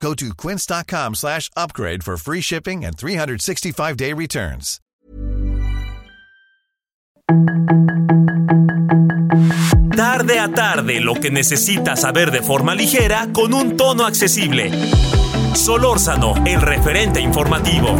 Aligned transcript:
Go 0.00 0.14
to 0.14 0.34
quince.com 0.34 1.14
slash 1.14 1.50
upgrade 1.56 2.04
for 2.04 2.16
free 2.16 2.40
shipping 2.40 2.84
and 2.84 2.96
365-day 2.96 4.12
returns. 4.12 4.80
Tarde 9.96 10.38
a 10.38 10.52
tarde, 10.52 11.00
lo 11.00 11.14
que 11.14 11.30
necesitas 11.30 12.02
saber 12.02 12.30
de 12.30 12.42
forma 12.42 12.74
ligera 12.74 13.28
con 13.32 13.54
un 13.54 13.76
tono 13.76 14.04
accesible. 14.04 14.70
Solórzano, 15.54 16.34
el 16.46 16.60
referente 16.60 17.20
informativo. 17.20 17.96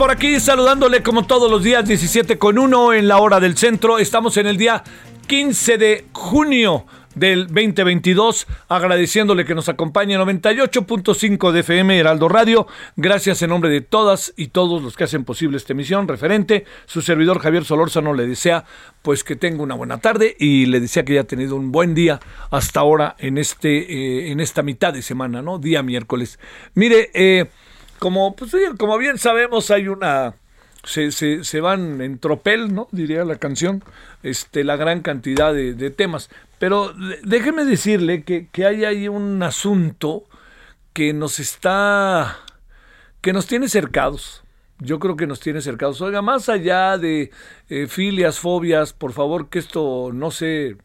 Por 0.00 0.10
aquí 0.10 0.40
saludándole 0.40 1.02
como 1.02 1.26
todos 1.26 1.50
los 1.50 1.62
días, 1.62 1.86
17 1.86 2.38
con 2.38 2.58
1 2.58 2.94
en 2.94 3.06
la 3.06 3.18
hora 3.18 3.38
del 3.38 3.58
centro. 3.58 3.98
Estamos 3.98 4.38
en 4.38 4.46
el 4.46 4.56
día 4.56 4.82
15 5.26 5.76
de 5.76 6.06
junio 6.12 6.86
del 7.14 7.48
2022, 7.48 8.46
agradeciéndole 8.70 9.44
que 9.44 9.54
nos 9.54 9.68
acompañe 9.68 10.16
98.5 10.16 11.52
de 11.52 11.60
FM 11.60 11.98
Heraldo 11.98 12.30
Radio. 12.30 12.66
Gracias 12.96 13.42
en 13.42 13.50
nombre 13.50 13.68
de 13.68 13.82
todas 13.82 14.32
y 14.38 14.46
todos 14.46 14.82
los 14.82 14.96
que 14.96 15.04
hacen 15.04 15.24
posible 15.24 15.58
esta 15.58 15.74
emisión 15.74 16.08
referente. 16.08 16.64
Su 16.86 17.02
servidor 17.02 17.38
Javier 17.38 17.66
Solórzano 17.66 18.14
le 18.14 18.26
desea 18.26 18.64
pues 19.02 19.22
que 19.22 19.36
tenga 19.36 19.62
una 19.62 19.74
buena 19.74 19.98
tarde 19.98 20.34
y 20.38 20.64
le 20.64 20.80
desea 20.80 21.04
que 21.04 21.12
haya 21.12 21.24
tenido 21.24 21.56
un 21.56 21.72
buen 21.72 21.94
día 21.94 22.20
hasta 22.50 22.80
ahora 22.80 23.16
en 23.18 23.36
este 23.36 23.80
eh, 23.80 24.32
en 24.32 24.40
esta 24.40 24.62
mitad 24.62 24.94
de 24.94 25.02
semana, 25.02 25.42
¿no? 25.42 25.58
Día 25.58 25.82
miércoles. 25.82 26.38
Mire, 26.72 27.10
eh 27.12 27.50
como, 28.00 28.34
pues, 28.34 28.52
como 28.78 28.98
bien 28.98 29.18
sabemos, 29.18 29.70
hay 29.70 29.86
una. 29.86 30.34
Se, 30.82 31.12
se, 31.12 31.44
se, 31.44 31.60
van 31.60 32.00
en 32.00 32.18
tropel, 32.18 32.74
¿no? 32.74 32.88
Diría 32.90 33.22
la 33.26 33.36
canción, 33.36 33.84
este, 34.22 34.64
la 34.64 34.76
gran 34.76 35.02
cantidad 35.02 35.52
de, 35.52 35.90
temas. 35.90 36.30
Pero 36.58 36.94
déjeme 37.22 37.66
decirle 37.66 38.24
que, 38.24 38.48
que, 38.50 38.64
hay 38.64 38.86
ahí 38.86 39.06
un 39.06 39.42
asunto 39.42 40.24
que 40.94 41.12
nos 41.12 41.38
está. 41.38 42.38
que 43.20 43.34
nos 43.34 43.46
tiene 43.46 43.68
cercados. 43.68 44.42
Yo 44.78 44.98
creo 44.98 45.16
que 45.16 45.26
nos 45.26 45.40
tiene 45.40 45.60
cercados. 45.60 46.00
Oiga, 46.00 46.22
más 46.22 46.48
allá 46.48 46.96
de 46.96 47.30
eh, 47.68 47.86
filias, 47.86 48.38
fobias, 48.38 48.94
por 48.94 49.12
favor, 49.12 49.50
que 49.50 49.58
esto 49.58 50.10
no 50.14 50.30
sé. 50.30 50.78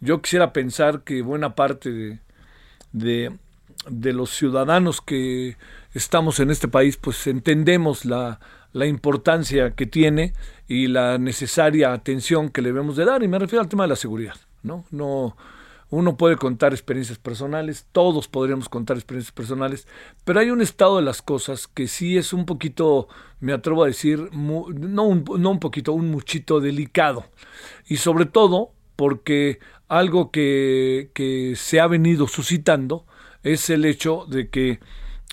Yo 0.00 0.20
quisiera 0.20 0.52
pensar 0.52 1.00
que 1.00 1.22
buena 1.22 1.54
parte 1.54 1.90
de, 1.90 2.18
de, 2.92 3.32
de 3.88 4.12
los 4.12 4.28
ciudadanos 4.30 5.00
que 5.00 5.56
estamos 5.92 6.40
en 6.40 6.50
este 6.50 6.68
país, 6.68 6.96
pues 6.96 7.26
entendemos 7.26 8.04
la, 8.04 8.40
la 8.72 8.86
importancia 8.86 9.72
que 9.74 9.86
tiene 9.86 10.34
y 10.66 10.86
la 10.88 11.18
necesaria 11.18 11.92
atención 11.92 12.50
que 12.50 12.62
le 12.62 12.68
debemos 12.68 12.96
de 12.96 13.04
dar. 13.04 13.22
Y 13.22 13.28
me 13.28 13.38
refiero 13.38 13.62
al 13.62 13.68
tema 13.68 13.84
de 13.84 13.88
la 13.88 13.96
seguridad. 13.96 14.36
¿no? 14.62 14.84
No, 14.90 15.36
uno 15.90 16.16
puede 16.16 16.36
contar 16.36 16.72
experiencias 16.72 17.18
personales, 17.18 17.86
todos 17.92 18.28
podríamos 18.28 18.68
contar 18.68 18.96
experiencias 18.96 19.32
personales, 19.32 19.86
pero 20.24 20.40
hay 20.40 20.50
un 20.50 20.60
estado 20.60 20.96
de 20.96 21.02
las 21.02 21.22
cosas 21.22 21.66
que 21.66 21.88
sí 21.88 22.18
es 22.18 22.32
un 22.32 22.44
poquito, 22.44 23.08
me 23.40 23.52
atrevo 23.52 23.84
a 23.84 23.86
decir, 23.86 24.28
no, 24.32 25.04
un, 25.04 25.24
no 25.38 25.50
un 25.50 25.60
poquito, 25.60 25.92
un 25.92 26.10
muchito 26.10 26.60
delicado. 26.60 27.26
Y 27.86 27.96
sobre 27.96 28.26
todo 28.26 28.72
porque 28.96 29.60
algo 29.88 30.30
que, 30.30 31.10
que 31.14 31.54
se 31.56 31.80
ha 31.80 31.86
venido 31.86 32.26
suscitando 32.26 33.06
es 33.42 33.70
el 33.70 33.84
hecho 33.84 34.26
de 34.28 34.50
que 34.50 34.80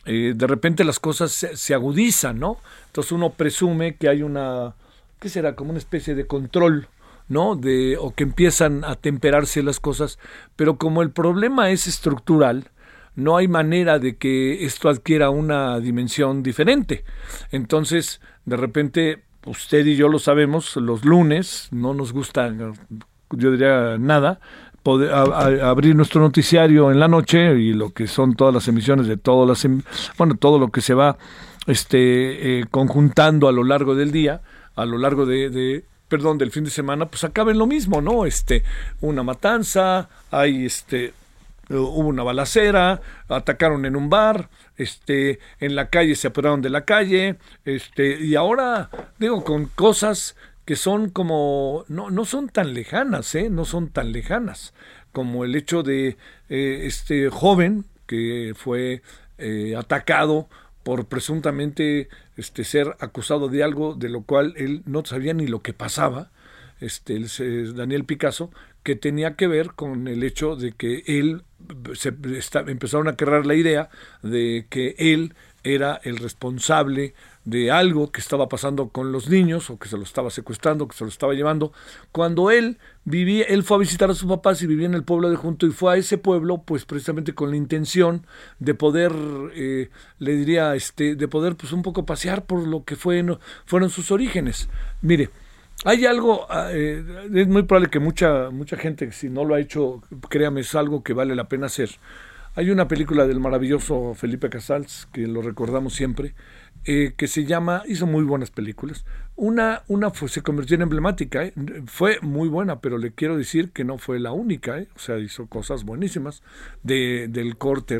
eh, 0.06 0.34
de 0.36 0.48
repente 0.48 0.84
las 0.84 1.00
cosas 1.00 1.32
se, 1.32 1.74
agudizan, 1.74 2.40
¿no? 2.40 2.58
Entonces 2.88 3.12
uno 3.12 3.32
presume 3.32 3.96
que 3.96 4.08
hay 4.08 4.22
una, 4.22 4.76
¿qué 5.20 5.30
será? 5.30 5.56
Como 5.56 5.72
una 5.72 5.80
especie 5.80 6.14
de 6.14 6.28
control, 6.28 6.88
¿no? 7.28 7.56
De, 7.56 7.98
o 7.98 8.14
que 8.14 8.24
empiezan 8.24 8.84
a 8.84 8.96
temperarse 8.96 9.64
las 9.64 9.80
cosas, 9.80 10.20
pero 10.56 10.78
como 10.78 11.02
el 11.02 11.12
problema 11.12 11.72
es 11.72 11.88
estructural, 11.88 12.70
no 13.16 13.38
hay 13.38 13.48
manera 13.48 13.98
de 13.98 14.18
que 14.18 14.66
esto 14.66 14.90
adquiera 14.90 15.30
una 15.30 15.80
dimensión 15.80 16.44
diferente. 16.44 17.04
Entonces, 17.52 18.22
de 18.46 18.58
repente, 18.58 19.24
usted 19.46 19.86
y 19.86 19.96
yo 19.96 20.10
lo 20.10 20.20
sabemos, 20.20 20.76
los 20.76 21.06
lunes 21.06 21.70
no 21.72 21.94
nos 21.94 22.14
gusta, 22.14 22.54
yo 23.32 23.52
diría, 23.52 23.98
nada, 23.98 24.40
abrir 24.85 25.96
nuestro 25.96 26.22
noticiario 26.22 26.91
en 26.91 27.00
la 27.00 27.07
noche 27.07 27.57
y 27.59 27.73
lo 27.73 27.91
que 27.91 28.07
son 28.07 28.35
todas 28.35 28.53
las 28.53 28.68
emisiones 28.68 29.07
de 29.07 29.18
todas 29.18 29.47
las 29.47 29.66
em, 29.66 29.81
bueno 30.18 30.35
todo 30.35 30.59
lo 30.59 30.69
que 30.69 30.81
se 30.81 30.94
va 30.94 31.18
este 31.66 32.59
eh, 32.59 32.66
conjuntando 32.69 33.47
a 33.47 33.51
lo 33.51 33.63
largo 33.63 33.96
del 33.96 34.12
día 34.12 34.41
a 34.75 34.85
lo 34.85 34.97
largo 34.97 35.25
de, 35.25 35.84
perdón 36.07 36.38
del 36.38 36.51
fin 36.51 36.66
de 36.66 36.69
semana 36.69 37.07
pues 37.07 37.23
acaben 37.23 37.57
lo 37.57 37.66
mismo 37.66 38.01
no 38.01 38.25
este 38.25 38.63
una 39.01 39.23
matanza 39.23 40.09
hay 40.29 40.66
este 40.66 41.13
hubo 41.69 42.09
una 42.09 42.22
balacera, 42.22 43.02
atacaron 43.28 43.85
en 43.85 43.96
un 43.96 44.07
bar, 44.07 44.50
este, 44.78 45.40
en 45.59 45.75
la 45.75 45.90
calle 45.90 46.16
se 46.16 46.28
apuraron 46.28 46.62
de 46.62 46.69
la 46.69 46.85
calle, 46.85 47.38
este, 47.63 48.19
y 48.19 48.35
ahora 48.35 48.90
digo 49.17 49.44
con 49.44 49.66
cosas 49.66 50.35
que 50.66 50.76
son 50.76 51.09
como, 51.09 51.86
no, 51.88 52.09
no 52.09 52.26
son 52.26 52.50
tan 52.50 52.74
lejanas, 52.74 53.34
¿eh? 53.36 53.50
no 53.50 53.66
son 53.66 53.90
tan 53.90 54.12
lejanas, 54.12 54.74
como 55.12 55.46
el 55.46 55.56
hecho 55.56 55.84
de 55.84 56.18
eh, 56.50 56.81
este 56.84 57.30
joven 57.30 57.86
que 58.08 58.53
fue 58.56 59.02
eh, 59.38 59.76
atacado 59.78 60.50
por 60.84 61.06
presuntamente 61.06 62.09
este, 62.36 62.64
ser 62.64 62.96
acusado 63.00 63.48
de 63.48 63.64
algo 63.64 63.94
de 63.96 64.09
lo 64.09 64.24
cual 64.24 64.53
él 64.58 64.81
no 64.86 65.06
sabía 65.06 65.34
ni 65.34 65.48
lo 65.48 65.62
que 65.62 65.74
pasaba, 65.74 66.31
este, 66.82 67.24
Daniel 67.74 68.03
Picasso, 68.03 68.52
que 68.84 68.96
tenía 68.96 69.36
que 69.36 69.47
ver 69.47 69.72
con 69.72 70.08
el 70.08 70.24
hecho 70.24 70.56
de 70.56 70.74
que 70.74 71.03
él 71.08 71.44
se 71.94 72.09
empezaron 72.09 73.08
a 73.08 73.16
crear 73.16 73.46
la 73.46 73.56
idea 73.56 73.90
de 74.22 74.68
que 74.70 74.96
él 74.97 75.34
era 75.66 76.00
el 76.03 76.18
responsable 76.18 77.14
de 77.44 77.72
algo 77.72 78.12
que 78.12 78.22
estaba 78.22 78.48
pasando 78.48 78.90
con 78.90 79.12
los 79.12 79.30
niños 79.30 79.70
o 79.70 79.78
que 79.78 79.88
se 79.88 79.98
lo 79.98 80.03
estaba 80.03 80.30
secuestrando, 80.30 80.88
que 80.88 80.96
se 80.96 81.03
lo 81.03 81.09
estaba 81.09 81.34
llevando, 81.34 81.74
cuando 82.12 82.50
él 82.52 82.78
vivía, 83.03 83.46
él 83.46 83.64
fue 83.64 83.78
a 83.78 83.79
visitar 83.79 84.09
a 84.09 84.14
sus 84.14 84.29
papás 84.29 84.62
y 84.62 84.67
vivía 84.67 84.85
en 84.85 84.94
el 84.94 85.03
pueblo 85.03 85.29
de 85.29 85.35
Junto 85.35 85.67
y 85.67 85.72
fue 85.72 85.94
a 85.94 85.97
ese 85.97 86.17
pueblo 86.17 86.64
pues 86.64 86.85
precisamente 86.85 87.34
con 87.34 87.50
la 87.50 87.58
intención 87.58 88.26
de 88.59 88.73
poder, 88.73 89.12
eh, 89.53 89.90
le 90.20 90.35
diría, 90.35 90.76
este, 90.76 91.16
de 91.16 91.28
poder 91.28 91.56
pues 91.56 91.72
un 91.72 91.82
poco 91.82 92.06
pasear 92.06 92.46
por 92.46 92.66
lo 92.66 92.84
que 92.84 92.96
fue, 92.96 93.23
fueron 93.66 93.90
sus 93.90 94.12
orígenes. 94.12 94.70
Mire, 95.02 95.29
hay 95.84 96.06
algo, 96.06 96.47
ah, 96.50 96.70
eh, 96.72 97.03
es 97.34 97.47
muy 97.47 97.64
probable 97.64 97.90
que 97.90 98.00
mucha, 98.00 98.50
mucha 98.50 98.78
gente, 98.78 99.12
si 99.12 99.29
no 99.29 99.44
lo 99.44 99.56
ha 99.56 99.59
hecho, 99.59 100.02
créame, 100.29 100.62
es 100.62 100.73
algo 100.73 101.03
que 101.03 101.14
vale 101.14 101.35
la 101.35 101.47
pena 101.47 101.67
hacer. 101.67 101.90
Hay 102.57 102.69
una 102.69 102.87
película 102.87 103.28
del 103.28 103.41
maravilloso 103.41 104.13
Felipe 104.13 104.49
Casals, 104.49 105.09
que 105.11 105.28
lo 105.28 105.41
recordamos 105.41 105.93
siempre, 105.93 106.35
eh, 106.85 107.13
que 107.17 107.28
se 107.28 107.43
llama, 107.43 107.84
hizo 107.85 108.07
muy 108.07 108.23
buenas 108.23 108.49
películas. 108.49 109.03
Una, 109.35 109.84
una 109.90 110.09
fue, 110.09 110.29
se 110.29 110.41
convirtió 110.41 110.75
en 110.75 110.84
emblemática, 110.84 111.43
¿eh? 111.43 111.53
fue 111.85 112.19
muy 112.22 112.47
buena, 112.47 112.79
pero 112.79 112.97
le 112.97 113.11
quiero 113.11 113.35
decir 113.35 113.72
que 113.72 113.84
no 113.84 113.97
fue 113.97 114.22
la 114.22 114.31
única, 114.31 114.79
¿eh? 114.79 114.87
o 114.96 114.99
sea, 114.99 115.17
hizo 115.17 115.47
cosas 115.47 115.84
buenísimas 115.84 116.43
de, 116.81 117.28
del, 117.28 117.57
corte, 117.57 117.99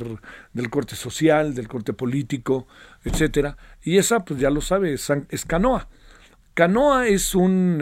del 0.54 0.70
corte 0.70 0.96
social, 0.96 1.54
del 1.54 1.68
corte 1.68 1.92
político, 1.92 2.66
etcétera. 3.04 3.58
Y 3.84 3.98
esa, 3.98 4.24
pues 4.24 4.40
ya 4.40 4.52
lo 4.52 4.62
sabe, 4.62 4.94
es, 4.94 5.46
Canoa. 5.46 5.90
Canoa 6.54 7.08
es 7.08 7.36
un, 7.36 7.82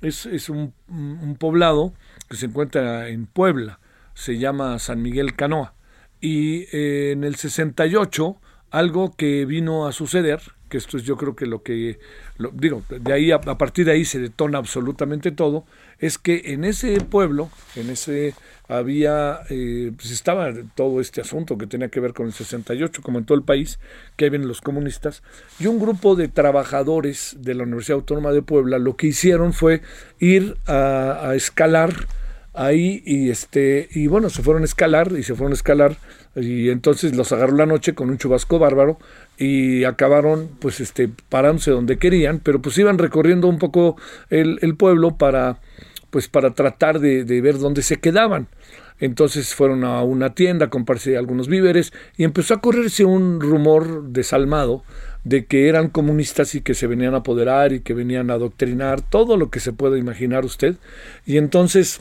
es, 0.00 0.24
es 0.24 0.48
un, 0.48 0.72
un, 0.88 1.36
poblado 1.38 1.92
que 2.30 2.38
se 2.38 2.46
encuentra 2.46 3.08
en 3.08 3.26
Puebla, 3.26 3.80
se 4.14 4.38
llama 4.38 4.78
San 4.78 5.02
Miguel 5.02 5.34
Canoa. 5.34 5.74
Y 6.20 6.66
eh, 6.72 7.12
en 7.12 7.24
el 7.24 7.36
68, 7.36 8.36
algo 8.70 9.14
que 9.14 9.44
vino 9.44 9.86
a 9.86 9.92
suceder, 9.92 10.40
que 10.68 10.78
esto 10.78 10.96
es 10.96 11.04
yo 11.04 11.16
creo 11.16 11.36
que 11.36 11.46
lo 11.46 11.62
que, 11.62 11.98
lo, 12.38 12.50
digo, 12.50 12.82
de 12.88 13.12
ahí 13.12 13.30
a, 13.30 13.40
partir 13.40 13.84
de 13.84 13.92
ahí 13.92 14.04
se 14.04 14.18
detona 14.18 14.58
absolutamente 14.58 15.30
todo, 15.30 15.64
es 15.98 16.18
que 16.18 16.42
en 16.46 16.64
ese 16.64 17.00
pueblo, 17.00 17.50
en 17.76 17.90
ese 17.90 18.34
había, 18.66 19.40
eh, 19.50 19.92
pues 19.94 20.10
estaba 20.10 20.52
todo 20.74 21.00
este 21.00 21.20
asunto 21.20 21.58
que 21.58 21.66
tenía 21.66 21.88
que 21.88 22.00
ver 22.00 22.14
con 22.14 22.26
el 22.26 22.32
68, 22.32 23.02
como 23.02 23.18
en 23.18 23.26
todo 23.26 23.36
el 23.36 23.44
país, 23.44 23.78
que 24.16 24.24
ahí 24.24 24.30
vienen 24.30 24.48
los 24.48 24.60
comunistas, 24.60 25.22
y 25.60 25.66
un 25.66 25.78
grupo 25.78 26.16
de 26.16 26.28
trabajadores 26.28 27.36
de 27.38 27.54
la 27.54 27.64
Universidad 27.64 27.98
Autónoma 27.98 28.32
de 28.32 28.42
Puebla 28.42 28.78
lo 28.78 28.96
que 28.96 29.08
hicieron 29.08 29.52
fue 29.52 29.82
ir 30.18 30.56
a, 30.66 31.28
a 31.28 31.34
escalar 31.36 32.08
ahí 32.54 33.02
y 33.04 33.30
este 33.30 33.88
y 33.92 34.06
bueno 34.06 34.30
se 34.30 34.42
fueron 34.42 34.62
a 34.62 34.64
escalar 34.64 35.12
y 35.12 35.24
se 35.24 35.34
fueron 35.34 35.52
a 35.52 35.56
escalar 35.56 35.96
y 36.36 36.70
entonces 36.70 37.14
los 37.16 37.32
agarró 37.32 37.56
la 37.56 37.66
noche 37.66 37.94
con 37.94 38.10
un 38.10 38.18
chubasco 38.18 38.58
bárbaro 38.58 38.98
y 39.36 39.84
acabaron 39.84 40.48
pues 40.60 40.80
este 40.80 41.10
parándose 41.28 41.72
donde 41.72 41.98
querían 41.98 42.38
pero 42.38 42.62
pues 42.62 42.78
iban 42.78 42.98
recorriendo 42.98 43.48
un 43.48 43.58
poco 43.58 43.96
el, 44.30 44.76
pueblo 44.76 45.16
para 45.16 45.58
pues 46.10 46.28
para 46.28 46.54
tratar 46.54 47.00
de, 47.00 47.24
de, 47.24 47.40
ver 47.40 47.58
dónde 47.58 47.82
se 47.82 47.96
quedaban. 47.96 48.46
Entonces 49.00 49.52
fueron 49.52 49.82
a 49.82 50.04
una 50.04 50.34
tienda 50.34 50.66
a 50.66 50.70
comprarse 50.70 51.16
algunos 51.16 51.48
víveres 51.48 51.92
y 52.16 52.22
empezó 52.22 52.54
a 52.54 52.60
correrse 52.60 53.04
un 53.04 53.40
rumor 53.40 54.04
desalmado 54.10 54.84
de 55.24 55.46
que 55.46 55.68
eran 55.68 55.88
comunistas 55.88 56.54
y 56.54 56.60
que 56.60 56.74
se 56.74 56.86
venían 56.86 57.14
a 57.14 57.18
apoderar 57.18 57.72
y 57.72 57.80
que 57.80 57.94
venían 57.94 58.30
a 58.30 58.34
adoctrinar 58.34 59.00
todo 59.00 59.36
lo 59.36 59.50
que 59.50 59.58
se 59.58 59.72
puede 59.72 59.98
imaginar 59.98 60.44
usted. 60.44 60.76
Y 61.26 61.38
entonces 61.38 62.00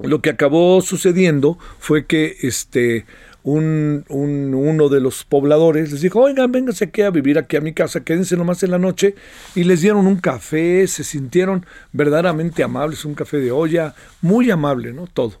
lo 0.00 0.20
que 0.20 0.30
acabó 0.30 0.80
sucediendo 0.82 1.58
fue 1.78 2.06
que 2.06 2.36
este 2.42 3.06
un, 3.46 4.04
uno 4.08 4.88
de 4.88 5.00
los 5.00 5.22
pobladores 5.22 5.92
les 5.92 6.00
dijo, 6.00 6.20
oigan, 6.20 6.50
vénganse 6.50 6.86
aquí 6.86 7.02
a 7.02 7.10
vivir 7.10 7.38
aquí 7.38 7.56
a 7.56 7.60
mi 7.60 7.72
casa, 7.72 8.02
quédense 8.02 8.36
nomás 8.36 8.64
en 8.64 8.72
la 8.72 8.78
noche, 8.78 9.14
y 9.54 9.62
les 9.62 9.82
dieron 9.82 10.08
un 10.08 10.16
café, 10.16 10.84
se 10.88 11.04
sintieron 11.04 11.64
verdaderamente 11.92 12.64
amables, 12.64 13.04
un 13.04 13.14
café 13.14 13.38
de 13.38 13.52
olla, 13.52 13.94
muy 14.20 14.50
amable, 14.50 14.92
¿no? 14.92 15.06
Todo. 15.06 15.34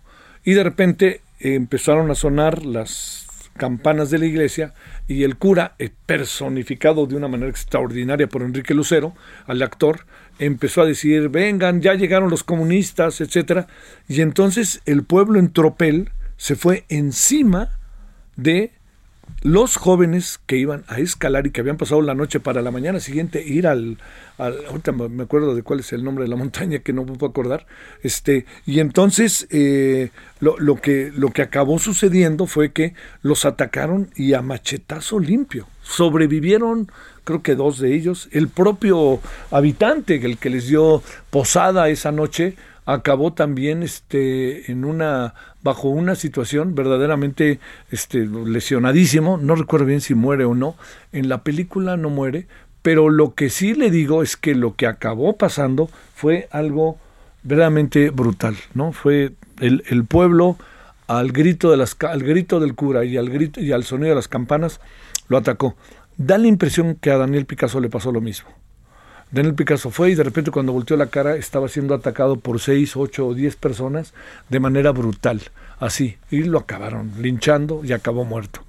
Y 0.44 0.52
de 0.52 0.62
repente 0.62 1.20
empezaron 1.40 2.08
a 2.12 2.14
sonar 2.14 2.64
las 2.64 3.25
campanas 3.56 4.10
de 4.10 4.18
la 4.18 4.26
iglesia 4.26 4.74
y 5.08 5.24
el 5.24 5.36
cura, 5.36 5.74
personificado 6.06 7.06
de 7.06 7.16
una 7.16 7.28
manera 7.28 7.50
extraordinaria 7.50 8.28
por 8.28 8.42
Enrique 8.42 8.74
Lucero, 8.74 9.14
al 9.46 9.62
actor, 9.62 10.06
empezó 10.38 10.82
a 10.82 10.86
decir, 10.86 11.28
vengan, 11.28 11.80
ya 11.80 11.94
llegaron 11.94 12.30
los 12.30 12.44
comunistas, 12.44 13.20
etcétera, 13.20 13.66
y 14.08 14.20
entonces 14.20 14.82
el 14.86 15.04
pueblo 15.04 15.38
en 15.38 15.52
tropel 15.52 16.10
se 16.36 16.56
fue 16.56 16.84
encima 16.88 17.78
de 18.36 18.72
los 19.42 19.76
jóvenes 19.76 20.40
que 20.46 20.56
iban 20.56 20.84
a 20.88 20.98
escalar 20.98 21.46
y 21.46 21.50
que 21.50 21.60
habían 21.60 21.76
pasado 21.76 22.02
la 22.02 22.14
noche 22.14 22.40
para 22.40 22.62
la 22.62 22.70
mañana 22.70 22.98
siguiente 23.00 23.42
ir 23.46 23.66
al, 23.66 23.98
ahorita 24.38 24.92
me 24.92 25.22
acuerdo 25.22 25.54
de 25.54 25.62
cuál 25.62 25.80
es 25.80 25.92
el 25.92 26.02
nombre 26.02 26.24
de 26.24 26.30
la 26.30 26.36
montaña 26.44 26.80
que 26.80 26.92
no 26.92 27.06
puedo 27.06 27.26
acordar, 27.26 27.66
este, 28.02 28.46
y 28.64 28.80
entonces 28.80 29.46
eh, 29.50 30.10
lo, 30.40 30.58
lo, 30.58 30.76
que, 30.76 31.12
lo 31.14 31.30
que 31.30 31.42
acabó 31.42 31.78
sucediendo 31.78 32.46
fue 32.46 32.72
que 32.72 32.94
los 33.22 33.44
atacaron 33.44 34.10
y 34.16 34.34
a 34.34 34.42
machetazo 34.42 35.20
limpio. 35.20 35.68
Sobrevivieron, 35.82 36.90
creo 37.22 37.42
que 37.42 37.54
dos 37.54 37.78
de 37.78 37.94
ellos. 37.94 38.28
El 38.32 38.48
propio 38.48 39.20
habitante, 39.52 40.16
el 40.16 40.38
que 40.38 40.50
les 40.50 40.66
dio 40.66 41.02
posada 41.30 41.88
esa 41.88 42.10
noche, 42.10 42.56
acabó 42.86 43.32
también 43.32 43.82
este 43.82 44.70
en 44.70 44.84
una 44.84 45.34
bajo 45.66 45.88
una 45.88 46.14
situación 46.14 46.76
verdaderamente 46.76 47.58
este 47.90 48.24
lesionadísimo, 48.24 49.36
no 49.36 49.56
recuerdo 49.56 49.86
bien 49.86 50.00
si 50.00 50.14
muere 50.14 50.44
o 50.44 50.54
no, 50.54 50.76
en 51.12 51.28
la 51.28 51.42
película 51.42 51.96
no 51.96 52.08
muere, 52.08 52.46
pero 52.82 53.10
lo 53.10 53.34
que 53.34 53.50
sí 53.50 53.74
le 53.74 53.90
digo 53.90 54.22
es 54.22 54.36
que 54.36 54.54
lo 54.54 54.76
que 54.76 54.86
acabó 54.86 55.36
pasando 55.36 55.90
fue 56.14 56.48
algo 56.52 56.98
verdaderamente 57.42 58.10
brutal, 58.10 58.56
¿no? 58.74 58.92
Fue 58.92 59.32
el, 59.60 59.82
el 59.88 60.04
pueblo 60.04 60.56
al 61.08 61.32
grito 61.32 61.70
de 61.72 61.76
las 61.76 61.96
al 62.00 62.22
grito 62.22 62.60
del 62.60 62.74
cura 62.76 63.04
y 63.04 63.16
al 63.16 63.28
grito 63.28 63.60
y 63.60 63.72
al 63.72 63.82
sonido 63.82 64.10
de 64.10 64.14
las 64.14 64.28
campanas 64.28 64.80
lo 65.28 65.36
atacó. 65.36 65.74
Da 66.16 66.38
la 66.38 66.46
impresión 66.46 66.94
que 66.94 67.10
a 67.10 67.18
Daniel 67.18 67.44
Picasso 67.44 67.80
le 67.80 67.90
pasó 67.90 68.12
lo 68.12 68.20
mismo. 68.20 68.48
Daniel 69.30 69.54
Picasso 69.54 69.90
fue 69.90 70.10
y 70.10 70.14
de 70.14 70.22
repente 70.22 70.50
cuando 70.50 70.72
volteó 70.72 70.96
la 70.96 71.08
cara 71.08 71.36
estaba 71.36 71.68
siendo 71.68 71.94
atacado 71.94 72.36
por 72.36 72.60
seis, 72.60 72.96
ocho 72.96 73.26
o 73.26 73.34
diez 73.34 73.56
personas 73.56 74.14
de 74.48 74.60
manera 74.60 74.92
brutal, 74.92 75.42
así, 75.80 76.16
y 76.30 76.44
lo 76.44 76.58
acabaron 76.58 77.12
linchando 77.20 77.82
y 77.84 77.92
acabó 77.92 78.24
muerto. 78.24 78.60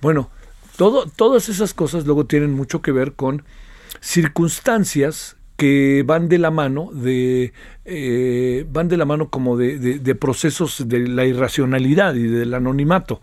Bueno, 0.00 0.30
todo, 0.76 1.06
todas 1.06 1.48
esas 1.48 1.74
cosas 1.74 2.06
luego 2.06 2.26
tienen 2.26 2.52
mucho 2.52 2.82
que 2.82 2.92
ver 2.92 3.12
con 3.12 3.44
circunstancias 4.00 5.36
que 5.56 6.02
van 6.06 6.28
de 6.28 6.38
la 6.38 6.50
mano 6.50 6.90
de 6.92 7.52
eh, 7.86 8.66
van 8.70 8.88
de 8.88 8.98
la 8.98 9.06
mano 9.06 9.30
como 9.30 9.56
de, 9.56 9.78
de 9.78 10.14
procesos 10.14 10.86
de 10.86 11.08
la 11.08 11.24
irracionalidad 11.24 12.14
y 12.14 12.24
del 12.24 12.52
anonimato 12.52 13.22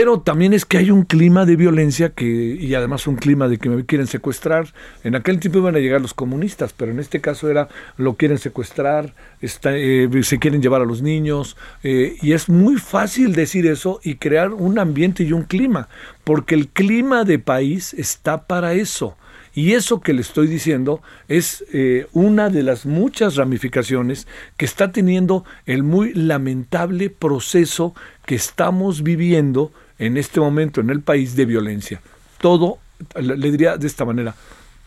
pero 0.00 0.20
también 0.20 0.52
es 0.52 0.64
que 0.64 0.78
hay 0.78 0.92
un 0.92 1.02
clima 1.02 1.44
de 1.44 1.56
violencia 1.56 2.10
que 2.10 2.24
y 2.24 2.72
además 2.76 3.08
un 3.08 3.16
clima 3.16 3.48
de 3.48 3.58
que 3.58 3.68
me 3.68 3.84
quieren 3.84 4.06
secuestrar. 4.06 4.72
En 5.02 5.16
aquel 5.16 5.40
tiempo 5.40 5.58
iban 5.58 5.74
a 5.74 5.80
llegar 5.80 6.00
los 6.00 6.14
comunistas, 6.14 6.72
pero 6.72 6.92
en 6.92 7.00
este 7.00 7.20
caso 7.20 7.50
era 7.50 7.66
lo 7.96 8.14
quieren 8.14 8.38
secuestrar, 8.38 9.12
está, 9.40 9.76
eh, 9.76 10.08
se 10.22 10.38
quieren 10.38 10.62
llevar 10.62 10.82
a 10.82 10.84
los 10.84 11.02
niños 11.02 11.56
eh, 11.82 12.16
y 12.22 12.30
es 12.30 12.48
muy 12.48 12.76
fácil 12.76 13.34
decir 13.34 13.66
eso 13.66 13.98
y 14.04 14.14
crear 14.14 14.52
un 14.52 14.78
ambiente 14.78 15.24
y 15.24 15.32
un 15.32 15.42
clima, 15.42 15.88
porque 16.22 16.54
el 16.54 16.68
clima 16.68 17.24
de 17.24 17.40
país 17.40 17.92
está 17.92 18.46
para 18.46 18.74
eso. 18.74 19.16
Y 19.52 19.72
eso 19.72 20.00
que 20.00 20.12
le 20.12 20.20
estoy 20.20 20.46
diciendo 20.46 21.02
es 21.26 21.64
eh, 21.72 22.06
una 22.12 22.50
de 22.50 22.62
las 22.62 22.86
muchas 22.86 23.34
ramificaciones 23.34 24.28
que 24.56 24.64
está 24.64 24.92
teniendo 24.92 25.44
el 25.66 25.82
muy 25.82 26.14
lamentable 26.14 27.10
proceso 27.10 27.96
que 28.26 28.36
estamos 28.36 29.02
viviendo 29.02 29.72
en 29.98 30.16
este 30.16 30.40
momento 30.40 30.80
en 30.80 30.90
el 30.90 31.00
país 31.00 31.36
de 31.36 31.44
violencia. 31.44 32.00
Todo, 32.40 32.78
le 33.20 33.50
diría 33.50 33.76
de 33.76 33.86
esta 33.86 34.04
manera, 34.04 34.34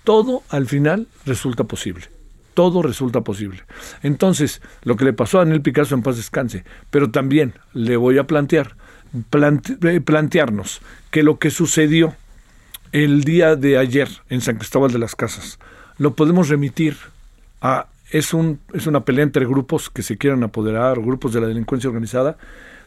todo 0.04 0.44
al 0.50 0.68
final 0.68 1.08
resulta 1.26 1.64
posible. 1.66 2.06
Todo 2.54 2.82
resulta 2.82 3.22
posible. 3.22 3.64
Entonces, 4.04 4.62
lo 4.84 4.98
que 4.98 5.06
le 5.06 5.14
pasó 5.14 5.40
a 5.40 5.46
Daniel 5.46 5.62
Picasso 5.62 5.96
en 5.96 6.04
paz 6.04 6.18
descanse, 6.18 6.66
pero 6.90 7.10
también 7.10 7.54
le 7.74 7.96
voy 7.96 8.18
a 8.18 8.28
plantear, 8.28 8.76
eh, 9.14 10.02
plantearnos 10.02 10.82
que 11.12 11.24
lo 11.24 11.40
que 11.40 11.50
sucedió 11.50 12.14
el 12.92 13.24
día 13.24 13.56
de 13.56 13.78
ayer 13.78 14.10
en 14.30 14.42
San 14.42 14.58
Cristóbal 14.58 14.92
de 14.92 15.00
las 15.00 15.16
Casas. 15.16 15.60
Lo 15.98 16.16
podemos 16.16 16.50
remitir 16.50 16.98
a 17.62 17.88
es 18.12 18.34
un 18.34 18.60
es 18.74 18.88
una 18.88 19.06
pelea 19.06 19.24
entre 19.24 19.46
grupos 19.46 19.90
que 19.90 20.04
se 20.04 20.18
quieran 20.18 20.44
apoderar, 20.44 21.00
grupos 21.00 21.34
de 21.34 21.42
la 21.42 21.48
delincuencia 21.48 21.90
organizada. 21.90 22.38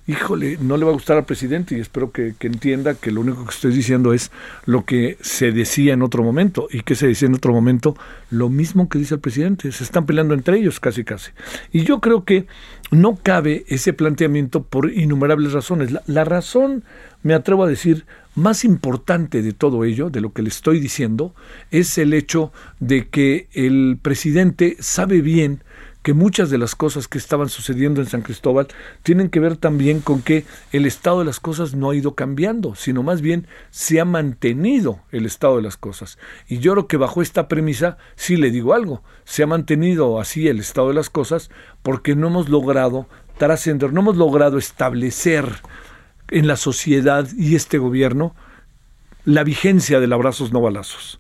Híjole, 0.07 0.59
no 0.61 0.77
le 0.77 0.85
va 0.85 0.91
a 0.91 0.95
gustar 0.95 1.17
al 1.17 1.25
presidente 1.25 1.75
y 1.75 1.81
espero 1.81 2.13
que, 2.13 2.35
entienda 2.41 2.95
que 2.95 3.11
lo 3.11 3.23
único 3.23 3.43
que 3.45 3.55
estoy 3.55 3.73
diciendo 3.73 4.13
es 4.13 4.31
lo 4.67 4.85
que 4.85 5.17
se 5.23 5.51
decía 5.51 5.95
en 5.95 6.03
otro 6.03 6.23
momento. 6.23 6.69
¿Y 6.71 6.83
que 6.83 6.95
se 6.95 7.07
decía 7.07 7.27
en 7.27 7.35
otro 7.35 7.55
momento? 7.55 7.97
Lo 8.29 8.51
mismo 8.51 8.91
que 8.91 8.99
dice 8.99 9.15
el 9.15 9.21
presidente. 9.21 9.73
Se 9.73 9.83
están 9.83 10.05
peleando 10.05 10.35
entre 10.35 10.59
ellos 10.59 10.79
casi 10.79 11.05
casi. 11.05 11.31
Y 11.73 11.85
yo 11.85 12.03
creo 12.03 12.25
que 12.25 12.47
no 12.91 13.17
cabe 13.17 13.65
ese 13.69 13.95
planteamiento 13.95 14.63
por 14.63 14.93
innumerables 14.93 15.53
razones. 15.53 15.91
La 16.07 16.25
razón, 16.25 16.85
me 17.23 17.33
atrevo 17.33 17.65
a 17.65 17.69
decir, 17.69 18.05
más 18.35 18.67
importante 18.67 19.41
de 19.41 19.55
todo 19.55 19.85
ello, 19.85 20.11
de 20.11 20.21
lo 20.21 20.35
que 20.35 20.43
le 20.43 20.51
estoy 20.51 20.81
diciendo, 20.81 21.35
es 21.71 21.97
el 21.97 22.13
hecho 22.13 22.53
de 22.79 23.09
que 23.09 23.49
el 23.55 23.99
presidente 24.03 24.77
sabe 24.81 25.23
bien 25.23 25.63
que 26.05 26.13
muchas 26.13 26.51
de 26.51 26.59
las 26.59 26.75
cosas 26.75 27.09
que 27.09 27.17
estaban 27.17 27.49
sucediendo 27.49 28.03
en 28.03 28.07
San 28.07 28.21
Cristóbal 28.21 28.69
tienen 29.03 29.31
que 29.31 29.41
ver 29.41 29.57
también 29.57 30.01
con 30.01 30.21
que 30.21 30.45
el 30.71 30.85
estado 30.85 31.21
de 31.21 31.25
las 31.25 31.41
cosas 31.41 31.75
no 31.75 31.89
ha 31.89 31.97
ido 31.97 32.15
cambiando, 32.15 32.75
sino 32.75 33.03
más 33.03 33.23
bien 33.23 33.47
se 33.71 34.01
ha 34.01 34.05
mantenido 34.05 35.01
el 35.13 35.25
estado 35.25 35.57
de 35.57 35.63
las 35.63 35.79
cosas. 35.79 36.19
Y 36.47 36.59
yo 36.59 36.73
creo 36.73 36.89
que 36.89 36.99
bajo 36.99 37.23
esta 37.23 37.49
premisa 37.49 37.97
sí 38.17 38.37
le 38.37 38.51
digo 38.51 38.75
algo, 38.75 39.03
se 39.25 39.45
ha 39.45 39.47
mantenido 39.47 40.21
así 40.21 40.47
el 40.47 40.61
estado 40.61 40.89
de 40.89 40.95
las 40.95 41.09
cosas 41.09 41.51
porque 41.83 42.15
no 42.15 42.27
hemos 42.27 42.51
logrado 42.51 43.09
trascender, 43.39 43.95
no 43.95 44.03
hemos 44.03 44.19
logrado 44.19 44.59
establecer 44.59 45.47
en 46.29 46.47
la 46.47 46.57
sociedad 46.57 47.27
y 47.35 47.55
este 47.57 47.79
gobierno 47.79 48.37
la 49.25 49.43
vigencia 49.43 50.01
del 50.01 50.13
abrazos 50.13 50.53
no 50.53 50.61
balazos. 50.61 51.19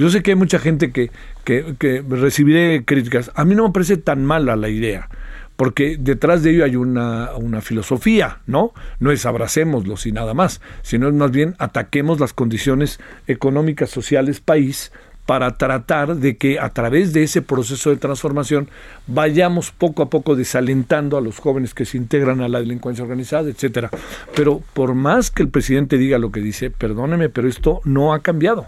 Yo 0.00 0.08
sé 0.08 0.22
que 0.22 0.30
hay 0.30 0.34
mucha 0.34 0.58
gente 0.58 0.92
que, 0.92 1.10
que, 1.44 1.74
que 1.78 2.02
recibiré 2.08 2.86
críticas. 2.86 3.30
A 3.34 3.44
mí 3.44 3.54
no 3.54 3.66
me 3.66 3.72
parece 3.74 3.98
tan 3.98 4.24
mala 4.24 4.56
la 4.56 4.70
idea, 4.70 5.10
porque 5.56 5.98
detrás 6.00 6.42
de 6.42 6.52
ello 6.52 6.64
hay 6.64 6.74
una, 6.74 7.32
una 7.36 7.60
filosofía, 7.60 8.38
¿no? 8.46 8.72
No 8.98 9.10
es 9.10 9.26
abracémoslos 9.26 10.06
y 10.06 10.12
nada 10.12 10.32
más, 10.32 10.62
sino 10.80 11.06
es 11.08 11.12
más 11.12 11.30
bien 11.30 11.54
ataquemos 11.58 12.18
las 12.18 12.32
condiciones 12.32 12.98
económicas, 13.26 13.90
sociales, 13.90 14.40
país, 14.40 14.90
para 15.26 15.58
tratar 15.58 16.16
de 16.16 16.38
que 16.38 16.58
a 16.58 16.70
través 16.70 17.12
de 17.12 17.24
ese 17.24 17.42
proceso 17.42 17.90
de 17.90 17.96
transformación 17.96 18.70
vayamos 19.06 19.70
poco 19.70 20.02
a 20.02 20.08
poco 20.08 20.34
desalentando 20.34 21.18
a 21.18 21.20
los 21.20 21.38
jóvenes 21.38 21.74
que 21.74 21.84
se 21.84 21.98
integran 21.98 22.40
a 22.40 22.48
la 22.48 22.60
delincuencia 22.60 23.04
organizada, 23.04 23.50
etcétera. 23.50 23.90
Pero 24.34 24.62
por 24.72 24.94
más 24.94 25.30
que 25.30 25.42
el 25.42 25.50
presidente 25.50 25.98
diga 25.98 26.16
lo 26.16 26.32
que 26.32 26.40
dice, 26.40 26.70
perdóneme, 26.70 27.28
pero 27.28 27.48
esto 27.48 27.82
no 27.84 28.14
ha 28.14 28.20
cambiado. 28.20 28.66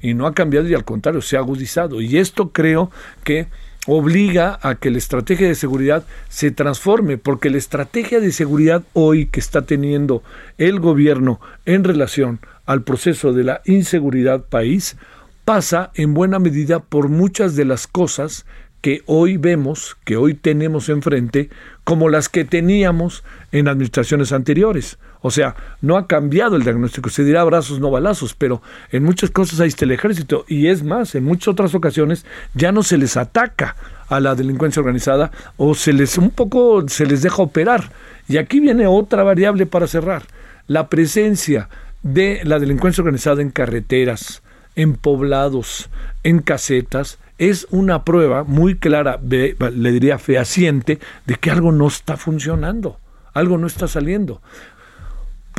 Y 0.00 0.14
no 0.14 0.26
ha 0.26 0.34
cambiado 0.34 0.68
y 0.68 0.74
al 0.74 0.84
contrario, 0.84 1.22
se 1.22 1.36
ha 1.36 1.40
agudizado. 1.40 2.00
Y 2.00 2.18
esto 2.18 2.50
creo 2.50 2.90
que 3.24 3.48
obliga 3.86 4.58
a 4.62 4.74
que 4.74 4.90
la 4.90 4.98
estrategia 4.98 5.48
de 5.48 5.54
seguridad 5.54 6.04
se 6.28 6.50
transforme, 6.50 7.18
porque 7.18 7.50
la 7.50 7.58
estrategia 7.58 8.20
de 8.20 8.32
seguridad 8.32 8.82
hoy 8.92 9.26
que 9.26 9.40
está 9.40 9.62
teniendo 9.62 10.22
el 10.58 10.80
gobierno 10.80 11.40
en 11.64 11.84
relación 11.84 12.40
al 12.66 12.82
proceso 12.82 13.32
de 13.32 13.44
la 13.44 13.62
inseguridad 13.64 14.44
país 14.44 14.96
pasa 15.44 15.90
en 15.94 16.14
buena 16.14 16.38
medida 16.38 16.80
por 16.80 17.08
muchas 17.08 17.56
de 17.56 17.64
las 17.64 17.86
cosas 17.86 18.44
que 18.80 19.02
hoy 19.06 19.36
vemos, 19.36 19.96
que 20.04 20.16
hoy 20.16 20.34
tenemos 20.34 20.88
enfrente, 20.88 21.50
como 21.84 22.08
las 22.08 22.28
que 22.28 22.44
teníamos 22.44 23.24
en 23.52 23.68
administraciones 23.68 24.32
anteriores. 24.32 24.98
O 25.22 25.30
sea, 25.30 25.54
no 25.82 25.96
ha 25.96 26.06
cambiado 26.06 26.56
el 26.56 26.62
diagnóstico, 26.62 27.10
se 27.10 27.24
dirá 27.24 27.42
abrazos, 27.42 27.78
no 27.78 27.90
balazos, 27.90 28.34
pero 28.34 28.62
en 28.90 29.04
muchas 29.04 29.30
cosas 29.30 29.60
ahí 29.60 29.68
está 29.68 29.84
el 29.84 29.92
ejército. 29.92 30.44
Y 30.48 30.68
es 30.68 30.82
más, 30.82 31.14
en 31.14 31.24
muchas 31.24 31.48
otras 31.48 31.74
ocasiones 31.74 32.24
ya 32.54 32.72
no 32.72 32.82
se 32.82 32.96
les 32.96 33.16
ataca 33.16 33.76
a 34.08 34.20
la 34.20 34.34
delincuencia 34.34 34.80
organizada 34.80 35.30
o 35.56 35.74
se 35.74 35.92
les 35.92 36.18
un 36.18 36.30
poco 36.30 36.86
se 36.88 37.06
les 37.06 37.22
deja 37.22 37.42
operar. 37.42 37.90
Y 38.28 38.38
aquí 38.38 38.60
viene 38.60 38.86
otra 38.86 39.22
variable 39.22 39.66
para 39.66 39.86
cerrar, 39.86 40.22
la 40.66 40.88
presencia 40.88 41.68
de 42.02 42.40
la 42.44 42.58
delincuencia 42.58 43.02
organizada 43.02 43.42
en 43.42 43.50
carreteras, 43.50 44.42
en 44.76 44.94
poblados, 44.94 45.90
en 46.22 46.40
casetas, 46.40 47.18
es 47.38 47.66
una 47.70 48.04
prueba 48.04 48.44
muy 48.44 48.76
clara, 48.76 49.18
le 49.22 49.92
diría 49.92 50.18
fehaciente, 50.18 50.98
de 51.26 51.34
que 51.36 51.50
algo 51.50 51.72
no 51.72 51.88
está 51.88 52.16
funcionando, 52.16 52.98
algo 53.32 53.58
no 53.58 53.66
está 53.66 53.88
saliendo. 53.88 54.42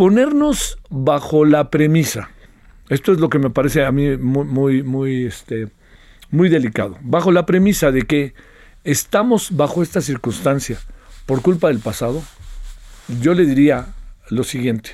Ponernos 0.02 0.80
bajo 0.90 1.46
la 1.46 1.70
premisa, 1.70 2.32
esto 2.90 3.12
es 3.12 3.20
lo 3.20 3.30
que 3.30 3.38
me 3.38 3.52
parece 3.52 3.86
a 3.86 3.92
mí 3.92 4.18
muy, 4.18 4.82
muy, 4.82 5.26
este, 5.26 5.68
muy 6.32 6.50
delicado, 6.50 6.98
bajo 7.02 7.32
la 7.32 7.46
premisa 7.46 7.92
de 7.92 8.02
que 8.02 8.34
estamos 8.84 9.56
bajo 9.56 9.84
esta 9.84 10.02
circunstancia 10.02 10.80
por 11.28 11.44
culpa 11.44 11.68
del 11.68 11.78
pasado, 11.78 12.24
yo 13.22 13.36
le 13.36 13.46
diría 13.46 13.90
lo 14.32 14.44
siguiente, 14.44 14.90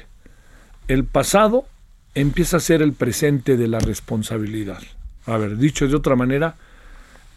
el 0.89 1.05
pasado 1.05 1.65
empieza 2.13 2.57
a 2.57 2.59
ser 2.59 2.81
el 2.81 2.91
presente 2.91 3.55
de 3.55 3.69
la 3.69 3.79
responsabilidad. 3.79 4.81
A 5.25 5.37
ver, 5.37 5.55
dicho 5.55 5.87
de 5.87 5.95
otra 5.95 6.17
manera, 6.17 6.57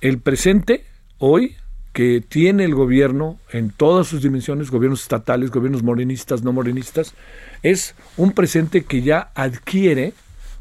el 0.01 0.19
presente 0.19 0.87
hoy 1.19 1.55
que 1.93 2.23
tiene 2.27 2.65
el 2.65 2.75
gobierno 2.75 3.39
en 3.51 3.71
todas 3.71 4.07
sus 4.07 4.23
dimensiones, 4.23 4.71
gobiernos 4.71 5.03
estatales, 5.03 5.51
gobiernos 5.51 5.83
morenistas, 5.83 6.43
no 6.43 6.53
morenistas, 6.53 7.15
es 7.63 7.95
un 8.17 8.33
presente 8.33 8.85
que 8.85 9.03
ya 9.03 9.31
adquiere 9.35 10.13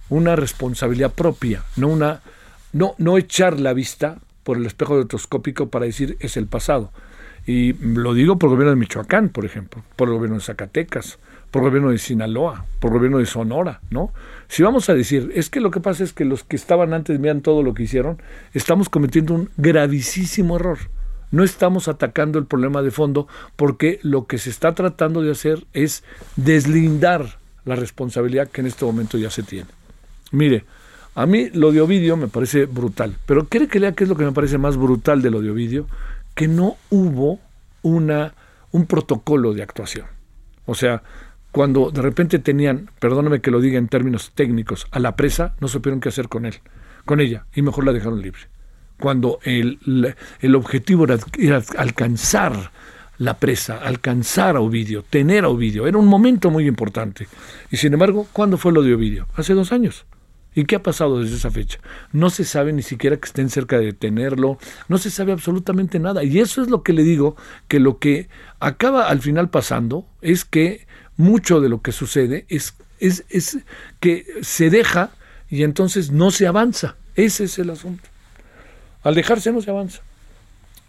una 0.10 0.36
responsabilidad 0.36 1.14
propia, 1.14 1.64
no 1.76 1.88
una 1.90 2.22
no 2.72 2.94
no 2.98 3.18
echar 3.18 3.60
la 3.60 3.74
vista 3.74 4.18
por 4.44 4.58
el 4.58 4.66
espejo 4.66 4.96
rotoscópico 4.96 5.70
para 5.70 5.86
decir 5.86 6.18
es 6.20 6.38
el 6.38 6.48
pasado. 6.48 6.92
Y 7.46 7.74
lo 7.74 8.14
digo 8.14 8.38
por 8.38 8.50
el 8.50 8.56
gobierno 8.56 8.72
de 8.72 8.80
Michoacán, 8.80 9.30
por 9.30 9.46
ejemplo, 9.46 9.84
por 9.96 10.08
el 10.08 10.16
gobierno 10.16 10.38
de 10.38 10.44
Zacatecas, 10.44 11.18
por 11.52 11.64
el 11.64 11.70
gobierno 11.70 11.90
de 11.92 11.98
Sinaloa, 11.98 12.66
por 12.80 12.92
el 12.92 12.98
gobierno 12.98 13.18
de 13.18 13.26
Sonora, 13.26 13.82
¿no? 13.90 14.12
Si 14.48 14.62
vamos 14.62 14.90
a 14.90 14.94
decir, 14.94 15.32
es 15.34 15.50
que 15.50 15.60
lo 15.60 15.72
que 15.72 15.80
pasa 15.80 16.04
es 16.04 16.14
que 16.14 16.26
los 16.26 16.44
que 16.44 16.56
estaban 16.56 16.94
antes, 16.94 17.20
vean 17.20 17.42
todo 17.42 17.64
lo 17.64 17.74
que 17.74 17.84
hicieron, 17.84 18.22
estamos 18.54 18.90
cometiendo 18.90 19.34
un 19.34 19.50
gravísimo 19.58 20.58
error. 20.58 20.78
No 21.32 21.44
estamos 21.44 21.88
atacando 21.88 22.40
el 22.40 22.46
problema 22.46 22.82
de 22.82 22.92
fondo 22.92 23.28
porque 23.56 24.00
lo 24.02 24.26
que 24.26 24.38
se 24.38 24.50
está 24.50 24.74
tratando 24.74 25.22
de 25.22 25.32
hacer 25.32 25.66
es 25.74 26.04
deslindar 26.36 27.38
la 27.66 27.76
responsabilidad 27.76 28.48
que 28.48 28.62
en 28.62 28.68
este 28.68 28.86
momento 28.86 29.18
ya 29.18 29.30
se 29.30 29.44
tiene. 29.44 29.70
Mire, 30.32 30.66
a 31.16 31.26
mí 31.26 31.50
lo 31.54 31.72
de 31.72 31.82
Ovidio 31.82 32.18
me 32.18 32.28
parece 32.28 32.66
brutal, 32.66 33.16
pero 33.26 33.46
¿quiere 33.46 33.68
que 33.68 33.80
lea 33.80 33.94
qué 33.94 34.06
es 34.06 34.10
lo 34.10 34.16
que 34.16 34.26
me 34.26 34.32
parece 34.32 34.58
más 34.58 34.78
brutal 34.78 35.22
de 35.22 35.32
lo 35.32 35.42
de 35.42 35.52
Ovidio? 35.52 35.88
Que 36.34 36.48
no 36.48 36.78
hubo 36.90 37.40
una, 37.82 38.34
un 38.72 38.86
protocolo 38.86 39.54
de 39.54 39.64
actuación. 39.64 40.08
O 40.66 40.76
sea, 40.76 41.04
cuando 41.52 41.92
de 41.92 42.02
repente 42.02 42.40
tenían, 42.40 42.90
perdóname 43.00 43.42
que 43.42 43.52
lo 43.52 43.60
diga 43.60 43.78
en 43.78 43.88
términos 43.88 44.32
técnicos, 44.36 44.88
a 44.92 45.00
la 45.00 45.16
presa, 45.16 45.56
no 45.60 45.68
supieron 45.68 46.00
qué 46.00 46.10
hacer 46.10 46.30
con 46.30 46.46
él, 46.46 46.56
con 47.06 47.20
ella, 47.20 47.46
y 47.56 47.62
mejor 47.64 47.86
la 47.86 47.94
dejaron 47.94 48.22
libre. 48.22 48.42
Cuando 49.00 49.40
el, 49.44 49.80
el 50.42 50.56
objetivo 50.56 51.06
era, 51.06 51.64
alcanzar 51.78 52.72
la 53.18 53.38
presa, 53.38 53.78
alcanzar 53.78 54.56
a 54.56 54.62
Ovidio, 54.62 55.04
tener 55.04 55.44
a 55.44 55.50
Ovidio, 55.50 55.88
era 55.88 55.98
un 55.98 56.08
momento 56.08 56.50
muy 56.50 56.68
importante. 56.68 57.28
Y 57.70 57.78
sin 57.78 57.94
embargo, 57.94 58.28
¿cuándo 58.34 58.58
fue 58.58 58.72
lo 58.72 58.82
de 58.82 58.94
Ovidio? 58.94 59.28
Hace 59.36 59.54
dos 59.54 59.72
años. 59.72 60.06
¿Y 60.56 60.66
qué 60.66 60.78
ha 60.78 60.84
pasado 60.84 61.22
desde 61.22 61.36
esa 61.36 61.52
fecha? 61.52 61.80
No 62.12 62.30
se 62.30 62.44
sabe 62.44 62.74
ni 62.74 62.82
siquiera 62.82 63.18
que 63.18 63.28
estén 63.28 63.50
cerca 63.50 63.78
de 63.78 63.86
detenerlo, 63.86 64.58
no 64.88 64.98
se 64.98 65.12
sabe 65.12 65.32
absolutamente 65.32 66.00
nada. 66.00 66.24
Y 66.24 66.40
eso 66.40 66.62
es 66.62 66.70
lo 66.70 66.82
que 66.82 66.94
le 66.94 67.04
digo, 67.04 67.36
que 67.68 67.80
lo 67.80 68.00
que 68.00 68.30
acaba 68.60 69.10
al 69.10 69.22
final 69.22 69.50
pasando 69.50 70.08
es 70.22 70.46
que 70.46 70.88
mucho 71.18 71.62
de 71.62 71.70
lo 71.70 71.82
que 71.82 71.92
sucede 71.92 72.46
es, 72.50 72.74
es, 73.00 73.26
es 73.30 73.60
que 74.00 74.26
se 74.42 74.70
deja 74.70 75.12
y 75.50 75.64
entonces 75.64 76.12
no 76.12 76.32
se 76.32 76.48
avanza. 76.48 76.96
Ese 77.16 77.44
es 77.44 77.60
el 77.60 77.70
asunto. 77.70 78.10
Al 79.04 79.16
dejarse 79.16 79.52
no 79.52 79.62
se 79.62 79.72
avanza. 79.72 80.02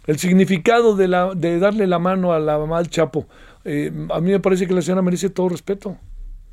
El 0.07 0.17
significado 0.17 0.95
de, 0.95 1.07
la, 1.07 1.33
de 1.35 1.59
darle 1.59 1.87
la 1.87 1.99
mano 1.99 2.33
a 2.33 2.39
la 2.39 2.57
mamá 2.57 2.79
del 2.79 2.89
Chapo, 2.89 3.27
eh, 3.63 3.91
a 4.09 4.19
mí 4.19 4.31
me 4.31 4.39
parece 4.39 4.67
que 4.67 4.73
la 4.73 4.81
señora 4.81 5.01
merece 5.01 5.29
todo 5.29 5.49
respeto. 5.49 5.97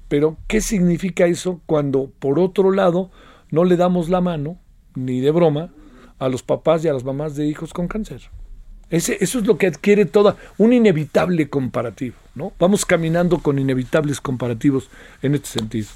Pero, 0.08 0.36
¿qué 0.46 0.60
significa 0.60 1.26
eso 1.26 1.60
cuando, 1.66 2.10
por 2.18 2.38
otro 2.38 2.72
lado, 2.72 3.10
no 3.50 3.64
le 3.64 3.76
damos 3.76 4.08
la 4.08 4.20
mano, 4.20 4.58
ni 4.94 5.20
de 5.20 5.30
broma, 5.30 5.70
a 6.18 6.28
los 6.28 6.42
papás 6.42 6.84
y 6.84 6.88
a 6.88 6.92
las 6.92 7.04
mamás 7.04 7.36
de 7.36 7.46
hijos 7.46 7.72
con 7.72 7.88
cáncer? 7.88 8.22
Ese, 8.90 9.18
eso 9.20 9.38
es 9.38 9.46
lo 9.46 9.58
que 9.58 9.66
adquiere 9.66 10.06
toda 10.06 10.36
un 10.56 10.72
inevitable 10.72 11.50
comparativo, 11.50 12.16
¿no? 12.34 12.52
Vamos 12.58 12.86
caminando 12.86 13.38
con 13.38 13.58
inevitables 13.58 14.20
comparativos 14.20 14.88
en 15.20 15.34
este 15.34 15.48
sentido. 15.48 15.88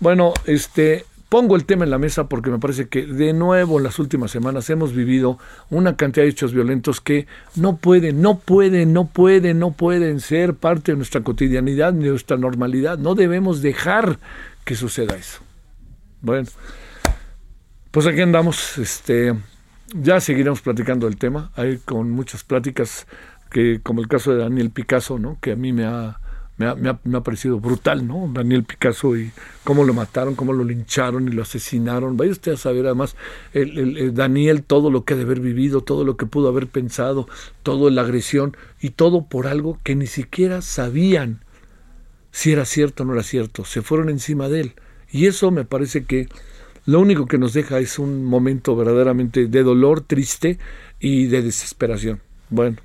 Bueno, 0.00 0.32
este 0.46 1.04
pongo 1.32 1.56
el 1.56 1.64
tema 1.64 1.84
en 1.84 1.90
la 1.90 1.96
mesa 1.96 2.28
porque 2.28 2.50
me 2.50 2.58
parece 2.58 2.88
que 2.88 3.06
de 3.06 3.32
nuevo 3.32 3.78
en 3.78 3.84
las 3.84 3.98
últimas 3.98 4.30
semanas 4.30 4.68
hemos 4.68 4.92
vivido 4.94 5.38
una 5.70 5.96
cantidad 5.96 6.26
de 6.26 6.30
hechos 6.30 6.52
violentos 6.52 7.00
que 7.00 7.26
no 7.56 7.78
pueden, 7.78 8.20
no 8.20 8.38
pueden, 8.38 8.92
no 8.92 9.06
pueden, 9.06 9.58
no 9.58 9.70
pueden 9.70 10.20
ser 10.20 10.52
parte 10.52 10.92
de 10.92 10.96
nuestra 10.96 11.22
cotidianidad 11.22 11.94
ni 11.94 12.04
de 12.04 12.10
nuestra 12.10 12.36
normalidad. 12.36 12.98
No 12.98 13.14
debemos 13.14 13.62
dejar 13.62 14.18
que 14.66 14.74
suceda 14.74 15.16
eso. 15.16 15.40
Bueno, 16.20 16.50
pues 17.90 18.06
aquí 18.06 18.20
andamos, 18.20 18.76
este 18.76 19.34
ya 19.94 20.20
seguiremos 20.20 20.60
platicando 20.60 21.06
del 21.06 21.16
tema, 21.16 21.50
hay 21.56 21.78
con 21.78 22.10
muchas 22.10 22.44
pláticas 22.44 23.06
que, 23.50 23.80
como 23.82 24.02
el 24.02 24.08
caso 24.08 24.32
de 24.32 24.42
Daniel 24.42 24.68
Picasso, 24.68 25.18
¿no? 25.18 25.38
que 25.40 25.52
a 25.52 25.56
mí 25.56 25.72
me 25.72 25.86
ha, 25.86 26.20
me 26.58 26.66
ha, 26.66 26.74
me 26.74 27.16
ha, 27.18 27.20
parecido 27.22 27.58
brutal, 27.58 28.06
¿no? 28.06 28.30
Daniel 28.32 28.64
Picasso 28.64 29.16
y 29.16 29.32
cómo 29.64 29.84
lo 29.84 29.94
mataron, 29.94 30.34
cómo 30.34 30.52
lo 30.52 30.64
lincharon 30.64 31.26
y 31.28 31.32
lo 31.32 31.42
asesinaron. 31.42 32.16
Vaya 32.16 32.30
usted 32.30 32.52
a 32.52 32.56
saber, 32.56 32.86
además, 32.86 33.16
el, 33.52 34.14
Daniel, 34.14 34.62
todo 34.62 34.90
lo 34.90 35.04
que 35.04 35.14
ha 35.14 35.16
de 35.16 35.22
haber 35.22 35.40
vivido, 35.40 35.80
todo 35.80 36.04
lo 36.04 36.16
que 36.16 36.26
pudo 36.26 36.48
haber 36.48 36.66
pensado, 36.66 37.26
toda 37.62 37.90
la 37.90 38.02
agresión 38.02 38.56
y 38.80 38.90
todo 38.90 39.26
por 39.26 39.46
algo 39.46 39.78
que 39.82 39.96
ni 39.96 40.06
siquiera 40.06 40.62
sabían 40.62 41.40
si 42.30 42.52
era 42.52 42.64
cierto 42.64 43.02
o 43.02 43.06
no 43.06 43.14
era 43.14 43.22
cierto. 43.22 43.64
Se 43.64 43.82
fueron 43.82 44.08
encima 44.08 44.48
de 44.48 44.60
él. 44.60 44.74
Y 45.10 45.26
eso 45.26 45.50
me 45.50 45.64
parece 45.64 46.04
que 46.04 46.28
lo 46.84 47.00
único 47.00 47.26
que 47.26 47.38
nos 47.38 47.52
deja 47.52 47.78
es 47.78 47.98
un 47.98 48.24
momento 48.24 48.76
verdaderamente 48.76 49.46
de 49.46 49.62
dolor 49.62 50.00
triste 50.02 50.58
y 51.00 51.26
de 51.26 51.42
desesperación. 51.42 52.20
Bueno, 52.50 52.76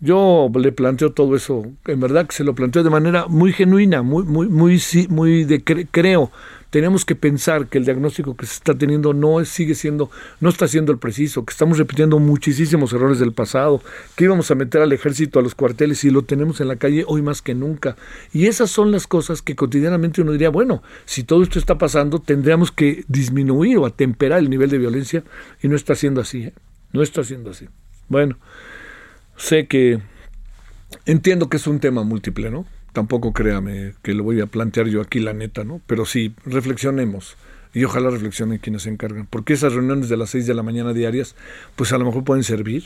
yo 0.00 0.50
le 0.54 0.72
planteo 0.72 1.12
todo 1.12 1.36
eso, 1.36 1.66
en 1.86 2.00
verdad 2.00 2.26
que 2.26 2.34
se 2.34 2.44
lo 2.44 2.54
planteo 2.54 2.82
de 2.82 2.90
manera 2.90 3.26
muy 3.28 3.52
genuina, 3.52 4.02
muy, 4.02 4.24
muy, 4.24 4.48
muy, 4.48 4.80
muy 5.08 5.44
de 5.44 5.62
creo. 5.64 6.30
Tenemos 6.68 7.04
que 7.04 7.14
pensar 7.14 7.68
que 7.68 7.78
el 7.78 7.84
diagnóstico 7.84 8.36
que 8.36 8.44
se 8.44 8.54
está 8.54 8.74
teniendo 8.76 9.14
no 9.14 9.40
es, 9.40 9.48
sigue 9.48 9.74
siendo, 9.74 10.10
no 10.40 10.50
está 10.50 10.68
siendo 10.68 10.92
el 10.92 10.98
preciso, 10.98 11.44
que 11.46 11.52
estamos 11.52 11.78
repitiendo 11.78 12.18
muchísimos 12.18 12.92
errores 12.92 13.18
del 13.18 13.32
pasado, 13.32 13.80
que 14.16 14.24
íbamos 14.24 14.50
a 14.50 14.56
meter 14.56 14.82
al 14.82 14.92
ejército 14.92 15.38
a 15.38 15.42
los 15.42 15.54
cuarteles 15.54 16.04
y 16.04 16.10
lo 16.10 16.22
tenemos 16.22 16.60
en 16.60 16.68
la 16.68 16.76
calle 16.76 17.04
hoy 17.06 17.22
más 17.22 17.40
que 17.40 17.54
nunca. 17.54 17.96
Y 18.34 18.46
esas 18.46 18.70
son 18.70 18.90
las 18.90 19.06
cosas 19.06 19.40
que 19.40 19.56
cotidianamente 19.56 20.20
uno 20.20 20.32
diría, 20.32 20.50
bueno, 20.50 20.82
si 21.06 21.22
todo 21.22 21.42
esto 21.42 21.58
está 21.58 21.78
pasando, 21.78 22.18
tendríamos 22.18 22.72
que 22.72 23.04
disminuir 23.08 23.78
o 23.78 23.86
atemperar 23.86 24.40
el 24.40 24.50
nivel 24.50 24.68
de 24.68 24.78
violencia 24.78 25.24
y 25.62 25.68
no 25.68 25.76
está 25.76 25.94
siendo 25.94 26.20
así, 26.20 26.42
¿eh? 26.42 26.52
no 26.92 27.00
está 27.00 27.24
siendo 27.24 27.50
así. 27.50 27.68
Bueno. 28.08 28.36
Sé 29.36 29.66
que 29.66 30.00
entiendo 31.04 31.48
que 31.48 31.58
es 31.58 31.66
un 31.66 31.78
tema 31.80 32.02
múltiple, 32.02 32.50
¿no? 32.50 32.66
Tampoco 32.92 33.32
créame 33.32 33.94
que 34.02 34.14
lo 34.14 34.24
voy 34.24 34.40
a 34.40 34.46
plantear 34.46 34.88
yo 34.88 35.02
aquí, 35.02 35.20
la 35.20 35.34
neta, 35.34 35.64
¿no? 35.64 35.80
Pero 35.86 36.06
sí, 36.06 36.34
reflexionemos. 36.44 37.36
Y 37.74 37.84
ojalá 37.84 38.08
reflexionen 38.08 38.58
quienes 38.58 38.82
se 38.82 38.90
encargan, 38.90 39.26
porque 39.26 39.52
esas 39.52 39.74
reuniones 39.74 40.08
de 40.08 40.16
las 40.16 40.30
6 40.30 40.46
de 40.46 40.54
la 40.54 40.62
mañana 40.62 40.94
diarias, 40.94 41.36
pues 41.76 41.92
a 41.92 41.98
lo 41.98 42.06
mejor 42.06 42.24
pueden 42.24 42.42
servir 42.42 42.84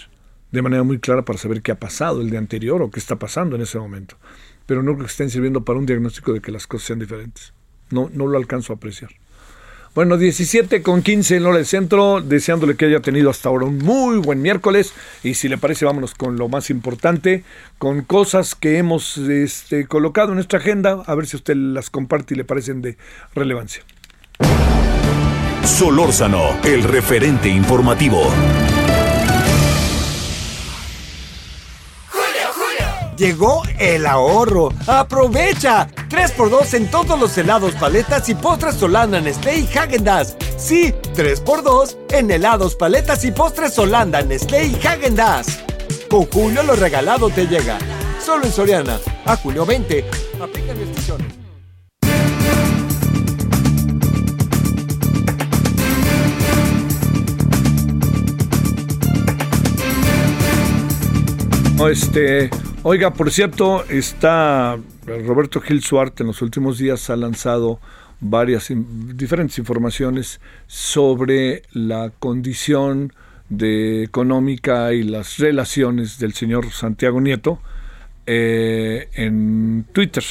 de 0.50 0.62
manera 0.62 0.82
muy 0.82 0.98
clara 0.98 1.24
para 1.24 1.38
saber 1.38 1.62
qué 1.62 1.70
ha 1.70 1.78
pasado 1.78 2.20
el 2.20 2.30
día 2.30 2.40
anterior 2.40 2.82
o 2.82 2.90
qué 2.90 2.98
está 2.98 3.16
pasando 3.16 3.54
en 3.54 3.62
ese 3.62 3.78
momento. 3.78 4.16
Pero 4.66 4.82
no 4.82 4.94
creo 4.94 5.06
que 5.06 5.12
estén 5.12 5.30
sirviendo 5.30 5.64
para 5.64 5.78
un 5.78 5.86
diagnóstico 5.86 6.32
de 6.32 6.40
que 6.40 6.50
las 6.50 6.66
cosas 6.66 6.88
sean 6.88 6.98
diferentes. 6.98 7.52
No, 7.90 8.10
no 8.12 8.26
lo 8.26 8.36
alcanzo 8.36 8.72
a 8.72 8.76
apreciar. 8.76 9.10
Bueno, 9.92 10.16
17 10.16 10.82
con 10.82 11.02
15 11.02 11.36
en 11.36 11.46
hora 11.46 11.56
del 11.56 11.66
centro, 11.66 12.20
deseándole 12.20 12.76
que 12.76 12.84
haya 12.84 13.00
tenido 13.00 13.28
hasta 13.28 13.48
ahora 13.48 13.66
un 13.66 13.78
muy 13.78 14.18
buen 14.18 14.40
miércoles. 14.40 14.92
Y 15.24 15.34
si 15.34 15.48
le 15.48 15.58
parece, 15.58 15.84
vámonos 15.84 16.14
con 16.14 16.36
lo 16.36 16.48
más 16.48 16.70
importante, 16.70 17.42
con 17.78 18.02
cosas 18.02 18.54
que 18.54 18.78
hemos 18.78 19.18
este, 19.18 19.86
colocado 19.86 20.28
en 20.28 20.36
nuestra 20.36 20.60
agenda, 20.60 21.02
a 21.04 21.14
ver 21.16 21.26
si 21.26 21.36
usted 21.36 21.56
las 21.56 21.90
comparte 21.90 22.34
y 22.34 22.36
le 22.36 22.44
parecen 22.44 22.82
de 22.82 22.96
relevancia. 23.34 23.82
Solórzano, 25.64 26.60
el 26.62 26.84
referente 26.84 27.48
informativo. 27.48 28.30
Llegó 33.20 33.62
el 33.78 34.06
ahorro. 34.06 34.70
¡Aprovecha! 34.86 35.88
3x2 36.08 36.72
en 36.72 36.90
todos 36.90 37.20
los 37.20 37.36
helados, 37.36 37.74
paletas 37.74 38.26
y 38.30 38.34
postres 38.34 38.76
Solanda, 38.76 39.20
Nestlé 39.20 39.58
y 39.58 39.66
Häagen-Dazs. 39.66 40.36
Sí, 40.56 40.94
3x2 41.14 41.98
en 42.12 42.30
helados, 42.30 42.76
paletas 42.76 43.22
y 43.26 43.30
postres 43.30 43.74
Solanda, 43.74 44.22
Nestlé 44.22 44.68
y 44.68 44.74
Häagen-Dazs. 44.74 45.58
Con 46.08 46.24
Julio 46.30 46.62
lo 46.62 46.74
regalado 46.76 47.28
te 47.28 47.46
llega. 47.46 47.78
Solo 48.24 48.46
en 48.46 48.52
Soriana. 48.52 48.98
A 49.26 49.36
julio 49.36 49.66
20. 49.66 50.02
Aplica 50.40 50.72
restricciones. 50.72 51.26
Este, 61.90 62.50
oiga, 62.82 63.12
por 63.12 63.30
cierto, 63.30 63.84
está 63.88 64.78
Roberto 65.06 65.60
Gil 65.60 65.82
Suarte 65.82 66.22
en 66.22 66.28
los 66.28 66.42
últimos 66.42 66.78
días 66.78 67.10
ha 67.10 67.16
lanzado 67.16 67.80
varias 68.20 68.68
diferentes 68.70 69.58
informaciones 69.58 70.40
sobre 70.66 71.62
la 71.72 72.10
condición 72.18 73.12
económica 73.50 74.92
y 74.92 75.02
las 75.02 75.38
relaciones 75.38 76.18
del 76.18 76.34
señor 76.34 76.70
Santiago 76.70 77.20
Nieto 77.20 77.60
eh, 78.26 79.08
en 79.14 79.86
Twitter. 79.92 80.24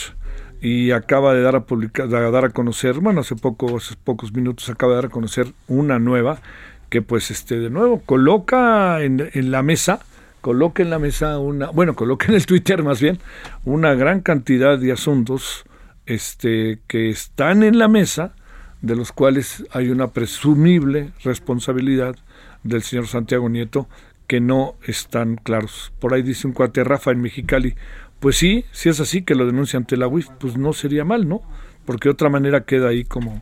Y 0.61 0.91
acaba 0.91 1.33
de 1.33 1.41
dar 1.41 1.55
a 1.55 1.63
publicar, 1.65 2.09
de 2.09 2.31
dar 2.31 2.45
a 2.45 2.49
conocer, 2.49 2.99
bueno, 2.99 3.21
hace 3.21 3.35
pocos 3.35 3.97
pocos 4.03 4.33
minutos 4.33 4.69
acaba 4.69 4.91
de 4.91 4.95
dar 4.97 5.05
a 5.05 5.09
conocer 5.09 5.47
una 5.67 5.99
nueva 5.99 6.41
que 6.89 7.01
pues 7.01 7.31
este 7.31 7.59
de 7.59 7.69
nuevo 7.69 8.01
coloca 8.01 9.01
en 9.01 9.51
la 9.51 9.63
mesa 9.63 10.01
coloque 10.41 10.81
en 10.81 10.89
la 10.89 10.99
mesa 10.99 11.39
una, 11.39 11.69
bueno, 11.69 11.95
coloque 11.95 12.27
en 12.27 12.35
el 12.35 12.45
Twitter 12.45 12.83
más 12.83 13.01
bien, 13.01 13.19
una 13.65 13.93
gran 13.93 14.21
cantidad 14.21 14.77
de 14.77 14.91
asuntos 14.91 15.63
este, 16.05 16.79
que 16.87 17.09
están 17.09 17.63
en 17.63 17.77
la 17.77 17.87
mesa, 17.87 18.33
de 18.81 18.95
los 18.95 19.11
cuales 19.11 19.65
hay 19.71 19.89
una 19.89 20.11
presumible 20.11 21.11
responsabilidad 21.23 22.15
del 22.63 22.81
señor 22.81 23.07
Santiago 23.07 23.49
Nieto 23.49 23.87
que 24.27 24.39
no 24.39 24.75
están 24.85 25.35
claros. 25.35 25.91
Por 25.99 26.13
ahí 26.13 26.21
dice 26.21 26.47
un 26.47 26.53
cuate 26.53 26.83
Rafa 26.83 27.11
en 27.11 27.21
Mexicali, 27.21 27.75
pues 28.19 28.37
sí, 28.37 28.65
si 28.71 28.89
es 28.89 28.99
así 28.99 29.23
que 29.23 29.35
lo 29.35 29.45
denuncia 29.45 29.77
ante 29.77 29.97
la 29.97 30.07
UIF, 30.07 30.29
pues 30.39 30.57
no 30.57 30.73
sería 30.73 31.05
mal, 31.05 31.27
¿no? 31.27 31.41
Porque 31.85 32.09
de 32.09 32.13
otra 32.13 32.29
manera 32.29 32.61
queda 32.61 32.89
ahí 32.89 33.03
como, 33.03 33.41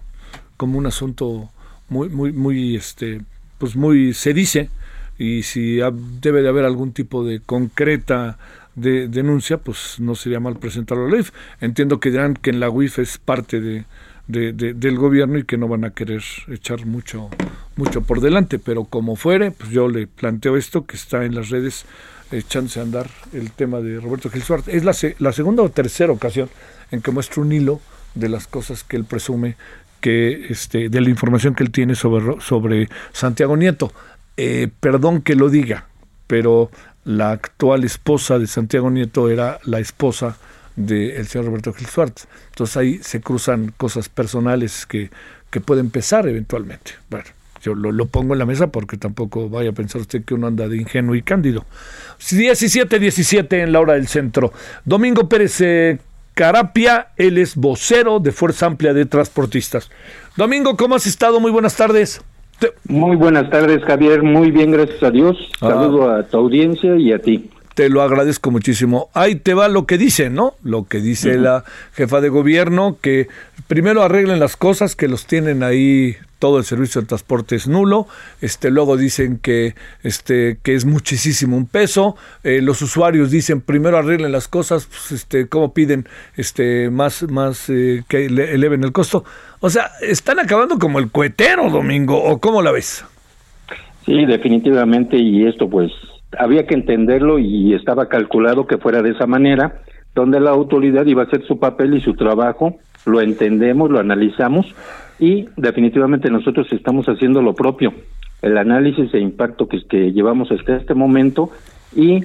como 0.55 0.77
un 0.77 0.85
asunto 0.85 1.49
muy, 1.89 2.09
muy, 2.09 2.31
muy, 2.31 2.75
este, 2.75 3.21
pues 3.57 3.75
muy, 3.75 4.13
se 4.13 4.33
dice, 4.33 4.69
y 5.17 5.43
si 5.43 5.79
debe 6.21 6.41
de 6.41 6.49
haber 6.49 6.65
algún 6.65 6.93
tipo 6.93 7.23
de 7.23 7.39
concreta 7.39 8.37
de 8.75 9.07
denuncia, 9.07 9.57
pues 9.57 9.99
no 9.99 10.15
sería 10.15 10.39
mal 10.39 10.57
presentarlo 10.57 11.05
a 11.05 11.09
la 11.09 11.15
UIF. 11.15 11.31
Entiendo 11.59 11.99
que 11.99 12.11
dirán 12.11 12.35
que 12.35 12.51
en 12.51 12.59
la 12.59 12.69
UIF 12.69 12.99
es 12.99 13.17
parte 13.17 13.59
de, 13.59 13.85
del 14.27 14.97
gobierno 14.97 15.39
y 15.39 15.43
que 15.43 15.57
no 15.57 15.67
van 15.67 15.83
a 15.83 15.91
querer 15.91 16.23
echar 16.47 16.85
mucho, 16.85 17.29
mucho 17.75 18.01
por 18.01 18.21
delante, 18.21 18.59
pero 18.59 18.85
como 18.85 19.15
fuere, 19.15 19.51
pues 19.51 19.71
yo 19.71 19.87
le 19.87 20.05
planteo 20.05 20.57
esto 20.57 20.85
que 20.85 20.95
está 20.95 21.25
en 21.25 21.33
las 21.33 21.49
redes 21.49 21.85
echándose 22.31 22.79
a 22.79 22.83
andar 22.83 23.09
el 23.33 23.51
tema 23.51 23.79
de 23.79 23.99
Roberto 23.99 24.29
Gil 24.29 24.43
Suárez. 24.43 24.67
Es 24.67 24.83
la, 24.83 24.93
la 25.19 25.31
segunda 25.31 25.63
o 25.63 25.69
tercera 25.69 26.11
ocasión 26.11 26.49
en 26.91 27.01
que 27.01 27.11
muestra 27.11 27.41
un 27.41 27.51
hilo 27.51 27.81
de 28.15 28.29
las 28.29 28.47
cosas 28.47 28.83
que 28.83 28.97
él 28.97 29.05
presume 29.05 29.55
que 30.01 30.47
este 30.49 30.89
de 30.89 31.01
la 31.01 31.09
información 31.09 31.55
que 31.55 31.63
él 31.63 31.71
tiene 31.71 31.95
sobre 31.95 32.39
sobre 32.41 32.89
Santiago 33.13 33.57
Nieto. 33.57 33.91
Eh, 34.37 34.69
perdón 34.79 35.21
que 35.21 35.35
lo 35.35 35.49
diga, 35.49 35.85
pero 36.27 36.69
la 37.03 37.31
actual 37.31 37.83
esposa 37.83 38.37
de 38.37 38.47
Santiago 38.47 38.89
Nieto 38.89 39.29
era 39.29 39.59
la 39.63 39.79
esposa 39.79 40.37
del 40.75 41.27
señor 41.27 41.47
Roberto 41.47 41.73
Gil 41.73 41.87
Suárez. 41.87 42.27
Entonces 42.49 42.77
ahí 42.77 42.99
se 43.01 43.19
cruzan 43.19 43.73
cosas 43.75 44.09
personales 44.09 44.85
que, 44.85 45.09
que 45.49 45.59
pueden 45.59 45.89
pesar 45.89 46.27
eventualmente. 46.27 46.93
Bueno, 47.09 47.25
yo 47.61 47.75
lo, 47.75 48.05
pongo 48.05 48.33
en 48.33 48.39
la 48.39 48.45
mesa 48.45 48.67
porque 48.67 48.97
tampoco 48.97 49.49
vaya 49.49 49.71
a 49.71 49.73
pensar 49.73 50.01
usted 50.01 50.23
que 50.23 50.33
uno 50.33 50.47
anda 50.47 50.67
de 50.67 50.77
ingenuo 50.77 51.15
y 51.15 51.21
cándido. 51.21 51.65
17, 52.29 52.99
17 52.99 53.61
en 53.61 53.71
la 53.71 53.79
hora 53.79 53.93
del 53.93 54.07
centro. 54.07 54.53
Domingo 54.85 55.27
Pérez 55.27 55.59
eh, 55.61 55.99
Carapia, 56.33 57.09
él 57.17 57.37
es 57.37 57.55
vocero 57.55 58.19
de 58.19 58.31
Fuerza 58.31 58.67
Amplia 58.67 58.93
de 58.93 59.05
Transportistas. 59.05 59.89
Domingo, 60.35 60.77
¿cómo 60.77 60.95
has 60.95 61.07
estado? 61.07 61.39
Muy 61.39 61.51
buenas 61.51 61.75
tardes. 61.75 62.21
Muy 62.87 63.15
buenas 63.15 63.49
tardes, 63.49 63.83
Javier. 63.83 64.23
Muy 64.23 64.51
bien, 64.51 64.71
gracias 64.71 65.03
a 65.03 65.11
Dios. 65.11 65.37
Ah. 65.61 65.69
Saludo 65.69 66.11
a 66.11 66.23
tu 66.23 66.37
audiencia 66.37 66.95
y 66.95 67.11
a 67.11 67.19
ti. 67.19 67.49
Te 67.77 67.89
lo 67.89 68.01
agradezco 68.01 68.49
muchísimo. 68.49 69.11
Ahí 69.13 69.35
te 69.35 69.53
va 69.53 69.67
lo 69.67 69.85
que 69.85 69.99
dice, 69.99 70.31
¿no? 70.31 70.55
Lo 70.63 70.87
que 70.87 70.99
dice 70.99 71.37
la 71.37 71.63
jefa 71.93 72.21
de 72.21 72.29
gobierno, 72.29 72.97
que 72.99 73.27
primero 73.67 74.01
arreglen 74.01 74.39
las 74.39 74.57
cosas, 74.57 74.95
que 74.95 75.07
los 75.07 75.27
tienen 75.27 75.61
ahí 75.61 76.15
todo 76.39 76.57
el 76.57 76.63
servicio 76.63 77.01
de 77.01 77.07
transporte 77.07 77.55
es 77.55 77.67
nulo, 77.67 78.07
este, 78.41 78.71
luego 78.71 78.97
dicen 78.97 79.37
que, 79.37 79.75
este, 80.01 80.57
que 80.63 80.73
es 80.73 80.85
muchísimo 80.85 81.55
un 81.55 81.67
peso, 81.67 82.15
eh, 82.43 82.61
los 82.63 82.81
usuarios 82.81 83.29
dicen 83.29 83.61
primero 83.61 83.99
arreglen 83.99 84.31
las 84.31 84.47
cosas, 84.47 84.87
pues, 84.87 85.11
este, 85.11 85.47
cómo 85.47 85.71
piden 85.71 86.07
este, 86.35 86.89
más, 86.89 87.29
más 87.29 87.69
eh, 87.69 88.03
que 88.07 88.25
eleven 88.25 88.83
el 88.85 88.91
costo. 88.91 89.23
O 89.59 89.69
sea, 89.69 89.91
están 90.01 90.39
acabando 90.39 90.79
como 90.79 90.97
el 90.97 91.11
cuetero, 91.11 91.69
Domingo, 91.69 92.23
¿o 92.23 92.39
cómo 92.39 92.63
la 92.63 92.71
ves? 92.71 93.05
Sí, 94.07 94.25
definitivamente, 94.25 95.15
y 95.15 95.45
esto 95.45 95.69
pues 95.69 95.91
había 96.37 96.65
que 96.65 96.75
entenderlo 96.75 97.39
y 97.39 97.73
estaba 97.73 98.09
calculado 98.09 98.67
que 98.67 98.77
fuera 98.77 99.01
de 99.01 99.11
esa 99.11 99.27
manera, 99.27 99.81
donde 100.15 100.39
la 100.39 100.49
autoridad 100.49 101.05
iba 101.05 101.23
a 101.23 101.25
hacer 101.25 101.43
su 101.45 101.59
papel 101.59 101.93
y 101.93 102.01
su 102.01 102.15
trabajo, 102.15 102.77
lo 103.05 103.21
entendemos, 103.21 103.89
lo 103.89 103.99
analizamos, 103.99 104.73
y 105.19 105.47
definitivamente 105.55 106.29
nosotros 106.29 106.67
estamos 106.71 107.07
haciendo 107.07 107.41
lo 107.41 107.53
propio, 107.53 107.93
el 108.41 108.57
análisis 108.57 109.11
de 109.11 109.19
impacto 109.19 109.67
que, 109.67 109.85
que 109.87 110.11
llevamos 110.11 110.51
hasta 110.51 110.75
este 110.75 110.93
momento 110.93 111.49
y 111.95 112.23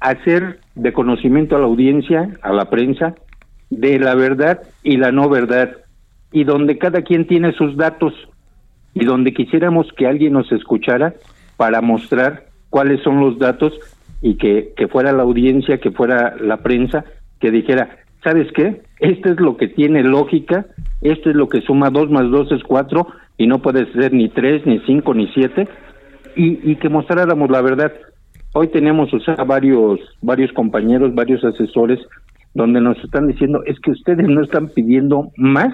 hacer 0.00 0.60
de 0.74 0.92
conocimiento 0.92 1.56
a 1.56 1.58
la 1.58 1.66
audiencia, 1.66 2.30
a 2.42 2.52
la 2.52 2.70
prensa, 2.70 3.14
de 3.70 3.98
la 3.98 4.14
verdad 4.14 4.62
y 4.82 4.96
la 4.96 5.12
no 5.12 5.28
verdad, 5.28 5.72
y 6.32 6.44
donde 6.44 6.78
cada 6.78 7.02
quien 7.02 7.26
tiene 7.26 7.52
sus 7.52 7.76
datos 7.76 8.14
y 8.94 9.04
donde 9.04 9.32
quisiéramos 9.32 9.86
que 9.96 10.06
alguien 10.06 10.32
nos 10.32 10.50
escuchara 10.52 11.14
para 11.56 11.80
mostrar 11.80 12.47
cuáles 12.70 13.02
son 13.02 13.20
los 13.20 13.38
datos 13.38 13.72
y 14.20 14.36
que, 14.36 14.72
que 14.76 14.88
fuera 14.88 15.12
la 15.12 15.22
audiencia, 15.22 15.78
que 15.78 15.90
fuera 15.90 16.36
la 16.40 16.58
prensa, 16.58 17.04
que 17.40 17.50
dijera, 17.50 17.98
¿sabes 18.22 18.48
qué? 18.52 18.82
Esto 19.00 19.30
es 19.30 19.40
lo 19.40 19.56
que 19.56 19.68
tiene 19.68 20.02
lógica, 20.02 20.66
esto 21.00 21.30
es 21.30 21.36
lo 21.36 21.48
que 21.48 21.60
suma 21.60 21.90
dos 21.90 22.10
más 22.10 22.30
dos 22.30 22.50
es 22.52 22.62
cuatro 22.64 23.06
y 23.36 23.46
no 23.46 23.60
puede 23.60 23.90
ser 23.92 24.12
ni 24.12 24.28
tres, 24.28 24.66
ni 24.66 24.80
cinco, 24.80 25.14
ni 25.14 25.28
siete, 25.28 25.68
y, 26.34 26.70
y 26.70 26.76
que 26.76 26.88
mostráramos 26.88 27.50
la 27.50 27.62
verdad. 27.62 27.92
Hoy 28.54 28.68
tenemos, 28.68 29.12
o 29.14 29.20
sea, 29.20 29.36
varios, 29.44 30.00
varios 30.20 30.52
compañeros, 30.52 31.14
varios 31.14 31.44
asesores, 31.44 32.00
donde 32.54 32.80
nos 32.80 32.98
están 33.04 33.28
diciendo, 33.28 33.62
es 33.66 33.78
que 33.78 33.92
ustedes 33.92 34.26
no 34.26 34.42
están 34.42 34.68
pidiendo 34.68 35.30
más 35.36 35.72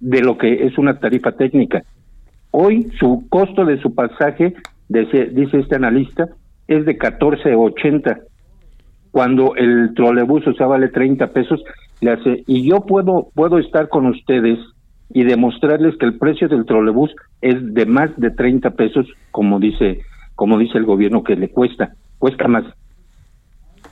de 0.00 0.22
lo 0.22 0.38
que 0.38 0.66
es 0.66 0.78
una 0.78 0.98
tarifa 0.98 1.32
técnica. 1.32 1.82
Hoy 2.52 2.90
su 2.98 3.26
costo 3.28 3.64
de 3.64 3.80
su 3.82 3.94
pasaje, 3.94 4.54
dice, 4.88 5.26
dice 5.26 5.58
este 5.58 5.76
analista, 5.76 6.28
es 6.68 6.84
de 6.84 6.98
14.80 6.98 8.22
cuando 9.16 9.54
el 9.56 9.94
trolebús 9.94 10.46
o 10.46 10.52
sea 10.52 10.66
vale 10.66 10.88
30 10.88 11.28
pesos 11.28 11.62
le 12.02 12.10
hace 12.10 12.44
y 12.46 12.68
yo 12.68 12.80
puedo 12.82 13.28
puedo 13.34 13.58
estar 13.58 13.88
con 13.88 14.06
ustedes 14.06 14.58
y 15.08 15.24
demostrarles 15.24 15.96
que 15.96 16.04
el 16.04 16.18
precio 16.18 16.48
del 16.48 16.66
trolebús 16.66 17.14
es 17.40 17.72
de 17.72 17.86
más 17.86 18.10
de 18.18 18.30
30 18.30 18.72
pesos 18.72 19.06
como 19.30 19.58
dice 19.58 20.00
como 20.34 20.58
dice 20.58 20.76
el 20.76 20.84
gobierno 20.84 21.24
que 21.24 21.36
le 21.36 21.48
cuesta 21.48 21.94
cuesta 22.18 22.46
más. 22.46 22.64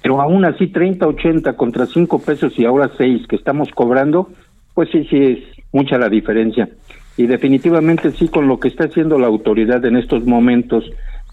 Pero 0.02 0.20
aún 0.20 0.44
así 0.44 0.66
30 0.66 1.06
80 1.06 1.54
contra 1.54 1.86
5 1.86 2.18
pesos 2.18 2.58
y 2.58 2.66
ahora 2.66 2.90
6 2.98 3.26
que 3.26 3.36
estamos 3.36 3.70
cobrando 3.70 4.28
pues 4.74 4.90
sí 4.90 5.06
sí 5.08 5.16
es 5.16 5.38
mucha 5.72 5.96
la 5.96 6.10
diferencia 6.10 6.68
Y 7.16 7.26
definitivamente 7.26 8.10
sí, 8.12 8.28
con 8.28 8.48
lo 8.48 8.58
que 8.58 8.68
está 8.68 8.84
haciendo 8.84 9.18
la 9.18 9.28
autoridad 9.28 9.84
en 9.84 9.96
estos 9.96 10.24
momentos 10.24 10.84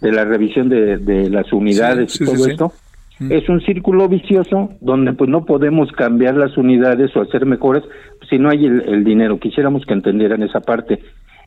de 0.02 0.12
la 0.12 0.26
revisión 0.26 0.70
de, 0.70 0.98
de 0.98 1.30
las 1.30 1.52
unidades 1.54 2.20
y 2.20 2.26
todo 2.26 2.48
esto, 2.48 2.74
mm. 3.20 3.32
es 3.32 3.50
un 3.50 3.62
círculo 3.62 4.08
vicioso 4.08 4.72
donde 4.82 5.13
pues 5.13 5.30
no 5.30 5.46
podemos 5.46 5.91
cambiar 5.91 6.36
las 6.36 6.58
unidades 6.58 7.15
o 7.15 7.22
hacer 7.22 7.46
mejoras 7.46 7.84
si 8.30 8.38
no 8.38 8.50
hay 8.50 8.65
el, 8.65 9.04
dinero. 9.04 9.39
Quisiéramos 9.39 9.86
que 9.86 9.94
entendieran 9.94 10.41
esa 10.44 10.62
parte. 10.62 11.00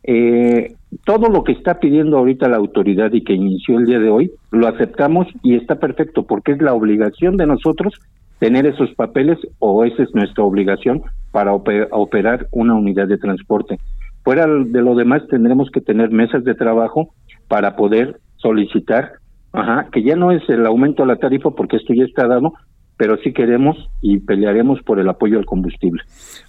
Eh, 0.03 0.75
todo 1.05 1.29
lo 1.29 1.43
que 1.45 1.53
está 1.53 1.81
pidiendo 1.81 2.19
ahorita 2.19 2.49
la 2.49 2.59
autoridad 2.59 3.13
y 3.13 3.25
que 3.25 3.33
inició 3.33 3.79
el 3.79 3.87
día 3.87 3.99
de 3.99 4.11
hoy, 4.11 4.33
lo 4.51 4.69
aceptamos 4.69 5.27
y 5.43 5.57
está 5.57 5.77
perfecto 5.77 6.25
porque 6.25 6.53
es 6.53 6.61
la 6.61 6.75
obligación 6.75 7.37
de 7.37 7.47
nosotros 7.47 7.95
tener 8.39 8.67
esos 8.67 8.93
papeles 8.95 9.39
o 9.61 9.85
esa 9.85 10.03
es 10.03 10.15
nuestra 10.15 10.45
obligación 10.45 11.03
para 11.31 11.55
operar 11.55 12.49
una 12.51 12.75
unidad 12.75 13.09
de 13.09 13.17
transporte. 13.17 13.79
Fuera 14.25 14.47
de 14.47 14.83
lo 14.83 14.95
demás 14.95 15.23
tendremos 15.29 15.71
que 15.71 15.81
tener 15.81 16.11
mesas 16.11 16.45
de 16.45 16.55
trabajo 16.55 17.15
para 17.47 17.77
poder 17.77 18.21
solicitar, 18.37 19.13
ajá, 19.53 19.89
que 19.93 20.03
ya 20.03 20.17
no 20.17 20.33
es 20.33 20.43
el 20.49 20.67
aumento 20.67 21.03
de 21.03 21.09
la 21.09 21.17
tarifa 21.17 21.51
porque 21.51 21.77
esto 21.77 21.93
ya 21.95 22.05
está 22.05 22.27
dado, 22.27 22.55
pero 22.97 23.19
sí 23.19 23.33
queremos 23.33 23.77
y 24.01 24.19
pelearemos 24.19 24.81
por 24.83 24.99
el 24.99 25.09
apoyo 25.09 25.39
al 25.39 25.47
combustible. 25.47 26.03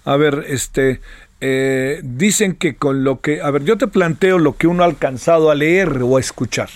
A 0.04 0.16
ver, 0.16 0.44
este, 0.48 1.00
eh, 1.40 2.00
dicen 2.02 2.54
que 2.54 2.76
con 2.76 3.04
lo 3.04 3.20
que, 3.20 3.42
a 3.42 3.50
ver, 3.50 3.64
yo 3.64 3.76
te 3.76 3.88
planteo 3.88 4.38
lo 4.38 4.56
que 4.56 4.66
uno 4.66 4.82
ha 4.82 4.86
alcanzado 4.86 5.50
a 5.50 5.54
leer 5.54 6.00
o 6.02 6.16
a 6.16 6.20
escuchar. 6.20 6.68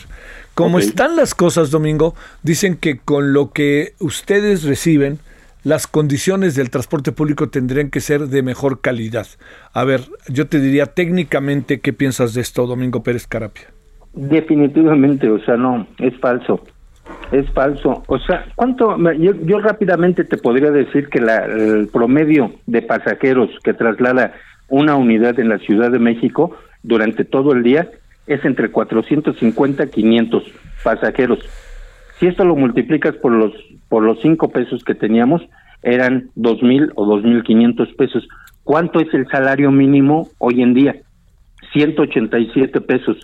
Como 0.54 0.78
están 0.78 1.16
las 1.16 1.34
cosas, 1.34 1.70
Domingo, 1.70 2.14
dicen 2.42 2.76
que 2.76 2.98
con 2.98 3.32
lo 3.32 3.52
que 3.52 3.94
ustedes 3.98 4.64
reciben, 4.64 5.18
las 5.62 5.86
condiciones 5.86 6.54
del 6.54 6.70
transporte 6.70 7.12
público 7.12 7.48
tendrían 7.48 7.90
que 7.90 8.00
ser 8.00 8.22
de 8.22 8.42
mejor 8.42 8.80
calidad. 8.80 9.26
A 9.72 9.84
ver, 9.84 10.00
yo 10.28 10.46
te 10.46 10.60
diría 10.60 10.86
técnicamente, 10.86 11.80
¿qué 11.80 11.92
piensas 11.92 12.34
de 12.34 12.40
esto, 12.40 12.66
Domingo 12.66 13.02
Pérez 13.02 13.26
Carapia? 13.26 13.64
Definitivamente, 14.12 15.28
o 15.28 15.38
sea, 15.44 15.56
no, 15.56 15.86
es 15.98 16.18
falso. 16.18 16.64
Es 17.32 17.48
falso. 17.50 18.02
O 18.06 18.18
sea, 18.18 18.46
¿cuánto? 18.54 18.96
Yo, 19.14 19.32
yo 19.44 19.58
rápidamente 19.60 20.24
te 20.24 20.36
podría 20.36 20.70
decir 20.70 21.08
que 21.08 21.20
la, 21.20 21.44
el 21.44 21.88
promedio 21.88 22.52
de 22.66 22.82
pasajeros 22.82 23.50
que 23.62 23.74
traslada 23.74 24.32
una 24.68 24.96
unidad 24.96 25.38
en 25.38 25.48
la 25.48 25.58
Ciudad 25.58 25.90
de 25.90 25.98
México 25.98 26.56
durante 26.82 27.24
todo 27.24 27.52
el 27.52 27.62
día 27.62 27.90
es 28.26 28.44
entre 28.44 28.70
450 28.70 29.84
y 29.84 29.88
500 29.88 30.44
pasajeros. 30.82 31.40
Si 32.18 32.26
esto 32.26 32.44
lo 32.44 32.54
multiplicas 32.54 33.14
por 33.16 33.32
los 33.32 33.52
por 33.90 34.02
los 34.04 34.18
cinco 34.22 34.48
pesos 34.48 34.82
que 34.84 34.94
teníamos, 34.94 35.42
eran 35.82 36.30
dos 36.34 36.62
mil 36.62 36.92
o 36.94 37.04
dos 37.04 37.22
mil 37.22 37.42
quinientos 37.42 37.92
pesos. 37.98 38.26
¿Cuánto 38.64 39.00
es 39.00 39.12
el 39.12 39.28
salario 39.28 39.70
mínimo 39.70 40.28
hoy 40.38 40.62
en 40.62 40.72
día? 40.72 40.96
187 41.72 42.80
pesos. 42.80 43.18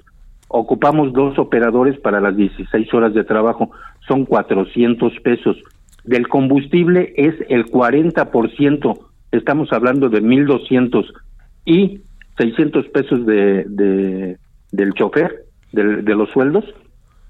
Ocupamos 0.48 1.12
dos 1.12 1.38
operadores 1.38 1.98
para 2.00 2.20
las 2.20 2.36
16 2.36 2.92
horas 2.94 3.14
de 3.14 3.24
trabajo, 3.24 3.70
son 4.08 4.24
400 4.24 5.12
pesos. 5.20 5.56
Del 6.04 6.28
combustible 6.28 7.12
es 7.16 7.34
el 7.48 7.66
40%, 7.66 8.98
estamos 9.32 9.72
hablando 9.72 10.08
de 10.08 10.22
1.200 10.22 11.04
y 11.64 12.00
600 12.38 12.88
pesos 12.88 13.24
de, 13.24 13.64
de 13.68 14.36
del 14.72 14.92
chofer, 14.94 15.44
de, 15.72 16.02
de 16.02 16.14
los 16.14 16.28
sueldos, 16.30 16.64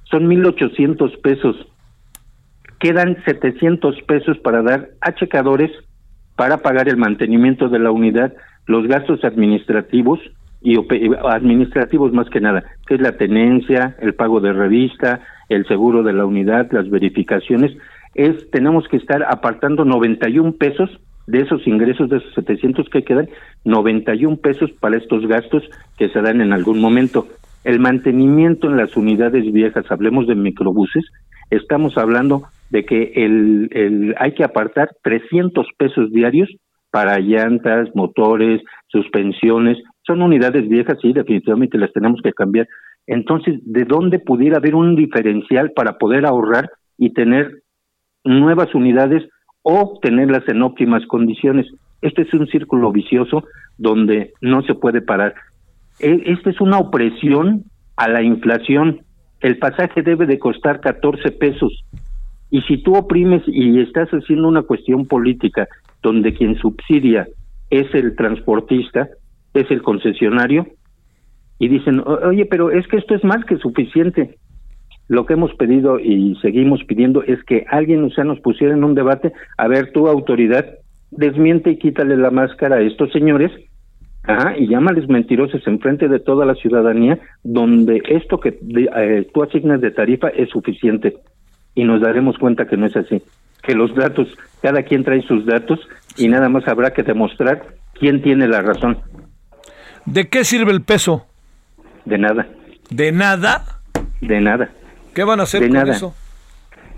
son 0.04 0.26
1.800 0.26 1.20
pesos. 1.20 1.56
Quedan 2.78 3.16
700 3.24 4.02
pesos 4.02 4.38
para 4.38 4.62
dar 4.62 4.90
a 5.00 5.14
checadores 5.14 5.70
para 6.36 6.58
pagar 6.58 6.88
el 6.88 6.98
mantenimiento 6.98 7.68
de 7.68 7.78
la 7.78 7.90
unidad, 7.90 8.34
los 8.66 8.86
gastos 8.86 9.24
administrativos 9.24 10.20
y 10.60 10.76
administrativos 11.28 12.12
más 12.12 12.28
que 12.28 12.40
nada, 12.40 12.64
que 12.86 12.94
es 12.94 13.00
la 13.00 13.16
tenencia, 13.16 13.96
el 14.00 14.14
pago 14.14 14.40
de 14.40 14.52
revista, 14.52 15.20
el 15.48 15.66
seguro 15.66 16.02
de 16.02 16.12
la 16.12 16.26
unidad, 16.26 16.68
las 16.72 16.90
verificaciones, 16.90 17.76
es 18.14 18.50
tenemos 18.50 18.86
que 18.88 18.96
estar 18.96 19.22
apartando 19.22 19.84
91 19.84 20.52
pesos 20.52 20.90
de 21.26 21.40
esos 21.40 21.66
ingresos 21.66 22.08
de 22.08 22.18
esos 22.18 22.34
700 22.34 22.88
que 22.88 23.02
quedan, 23.02 23.28
91 23.64 24.36
pesos 24.36 24.70
para 24.72 24.96
estos 24.96 25.26
gastos 25.26 25.62
que 25.98 26.08
se 26.08 26.20
dan 26.20 26.40
en 26.40 26.52
algún 26.52 26.80
momento. 26.80 27.26
El 27.64 27.80
mantenimiento 27.80 28.68
en 28.68 28.76
las 28.76 28.96
unidades 28.96 29.52
viejas, 29.52 29.84
hablemos 29.90 30.26
de 30.26 30.36
microbuses, 30.36 31.04
estamos 31.50 31.98
hablando 31.98 32.44
de 32.70 32.84
que 32.84 33.12
el, 33.14 33.68
el, 33.72 34.14
hay 34.18 34.34
que 34.34 34.44
apartar 34.44 34.90
300 35.02 35.66
pesos 35.78 36.10
diarios 36.12 36.48
para 36.90 37.18
llantas, 37.18 37.88
motores, 37.94 38.62
suspensiones. 38.88 39.78
Son 40.06 40.22
unidades 40.22 40.68
viejas, 40.68 40.98
sí, 41.02 41.12
definitivamente 41.12 41.78
las 41.78 41.92
tenemos 41.92 42.20
que 42.22 42.32
cambiar. 42.32 42.66
Entonces, 43.06 43.60
¿de 43.64 43.84
dónde 43.84 44.18
pudiera 44.18 44.58
haber 44.58 44.74
un 44.74 44.96
diferencial 44.96 45.72
para 45.72 45.98
poder 45.98 46.26
ahorrar 46.26 46.70
y 46.98 47.12
tener 47.12 47.62
nuevas 48.24 48.74
unidades 48.74 49.28
o 49.62 49.98
tenerlas 50.02 50.48
en 50.48 50.62
óptimas 50.62 51.06
condiciones? 51.06 51.66
Este 52.02 52.22
es 52.22 52.34
un 52.34 52.46
círculo 52.46 52.90
vicioso 52.92 53.44
donde 53.78 54.32
no 54.40 54.62
se 54.62 54.74
puede 54.74 55.02
parar. 55.02 55.34
E, 56.00 56.22
esta 56.26 56.50
es 56.50 56.60
una 56.60 56.78
opresión 56.78 57.64
a 57.96 58.08
la 58.08 58.22
inflación. 58.22 59.00
El 59.40 59.58
pasaje 59.58 60.02
debe 60.02 60.26
de 60.26 60.38
costar 60.38 60.80
14 60.80 61.30
pesos. 61.32 61.84
Y 62.50 62.62
si 62.62 62.78
tú 62.82 62.94
oprimes 62.94 63.42
y 63.46 63.80
estás 63.80 64.08
haciendo 64.10 64.48
una 64.48 64.62
cuestión 64.62 65.06
política 65.06 65.68
donde 66.02 66.34
quien 66.34 66.56
subsidia 66.56 67.26
es 67.70 67.92
el 67.94 68.14
transportista, 68.14 69.08
es 69.54 69.70
el 69.70 69.82
concesionario, 69.82 70.66
y 71.58 71.68
dicen, 71.68 72.02
oye, 72.06 72.44
pero 72.44 72.70
es 72.70 72.86
que 72.86 72.98
esto 72.98 73.14
es 73.14 73.24
más 73.24 73.44
que 73.44 73.56
suficiente. 73.56 74.36
Lo 75.08 75.24
que 75.24 75.34
hemos 75.34 75.54
pedido 75.54 75.98
y 75.98 76.36
seguimos 76.42 76.84
pidiendo 76.84 77.22
es 77.22 77.42
que 77.44 77.64
alguien, 77.70 78.04
o 78.04 78.10
sea, 78.10 78.24
nos 78.24 78.40
pusiera 78.40 78.74
en 78.74 78.84
un 78.84 78.94
debate, 78.94 79.32
a 79.56 79.66
ver, 79.66 79.92
tu 79.92 80.06
autoridad, 80.06 80.66
desmiente 81.10 81.70
y 81.70 81.78
quítale 81.78 82.16
la 82.16 82.30
máscara 82.30 82.76
a 82.76 82.82
estos 82.82 83.10
señores 83.12 83.52
Ajá, 84.28 84.58
y 84.58 84.66
llámales 84.66 85.08
mentirosos 85.08 85.64
en 85.68 85.78
frente 85.78 86.08
de 86.08 86.18
toda 86.18 86.44
la 86.44 86.56
ciudadanía, 86.56 87.18
donde 87.44 88.02
esto 88.08 88.40
que 88.40 88.58
eh, 88.58 89.26
tú 89.32 89.42
asignas 89.44 89.80
de 89.80 89.92
tarifa 89.92 90.28
es 90.30 90.50
suficiente. 90.50 91.16
Y 91.76 91.84
nos 91.84 92.00
daremos 92.00 92.36
cuenta 92.38 92.66
que 92.66 92.76
no 92.76 92.86
es 92.86 92.96
así. 92.96 93.22
Que 93.62 93.74
los 93.74 93.94
datos, 93.94 94.26
cada 94.60 94.82
quien 94.82 95.04
trae 95.04 95.22
sus 95.22 95.46
datos 95.46 95.78
y 96.16 96.26
nada 96.26 96.48
más 96.48 96.66
habrá 96.66 96.90
que 96.90 97.04
demostrar 97.04 97.62
quién 97.94 98.22
tiene 98.22 98.48
la 98.48 98.62
razón. 98.62 98.98
¿De 100.04 100.28
qué 100.28 100.42
sirve 100.42 100.72
el 100.72 100.82
peso? 100.82 101.26
De 102.04 102.18
nada. 102.18 102.48
¿De 102.90 103.12
nada? 103.12 103.80
De 104.20 104.40
nada. 104.40 104.70
¿Qué 105.14 105.22
van 105.24 105.40
a 105.40 105.44
hacer 105.44 105.60
de 105.60 105.68
con 105.68 105.76
nada. 105.76 105.92
eso? 105.92 106.14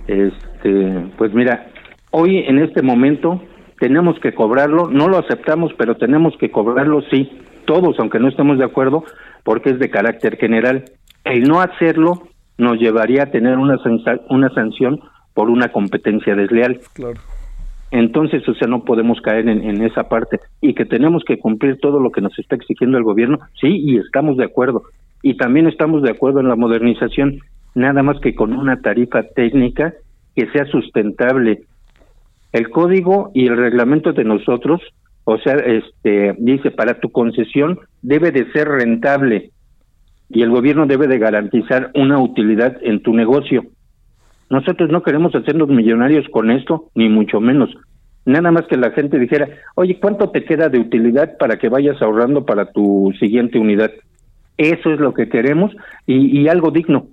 Este, 0.07 1.07
pues 1.17 1.33
mira, 1.35 1.67
hoy 2.11 2.39
en 2.39 2.59
este 2.59 2.83
momento 2.83 3.43
tenemos 3.79 4.19
que 4.21 4.35
cobrarlo, 4.35 4.89
no 4.89 5.09
lo 5.09 5.19
aceptamos, 5.19 5.73
pero 5.77 5.97
tenemos 5.97 6.35
que 6.39 6.51
cobrarlo, 6.51 7.03
sí, 7.11 7.31
todos, 7.67 7.99
aunque 7.99 8.19
no 8.19 8.29
estemos 8.29 8.59
de 8.59 8.65
acuerdo, 8.65 9.05
porque 9.45 9.71
es 9.71 9.79
de 9.79 9.91
carácter 9.91 10.37
general. 10.37 10.85
El 11.25 11.43
no 11.43 11.61
hacerlo 11.61 12.28
nos 12.59 12.79
llevaría 12.79 13.25
a 13.25 13.31
tener 13.31 13.57
una, 13.57 13.79
una 14.29 14.51
sanción 14.51 15.01
por 15.35 15.49
una 15.49 15.69
competencia 15.69 16.35
desleal. 16.35 16.81
Claro. 16.93 17.21
Entonces, 17.91 18.47
o 18.49 18.55
sea, 18.55 18.69
no 18.69 18.85
podemos 18.85 19.21
caer 19.23 19.49
en, 19.49 19.63
en, 19.63 19.83
esa 19.83 20.09
parte 20.09 20.41
y 20.61 20.75
que 20.75 20.85
tenemos 20.85 21.25
que 21.25 21.39
cumplir 21.39 21.79
todo 21.81 22.01
lo 22.01 22.11
que 22.11 22.21
nos 22.21 22.39
está 22.39 22.57
exigiendo 22.57 22.99
el 22.99 23.05
gobierno, 23.05 23.39
sí, 23.59 23.69
y 23.69 23.97
estamos 23.97 24.37
de 24.37 24.45
acuerdo. 24.45 24.83
Y 25.23 25.37
también 25.37 25.67
estamos 25.67 26.03
de 26.03 26.11
acuerdo 26.11 26.41
en 26.41 26.49
la 26.49 26.57
modernización, 26.57 27.39
nada 27.75 28.03
más 28.03 28.21
que 28.21 28.35
con 28.35 28.53
una 28.53 28.83
tarifa 28.83 29.23
técnica 29.23 29.95
que 30.37 30.51
sea 30.51 30.67
sustentable, 30.67 31.63
el 32.53 32.71
código 32.71 33.31
y 33.35 33.47
el 33.47 33.57
reglamento 33.57 34.13
de 34.13 34.25
nosotros, 34.25 34.81
o 35.25 35.39
sea, 35.39 35.55
este 35.55 36.35
dice 36.39 36.71
para 36.71 37.01
tu 37.01 37.11
concesión 37.11 37.79
debe 38.01 38.31
de 38.31 38.51
ser 38.53 38.69
rentable 38.69 39.51
y 40.29 40.43
el 40.43 40.51
gobierno 40.51 40.87
debe 40.87 41.07
de 41.07 41.19
garantizar 41.19 41.91
una 41.95 42.19
utilidad 42.21 42.77
en 42.83 43.03
tu 43.03 43.15
negocio. 43.15 43.65
Nosotros 44.51 44.91
no 44.91 45.03
queremos 45.03 45.35
hacernos 45.35 45.69
millonarios 45.69 46.27
con 46.31 46.51
esto, 46.51 46.91
ni 46.95 47.09
mucho 47.09 47.41
menos. 47.41 47.71
Nada 48.25 48.51
más 48.51 48.67
que 48.67 48.77
la 48.77 48.91
gente 48.91 49.19
dijera, 49.19 49.49
oye, 49.75 49.99
¿cuánto 50.01 50.31
te 50.31 50.45
queda 50.45 50.69
de 50.69 50.79
utilidad 50.79 51.37
para 51.39 51.59
que 51.59 51.69
vayas 51.69 52.01
ahorrando 52.03 52.45
para 52.45 52.71
tu 52.73 53.13
siguiente 53.19 53.59
unidad? 53.59 53.91
Eso 54.59 54.91
es 54.91 55.01
lo 55.01 55.15
que 55.15 55.29
queremos 55.29 55.75
y, 56.07 56.41
y 56.41 56.49
algo 56.49 56.71
digno. 56.71 57.07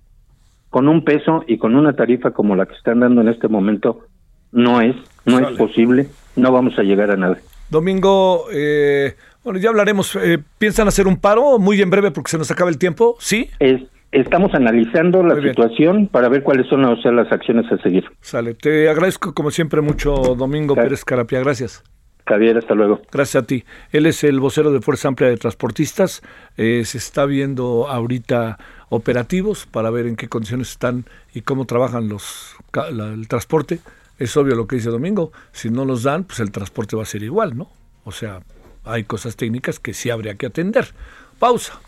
Con 0.69 0.89
un 0.89 1.05
peso 1.05 1.45
y 1.47 1.57
con 1.57 1.75
una 1.75 1.93
tarifa 1.93 2.31
como 2.31 2.55
la 2.55 2.65
que 2.65 2.75
están 2.75 2.99
dando 2.99 3.21
en 3.21 3.29
este 3.29 3.47
momento, 3.47 4.07
no 4.51 4.81
es, 4.81 4.95
no 5.25 5.39
es 5.39 5.57
posible, 5.57 6.07
no 6.35 6.51
vamos 6.51 6.77
a 6.77 6.83
llegar 6.83 7.11
a 7.11 7.17
nada. 7.17 7.37
Domingo, 7.69 8.45
eh, 8.53 9.13
bueno, 9.45 9.59
ya 9.59 9.69
hablaremos. 9.69 10.15
Eh, 10.15 10.39
¿Piensan 10.57 10.87
hacer 10.87 11.07
un 11.07 11.17
paro 11.17 11.59
muy 11.59 11.81
en 11.81 11.89
breve 11.89 12.11
porque 12.11 12.31
se 12.31 12.37
nos 12.37 12.49
acaba 12.49 12.69
el 12.69 12.79
tiempo? 12.79 13.15
¿Sí? 13.19 13.49
Es, 13.59 13.83
estamos 14.11 14.53
analizando 14.55 15.23
la 15.23 15.39
situación 15.39 16.07
para 16.07 16.27
ver 16.29 16.41
cuáles 16.41 16.67
son 16.67 16.81
las 16.81 17.31
acciones 17.31 17.71
a 17.71 17.77
seguir. 17.77 18.05
Sale. 18.21 18.55
Te 18.55 18.89
agradezco 18.89 19.33
como 19.33 19.51
siempre 19.51 19.81
mucho, 19.81 20.11
Domingo 20.35 20.73
Pérez 20.73 21.05
Carapia. 21.05 21.39
Gracias. 21.41 21.83
Javier, 22.27 22.57
hasta 22.57 22.73
luego. 22.73 23.01
Gracias 23.11 23.43
a 23.43 23.45
ti. 23.45 23.63
Él 23.91 24.07
es 24.07 24.23
el 24.23 24.39
vocero 24.39 24.71
de 24.71 24.81
Fuerza 24.81 25.09
Amplia 25.09 25.29
de 25.29 25.37
Transportistas. 25.37 26.23
Eh, 26.57 26.81
se 26.83 26.97
está 26.97 27.27
viendo 27.27 27.87
ahorita 27.87 28.57
operativos 28.89 29.67
para 29.67 29.91
ver 29.91 30.07
en 30.07 30.15
qué 30.15 30.27
condiciones 30.27 30.71
están 30.71 31.05
y 31.35 31.41
cómo 31.41 31.65
trabajan 31.65 32.09
los 32.09 32.55
el 32.89 33.27
transporte. 33.27 33.79
Es 34.17 34.35
obvio 34.37 34.55
lo 34.55 34.65
que 34.65 34.77
dice 34.77 34.89
Domingo. 34.89 35.31
Si 35.51 35.69
no 35.69 35.85
los 35.85 36.01
dan, 36.01 36.23
pues 36.23 36.39
el 36.39 36.51
transporte 36.51 36.95
va 36.95 37.03
a 37.03 37.05
ser 37.05 37.21
igual, 37.21 37.55
¿no? 37.55 37.69
O 38.05 38.11
sea, 38.11 38.39
hay 38.85 39.03
cosas 39.03 39.35
técnicas 39.35 39.79
que 39.79 39.93
sí 39.93 40.09
habría 40.09 40.35
que 40.35 40.45
atender. 40.45 40.93
Pausa. 41.39 41.79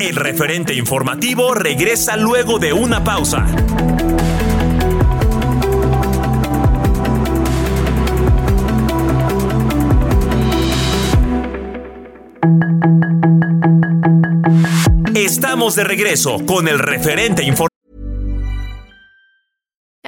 El 0.00 0.16
referente 0.16 0.74
informativo 0.74 1.54
regresa 1.54 2.16
luego 2.16 2.58
de 2.58 2.72
una 2.72 3.04
pausa. 3.04 3.46
Estamos 15.14 15.76
de 15.76 15.84
regreso 15.84 16.44
con 16.46 16.66
el 16.68 16.78
referente 16.78 17.42
informativo. 17.44 17.71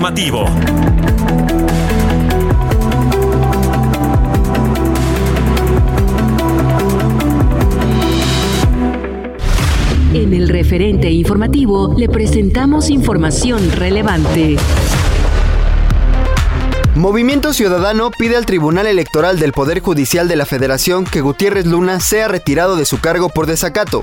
Mativo. 0.00 0.44
En 10.12 10.34
el 10.34 10.48
referente 10.48 11.12
informativo 11.12 11.94
le 11.96 12.08
presentamos 12.08 12.90
información 12.90 13.70
relevante. 13.70 14.56
Movimiento 16.96 17.52
Ciudadano 17.52 18.10
pide 18.10 18.36
al 18.36 18.46
Tribunal 18.46 18.88
Electoral 18.88 19.38
del 19.38 19.52
Poder 19.52 19.78
Judicial 19.78 20.26
de 20.26 20.34
la 20.34 20.44
Federación 20.44 21.04
que 21.04 21.20
Gutiérrez 21.20 21.66
Luna 21.66 22.00
sea 22.00 22.26
retirado 22.26 22.74
de 22.74 22.84
su 22.84 22.98
cargo 23.00 23.28
por 23.28 23.46
desacato. 23.46 24.02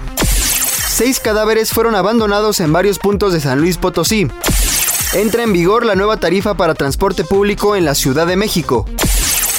Seis 0.87 1.19
cadáveres 1.19 1.71
fueron 1.71 1.95
abandonados 1.95 2.61
en 2.61 2.71
varios 2.71 2.97
puntos 2.97 3.33
de 3.33 3.41
San 3.41 3.59
Luis 3.59 3.75
Potosí. 3.75 4.27
Entra 5.13 5.43
en 5.43 5.51
vigor 5.51 5.85
la 5.85 5.95
nueva 5.95 6.15
tarifa 6.15 6.53
para 6.53 6.73
transporte 6.73 7.25
público 7.25 7.75
en 7.75 7.83
la 7.83 7.95
Ciudad 7.95 8.25
de 8.25 8.37
México. 8.37 8.85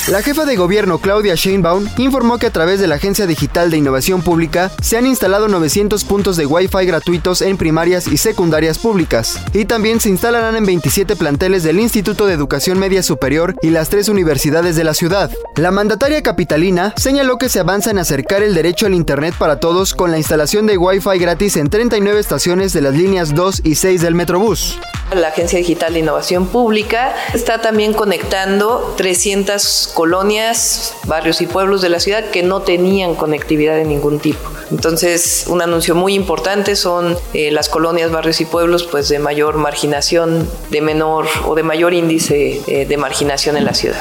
La 0.08 0.20
jefa 0.20 0.44
de 0.44 0.56
gobierno 0.56 0.98
Claudia 0.98 1.36
Sheinbaum 1.36 1.86
informó 1.96 2.38
que 2.38 2.46
a 2.46 2.50
través 2.50 2.80
de 2.80 2.88
la 2.88 2.96
Agencia 2.96 3.24
Digital 3.24 3.70
de 3.70 3.76
Innovación 3.76 4.20
Pública 4.20 4.72
se 4.82 4.96
han 4.96 5.06
instalado 5.06 5.46
900 5.46 6.02
puntos 6.02 6.36
de 6.36 6.44
Wi-Fi 6.44 6.84
gratuitos 6.86 7.40
en 7.40 7.56
primarias 7.56 8.08
y 8.08 8.16
secundarias 8.16 8.78
públicas, 8.78 9.38
y 9.52 9.64
también 9.64 10.00
se 10.00 10.08
instalarán 10.08 10.56
en 10.56 10.66
27 10.66 11.14
planteles 11.14 11.62
del 11.62 11.78
Instituto 11.78 12.26
de 12.26 12.34
Educación 12.34 12.80
Media 12.80 13.04
Superior 13.04 13.54
y 13.62 13.70
las 13.70 13.90
tres 13.90 14.08
universidades 14.08 14.74
de 14.74 14.82
la 14.82 14.94
ciudad. 14.94 15.30
La 15.54 15.70
mandataria 15.70 16.20
capitalina 16.20 16.94
señaló 16.96 17.38
que 17.38 17.48
se 17.48 17.60
avanza 17.60 17.92
en 17.92 17.98
acercar 17.98 18.42
el 18.42 18.56
derecho 18.56 18.86
al 18.86 18.94
Internet 18.94 19.36
para 19.38 19.60
todos 19.60 19.94
con 19.94 20.10
la 20.10 20.18
instalación 20.18 20.66
de 20.66 20.78
Wi-Fi 20.78 21.16
gratis 21.20 21.56
en 21.56 21.70
39 21.70 22.18
estaciones 22.18 22.72
de 22.72 22.80
las 22.80 22.94
líneas 22.94 23.36
2 23.36 23.62
y 23.62 23.76
6 23.76 24.02
del 24.02 24.16
Metrobús. 24.16 24.80
La 25.14 25.28
Agencia 25.28 25.58
Digital 25.58 25.92
de 25.92 25.98
Innovación 25.98 26.46
Pública 26.46 27.14
está 27.34 27.60
también 27.60 27.92
conectando 27.92 28.94
300 28.96 29.91
colonias, 29.92 30.94
barrios 31.05 31.40
y 31.40 31.46
pueblos 31.46 31.83
de 31.83 31.88
la 31.88 32.00
ciudad 32.00 32.31
que 32.31 32.42
no 32.42 32.62
tenían 32.62 33.14
conectividad 33.14 33.76
de 33.76 33.85
ningún 33.85 34.18
tipo. 34.18 34.40
Entonces, 34.70 35.44
un 35.48 35.62
anuncio 35.62 35.94
muy 35.94 36.14
importante 36.14 36.76
son 36.76 37.16
eh, 37.35 37.50
las 37.50 37.68
colonias, 37.68 38.11
barrios 38.11 38.40
y 38.40 38.44
pueblos 38.44 38.85
pues 38.85 39.09
de 39.09 39.18
mayor 39.18 39.57
marginación, 39.57 40.48
de 40.70 40.81
menor 40.81 41.26
o 41.46 41.55
de 41.55 41.62
mayor 41.62 41.92
índice 41.94 42.61
eh, 42.66 42.87
de 42.87 42.96
marginación 42.96 43.57
en 43.57 43.64
la 43.64 43.74
ciudad. 43.74 44.00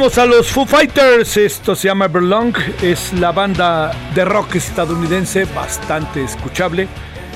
Traemos 0.00 0.16
a 0.16 0.24
los 0.24 0.50
Foo 0.50 0.64
Fighters. 0.64 1.36
Esto 1.36 1.74
se 1.74 1.88
llama 1.88 2.06
Everlong. 2.06 2.54
Es 2.80 3.12
la 3.12 3.32
banda 3.32 3.92
de 4.14 4.24
rock 4.24 4.54
estadounidense 4.54 5.44
bastante 5.44 6.24
escuchable. 6.24 6.88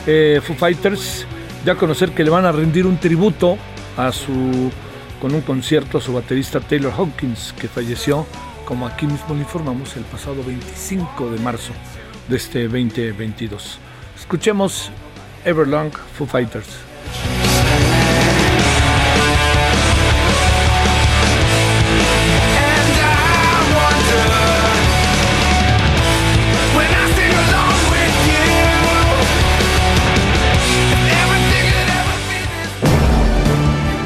Eh, 0.07 0.40
Foo 0.42 0.57
Fighters, 0.57 1.27
ya 1.66 1.74
conocer 1.74 2.12
que 2.12 2.24
le 2.24 2.31
van 2.31 2.46
a 2.46 2.53
rendir 2.53 2.87
un 2.87 2.96
tributo 2.96 3.59
a 3.98 4.11
su 4.12 4.70
con 5.20 5.35
un 5.35 5.42
concierto 5.42 5.98
a 5.98 6.00
su 6.00 6.14
baterista 6.14 6.59
Taylor 6.59 6.94
Hawkins, 6.96 7.53
que 7.61 7.68
falleció, 7.68 8.27
como 8.64 8.87
aquí 8.87 9.07
mismo 9.07 9.35
le 9.35 9.40
informamos, 9.40 9.94
el 9.96 10.05
pasado 10.05 10.42
25 10.42 11.33
de 11.33 11.40
marzo 11.40 11.74
de 12.29 12.37
este 12.37 12.62
2022. 12.62 13.79
Escuchemos 14.18 14.90
Everlong 15.44 15.92
Foo 16.16 16.27
Fighters. 16.27 16.68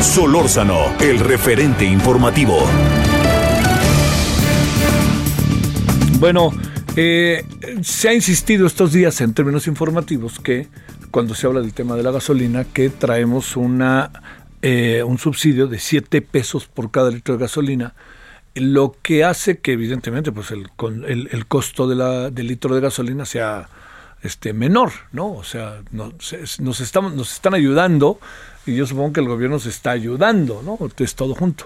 Solórzano, 0.09 0.97
el 1.01 1.21
referente 1.21 1.85
informativo. 1.85 2.59
Bueno, 6.18 6.51
eh, 6.97 7.44
se 7.83 8.09
ha 8.09 8.14
insistido 8.14 8.66
estos 8.66 8.92
días 8.92 9.21
en 9.21 9.35
términos 9.35 9.66
informativos 9.66 10.40
que 10.40 10.66
cuando 11.11 11.35
se 11.35 11.47
habla 11.47 11.61
del 11.61 11.75
tema 11.75 11.94
de 11.94 12.03
la 12.03 12.11
gasolina, 12.11 12.64
que 12.64 12.88
traemos 12.88 13.55
una, 13.55 14.11
eh, 14.62 15.03
un 15.07 15.18
subsidio 15.18 15.66
de 15.66 15.79
7 15.79 16.23
pesos 16.23 16.66
por 16.66 16.90
cada 16.90 17.11
litro 17.11 17.35
de 17.35 17.40
gasolina 17.40 17.94
lo 18.55 18.97
que 19.03 19.25
hace 19.25 19.59
que 19.59 19.73
evidentemente 19.73 20.33
pues 20.33 20.51
el, 20.51 20.71
el, 21.07 21.47
costo 21.47 21.87
la, 21.94 22.31
del 22.31 22.49
litro 22.49 22.75
de 22.75 22.81
gasolina 22.81 23.25
sea 23.27 23.68
este 24.23 24.53
menor, 24.53 24.90
¿no? 25.12 25.33
O 25.33 25.44
sea, 25.44 25.83
nos, 25.92 26.33
estamos, 26.81 27.14
nos 27.14 27.33
están 27.33 27.55
ayudando 27.55 28.18
y 28.69 28.77
yo 28.77 28.87
supongo 28.87 29.15
que 29.15 29.21
el 29.21 29.29
gobierno 29.29 29.59
se 29.59 29.71
está 29.71 29.93
ayudando, 29.93 30.63
¿no? 30.63 30.79
Es 30.99 31.15
todo 31.15 31.35
junto. 31.35 31.65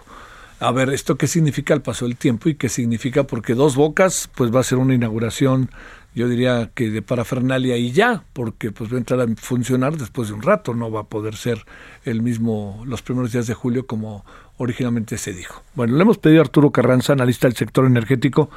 A 0.60 0.70
ver, 0.70 0.90
¿esto 0.90 1.16
qué 1.16 1.26
significa 1.26 1.74
al 1.74 1.82
paso 1.82 2.04
del 2.04 2.16
tiempo 2.16 2.48
y 2.48 2.54
qué 2.54 2.68
significa? 2.68 3.24
Porque 3.24 3.54
Dos 3.54 3.74
Bocas, 3.74 4.30
pues 4.36 4.54
va 4.54 4.60
a 4.60 4.62
ser 4.62 4.78
una 4.78 4.94
inauguración, 4.94 5.70
yo 6.14 6.28
diría 6.28 6.70
que 6.74 6.90
de 6.90 7.02
parafernalia 7.02 7.76
y 7.76 7.90
ya, 7.90 8.22
porque 8.32 8.70
pues 8.70 8.92
va 8.92 8.94
a 8.94 8.98
entrar 8.98 9.20
a 9.20 9.26
funcionar 9.34 9.96
después 9.96 10.28
de 10.28 10.34
un 10.34 10.42
rato, 10.42 10.74
no 10.74 10.90
va 10.90 11.00
a 11.00 11.04
poder 11.04 11.34
ser 11.34 11.64
el 12.04 12.22
mismo 12.22 12.84
los 12.86 13.02
primeros 13.02 13.32
días 13.32 13.48
de 13.48 13.54
julio 13.54 13.86
como 13.88 14.24
originalmente 14.58 15.18
se 15.18 15.32
dijo. 15.32 15.62
Bueno, 15.74 15.96
le 15.96 16.02
hemos 16.02 16.18
pedido 16.18 16.42
a 16.42 16.44
Arturo 16.44 16.70
Carranza, 16.70 17.14
analista 17.14 17.48
del 17.48 17.56
sector 17.56 17.84
energético, 17.84 18.48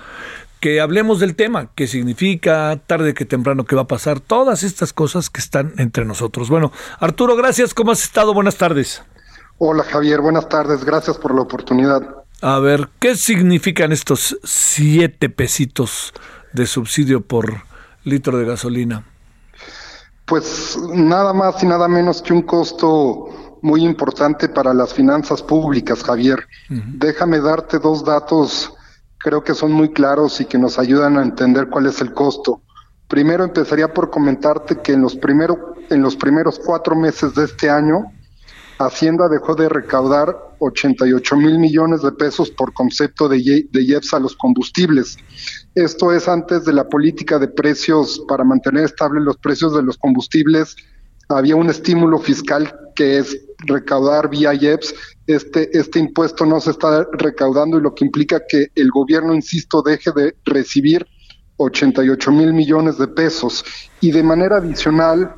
que 0.66 0.82
hablemos 0.82 1.20
del 1.20 1.36
tema, 1.36 1.70
qué 1.76 1.86
significa, 1.86 2.82
tarde 2.88 3.14
que 3.14 3.24
temprano 3.24 3.66
qué 3.66 3.76
va 3.76 3.84
a 3.84 3.88
pasar, 3.88 4.20
todas 4.20 4.64
estas 4.64 4.94
cosas 4.94 5.30
que 5.30 5.40
están 5.40 5.74
entre 5.78 6.06
nosotros. 6.06 6.50
Bueno, 6.50 6.72
Arturo, 7.00 7.36
gracias, 7.36 7.76
¿cómo 7.76 7.92
has 7.92 8.02
estado? 8.02 8.34
Buenas 8.34 8.56
tardes. 8.56 9.04
Hola 9.60 9.84
Javier, 9.84 10.22
buenas 10.22 10.50
tardes, 10.50 10.84
gracias 10.84 11.20
por 11.20 11.36
la 11.36 11.42
oportunidad. 11.42 12.02
A 12.42 12.58
ver, 12.58 12.90
¿qué 12.98 13.14
significan 13.16 13.92
estos 13.92 14.40
siete 14.44 15.30
pesitos 15.30 16.16
de 16.52 16.66
subsidio 16.66 17.22
por 17.22 17.62
litro 18.04 18.36
de 18.40 18.46
gasolina? 18.46 19.06
Pues 20.26 20.80
nada 20.96 21.32
más 21.34 21.62
y 21.62 21.68
nada 21.68 21.88
menos 21.88 22.24
que 22.24 22.34
un 22.34 22.42
costo 22.42 23.60
muy 23.62 23.86
importante 23.86 24.50
para 24.50 24.74
las 24.74 24.96
finanzas 24.96 25.44
públicas, 25.44 26.04
Javier. 26.04 26.48
Déjame 26.70 27.40
darte 27.40 27.78
dos 27.78 28.04
datos 28.04 28.74
creo 29.26 29.44
que 29.44 29.56
son 29.56 29.72
muy 29.72 29.90
claros 29.90 30.40
y 30.40 30.46
que 30.46 30.60
nos 30.60 30.78
ayudan 30.78 31.18
a 31.18 31.24
entender 31.24 31.68
cuál 31.68 31.88
es 31.88 32.00
el 32.00 32.14
costo. 32.14 32.62
Primero 33.08 33.44
empezaría 33.44 33.92
por 33.92 34.12
comentarte 34.12 34.82
que 34.84 34.94
en 34.94 35.02
los, 35.02 35.16
primero, 35.16 35.74
en 35.90 36.04
los 36.04 36.16
primeros 36.16 36.62
cuatro 36.64 36.96
meses 36.96 37.34
de 37.34 37.46
este 37.46 37.68
año, 37.68 38.06
Hacienda 38.78 39.28
dejó 39.28 39.56
de 39.56 39.68
recaudar 39.68 40.38
88 40.60 41.38
mil 41.38 41.58
millones 41.58 42.04
de 42.04 42.12
pesos 42.12 42.52
por 42.52 42.72
concepto 42.74 43.28
de, 43.28 43.68
de 43.72 43.82
IEPS 43.84 44.14
a 44.14 44.20
los 44.20 44.36
combustibles. 44.36 45.18
Esto 45.74 46.12
es 46.12 46.28
antes 46.28 46.64
de 46.64 46.74
la 46.74 46.88
política 46.88 47.40
de 47.40 47.48
precios 47.48 48.24
para 48.28 48.44
mantener 48.44 48.84
estables 48.84 49.24
los 49.24 49.38
precios 49.38 49.74
de 49.76 49.82
los 49.82 49.98
combustibles. 49.98 50.76
Había 51.30 51.56
un 51.56 51.72
estímulo 51.72 52.20
fiscal 52.20 52.72
que 52.96 53.20
es 53.20 53.38
recaudar 53.68 54.30
vía 54.30 54.54
IEPS 54.54 54.96
este, 55.28 55.76
este 55.78 56.00
impuesto 56.00 56.46
no 56.46 56.60
se 56.60 56.72
está 56.72 57.08
recaudando 57.14 57.78
y 57.78 57.82
lo 57.82 57.96
que 57.96 58.06
implica 58.06 58.42
que 58.48 58.68
el 58.76 58.92
gobierno, 58.92 59.34
insisto, 59.34 59.82
deje 59.82 60.12
de 60.16 60.36
recibir 60.46 61.06
88 61.58 62.32
mil 62.32 62.54
millones 62.54 62.98
de 62.98 63.08
pesos. 63.08 63.66
Y 64.02 64.12
de 64.12 64.22
manera 64.22 64.58
adicional, 64.58 65.34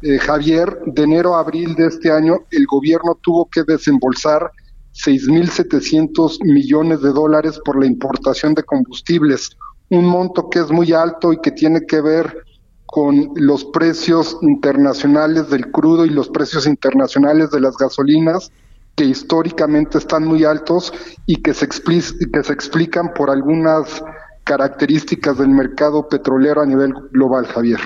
eh, 0.00 0.18
Javier, 0.18 0.78
de 0.86 1.02
enero 1.02 1.34
a 1.34 1.40
abril 1.40 1.74
de 1.74 1.88
este 1.88 2.10
año, 2.10 2.46
el 2.50 2.66
gobierno 2.66 3.18
tuvo 3.20 3.48
que 3.50 3.64
desembolsar 3.64 4.50
6.700 4.94 6.42
millones 6.44 7.02
de 7.02 7.10
dólares 7.10 7.60
por 7.64 7.78
la 7.78 7.86
importación 7.86 8.54
de 8.54 8.62
combustibles, 8.62 9.50
un 9.90 10.06
monto 10.06 10.48
que 10.48 10.60
es 10.60 10.70
muy 10.70 10.92
alto 10.92 11.32
y 11.32 11.40
que 11.40 11.50
tiene 11.50 11.84
que 11.86 12.00
ver 12.00 12.44
con 12.90 13.32
los 13.34 13.66
precios 13.66 14.38
internacionales 14.40 15.50
del 15.50 15.70
crudo 15.70 16.06
y 16.06 16.10
los 16.10 16.30
precios 16.30 16.66
internacionales 16.66 17.50
de 17.50 17.60
las 17.60 17.76
gasolinas, 17.76 18.50
que 18.96 19.04
históricamente 19.04 19.98
están 19.98 20.24
muy 20.24 20.44
altos 20.44 20.94
y 21.26 21.36
que 21.36 21.52
se, 21.52 21.68
que 21.68 22.42
se 22.42 22.52
explican 22.52 23.12
por 23.14 23.28
algunas 23.28 24.02
características 24.42 25.36
del 25.36 25.50
mercado 25.50 26.08
petrolero 26.08 26.62
a 26.62 26.66
nivel 26.66 26.94
global, 27.12 27.46
Javier. 27.46 27.78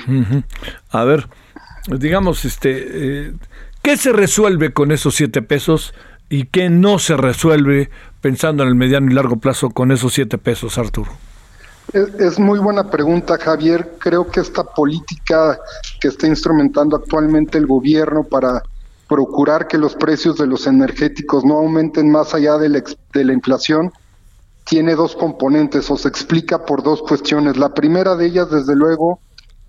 A 0.90 1.02
ver, 1.02 1.28
digamos, 1.88 2.44
este, 2.44 3.26
eh, 3.26 3.34
¿qué 3.82 3.96
se 3.96 4.12
resuelve 4.12 4.72
con 4.72 4.92
esos 4.92 5.16
siete 5.16 5.42
pesos 5.42 5.94
y 6.28 6.44
qué 6.44 6.70
no 6.70 7.00
se 7.00 7.16
resuelve 7.16 7.90
pensando 8.20 8.62
en 8.62 8.68
el 8.68 8.76
mediano 8.76 9.10
y 9.10 9.14
largo 9.14 9.40
plazo 9.40 9.70
con 9.70 9.90
esos 9.90 10.12
siete 10.12 10.38
pesos, 10.38 10.78
Arturo? 10.78 11.10
Es, 11.92 12.38
muy 12.38 12.58
buena 12.58 12.90
pregunta, 12.90 13.38
Javier. 13.38 13.96
Creo 13.98 14.26
que 14.30 14.40
esta 14.40 14.64
política 14.64 15.58
que 16.00 16.08
está 16.08 16.26
instrumentando 16.26 16.96
actualmente 16.96 17.58
el 17.58 17.66
gobierno 17.66 18.24
para 18.24 18.62
procurar 19.08 19.68
que 19.68 19.76
los 19.76 19.94
precios 19.94 20.38
de 20.38 20.46
los 20.46 20.66
energéticos 20.66 21.44
no 21.44 21.58
aumenten 21.58 22.10
más 22.10 22.34
allá 22.34 22.56
de 22.56 22.70
la, 22.70 23.32
inflación, 23.32 23.92
tiene 24.64 24.94
dos 24.94 25.14
componentes 25.16 25.90
o 25.90 25.98
se 25.98 26.08
explica 26.08 26.64
por 26.64 26.82
dos 26.82 27.02
cuestiones. 27.02 27.58
La 27.58 27.74
primera 27.74 28.16
de 28.16 28.26
ellas, 28.26 28.50
desde 28.50 28.74
luego, 28.74 29.20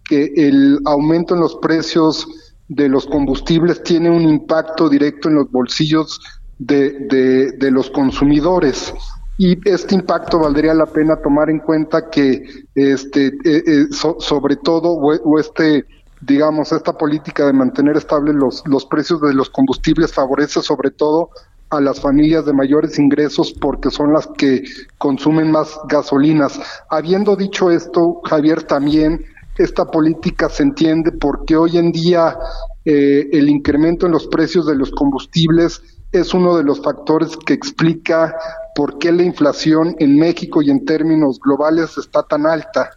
que 0.06 0.32
el 0.36 0.80
aumento 0.86 1.34
en 1.34 1.42
los 1.42 1.56
precios 1.56 2.26
de 2.70 2.88
los 2.88 3.06
combustibles 3.06 3.84
tiene 3.84 4.10
un 4.10 4.24
impacto 4.24 4.88
directo 4.88 5.28
en 5.28 5.36
los 5.36 5.52
bolsillos 5.52 6.22
de, 6.58 7.70
los 7.72 7.90
consumidores. 7.90 8.94
Y 9.38 9.58
este 9.68 9.96
impacto 9.96 10.40
valdría 10.40 10.74
la 10.74 10.86
pena 10.86 11.16
tomar 11.22 11.50
en 11.50 11.60
cuenta 11.60 12.10
que, 12.10 12.44
este, 12.76 13.28
eh, 13.28 13.64
eh, 13.66 13.86
sobre 14.20 14.58
todo, 14.58 14.92
o 14.92 15.40
este 15.40 15.86
digamos, 16.26 16.72
esta 16.72 16.94
política 16.94 17.46
de 17.46 17.54
mantener 17.54 17.98
estables 17.98 18.36
los, 18.36 18.64
los 18.66 18.86
precios 18.86 19.20
de 19.22 19.34
los 19.34 19.50
combustibles 19.50 20.14
favorece 20.14 20.62
sobre 20.62 20.92
todo 20.92 21.30
a 21.70 21.82
las 21.82 22.00
familias 22.00 22.46
de 22.46 22.54
mayores 22.54 23.00
ingresos 23.00 23.54
porque 23.60 23.90
son 23.90 24.14
las 24.14 24.28
que 24.38 24.64
consumen 24.98 25.52
más 25.52 25.80
gasolinas. 25.90 26.60
Habiendo 26.90 27.36
dicho 27.36 27.72
esto, 27.72 28.22
Javier, 28.24 28.64
también 28.64 29.26
esta 29.58 29.86
política 29.86 30.50
se 30.50 30.64
entiende 30.64 31.12
porque 31.12 31.56
hoy 31.56 31.78
en 31.78 31.92
día 31.92 32.38
eh, 32.86 33.28
el 33.32 33.50
incremento 33.50 34.06
en 34.06 34.12
los 34.12 34.28
precios 34.28 34.66
de 34.68 34.76
los 34.76 34.92
combustibles 34.92 35.82
es 36.12 36.34
uno 36.34 36.56
de 36.56 36.64
los 36.64 36.82
factores 36.82 37.36
que 37.38 37.54
explica 37.54 38.36
por 38.76 38.98
qué 38.98 39.12
la 39.12 39.24
inflación 39.24 39.96
en 40.00 40.18
México 40.18 40.62
y 40.62 40.70
en 40.70 40.86
términos 40.86 41.40
globales 41.40 41.98
está 41.98 42.24
tan 42.24 42.46
alta. 42.46 42.92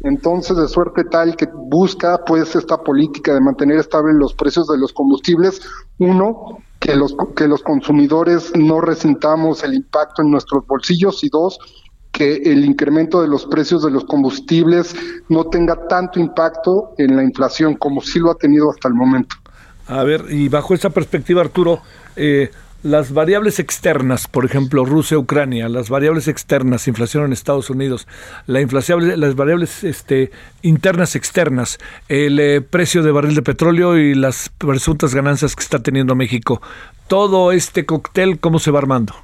Entonces, 0.00 0.56
de 0.56 0.66
suerte 0.66 1.04
tal 1.04 1.36
que 1.36 1.46
busca 1.52 2.18
pues 2.26 2.56
esta 2.56 2.76
política 2.78 3.34
de 3.34 3.40
mantener 3.40 3.78
estables 3.78 4.16
los 4.18 4.34
precios 4.34 4.66
de 4.66 4.78
los 4.78 4.92
combustibles, 4.92 5.60
uno, 5.98 6.58
que 6.80 6.96
los, 6.96 7.14
que 7.36 7.46
los 7.46 7.62
consumidores 7.62 8.52
no 8.56 8.80
resintamos 8.80 9.62
el 9.62 9.74
impacto 9.74 10.22
en 10.22 10.30
nuestros 10.32 10.66
bolsillos 10.66 11.22
y 11.22 11.28
dos, 11.28 11.58
que 12.10 12.34
el 12.34 12.64
incremento 12.64 13.22
de 13.22 13.28
los 13.28 13.46
precios 13.46 13.82
de 13.84 13.90
los 13.90 14.04
combustibles 14.04 14.94
no 15.28 15.44
tenga 15.44 15.86
tanto 15.88 16.18
impacto 16.18 16.94
en 16.98 17.16
la 17.16 17.22
inflación 17.22 17.76
como 17.76 18.00
sí 18.00 18.18
lo 18.18 18.32
ha 18.32 18.34
tenido 18.34 18.70
hasta 18.70 18.88
el 18.88 18.94
momento. 18.94 19.36
A 19.86 20.02
ver, 20.04 20.26
y 20.30 20.48
bajo 20.48 20.74
esa 20.74 20.90
perspectiva, 20.90 21.40
Arturo, 21.40 21.80
eh, 22.16 22.50
las 22.82 23.12
variables 23.12 23.58
externas, 23.58 24.26
por 24.26 24.44
ejemplo, 24.44 24.84
Rusia-Ucrania, 24.84 25.68
las 25.68 25.88
variables 25.88 26.28
externas, 26.28 26.88
inflación 26.88 27.24
en 27.24 27.32
Estados 27.32 27.70
Unidos, 27.70 28.08
la 28.46 28.60
las 28.62 29.34
variables 29.36 29.84
este, 29.84 30.30
internas 30.62 31.14
externas, 31.14 31.78
el 32.08 32.40
eh, 32.40 32.60
precio 32.60 33.02
de 33.02 33.12
barril 33.12 33.34
de 33.34 33.42
petróleo 33.42 33.96
y 33.96 34.14
las 34.14 34.50
presuntas 34.58 35.14
ganancias 35.14 35.54
que 35.54 35.62
está 35.62 35.80
teniendo 35.80 36.14
México. 36.14 36.60
Todo 37.06 37.52
este 37.52 37.86
cóctel, 37.86 38.40
¿cómo 38.40 38.58
se 38.58 38.70
va 38.70 38.78
armando? 38.78 39.14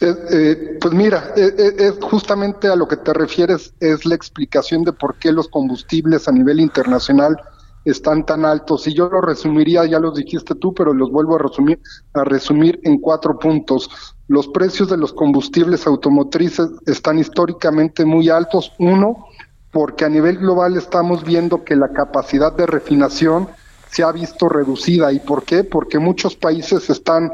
Eh, 0.00 0.14
eh, 0.30 0.78
pues 0.80 0.94
mira, 0.94 1.34
justamente 2.00 2.68
a 2.68 2.76
lo 2.76 2.86
que 2.88 2.96
te 2.96 3.12
refieres 3.12 3.72
es 3.80 4.06
la 4.06 4.14
explicación 4.14 4.84
de 4.84 4.92
por 4.92 5.16
qué 5.16 5.32
los 5.32 5.48
combustibles 5.48 6.28
a 6.28 6.32
nivel 6.32 6.60
internacional 6.60 7.36
están 7.84 8.24
tan 8.26 8.44
altos. 8.44 8.86
Y 8.86 8.94
yo 8.94 9.08
lo 9.08 9.20
resumiría, 9.20 9.84
ya 9.86 9.98
los 9.98 10.14
dijiste 10.14 10.54
tú, 10.54 10.74
pero 10.74 10.92
los 10.92 11.10
vuelvo 11.10 11.36
a 11.36 11.38
resumir, 11.38 11.80
a 12.14 12.24
resumir 12.24 12.80
en 12.84 12.98
cuatro 12.98 13.38
puntos. 13.38 13.90
Los 14.28 14.48
precios 14.48 14.88
de 14.90 14.96
los 14.96 15.12
combustibles 15.12 15.86
automotrices 15.86 16.70
están 16.86 17.18
históricamente 17.18 18.04
muy 18.04 18.28
altos. 18.28 18.72
Uno, 18.78 19.26
porque 19.72 20.04
a 20.04 20.08
nivel 20.08 20.38
global 20.38 20.76
estamos 20.76 21.24
viendo 21.24 21.64
que 21.64 21.76
la 21.76 21.88
capacidad 21.88 22.52
de 22.52 22.66
refinación 22.66 23.48
se 23.90 24.02
ha 24.02 24.12
visto 24.12 24.48
reducida. 24.48 25.12
¿Y 25.12 25.20
por 25.20 25.44
qué? 25.44 25.64
Porque 25.64 25.98
muchos 25.98 26.36
países 26.36 26.90
están 26.90 27.32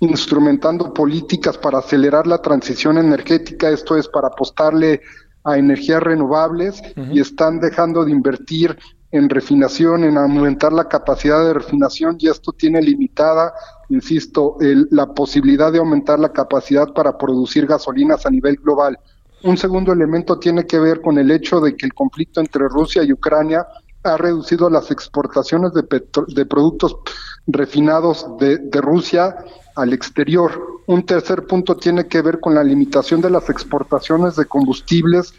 instrumentando 0.00 0.94
políticas 0.94 1.58
para 1.58 1.78
acelerar 1.78 2.26
la 2.26 2.40
transición 2.40 2.98
energética, 2.98 3.68
esto 3.68 3.96
es 3.96 4.08
para 4.08 4.28
apostarle 4.28 5.00
a 5.44 5.58
energías 5.58 6.02
renovables 6.02 6.80
y 7.12 7.20
están 7.20 7.58
dejando 7.58 8.04
de 8.04 8.12
invertir 8.12 8.78
en 9.10 9.28
refinación, 9.28 10.04
en 10.04 10.18
aumentar 10.18 10.72
la 10.72 10.88
capacidad 10.88 11.44
de 11.44 11.54
refinación 11.54 12.16
y 12.18 12.28
esto 12.28 12.52
tiene 12.52 12.82
limitada, 12.82 13.54
insisto, 13.88 14.56
la 14.60 15.06
posibilidad 15.06 15.72
de 15.72 15.78
aumentar 15.78 16.18
la 16.18 16.32
capacidad 16.32 16.92
para 16.92 17.16
producir 17.16 17.66
gasolinas 17.66 18.26
a 18.26 18.30
nivel 18.30 18.56
global. 18.56 18.98
Un 19.44 19.56
segundo 19.56 19.92
elemento 19.92 20.38
tiene 20.38 20.66
que 20.66 20.78
ver 20.78 21.00
con 21.00 21.16
el 21.18 21.30
hecho 21.30 21.60
de 21.60 21.76
que 21.76 21.86
el 21.86 21.94
conflicto 21.94 22.40
entre 22.40 22.68
Rusia 22.68 23.02
y 23.02 23.12
Ucrania 23.12 23.66
ha 24.02 24.16
reducido 24.16 24.68
las 24.68 24.90
exportaciones 24.90 25.72
de, 25.72 26.44
productos 26.44 26.96
refinados 27.46 28.26
de 28.38 28.80
Rusia 28.80 29.36
al 29.74 29.92
exterior. 29.92 30.82
Un 30.86 31.06
tercer 31.06 31.46
punto 31.46 31.76
tiene 31.76 32.08
que 32.08 32.20
ver 32.20 32.40
con 32.40 32.54
la 32.54 32.64
limitación 32.64 33.20
de 33.20 33.30
las 33.30 33.48
exportaciones 33.48 34.36
de 34.36 34.46
combustibles 34.46 35.34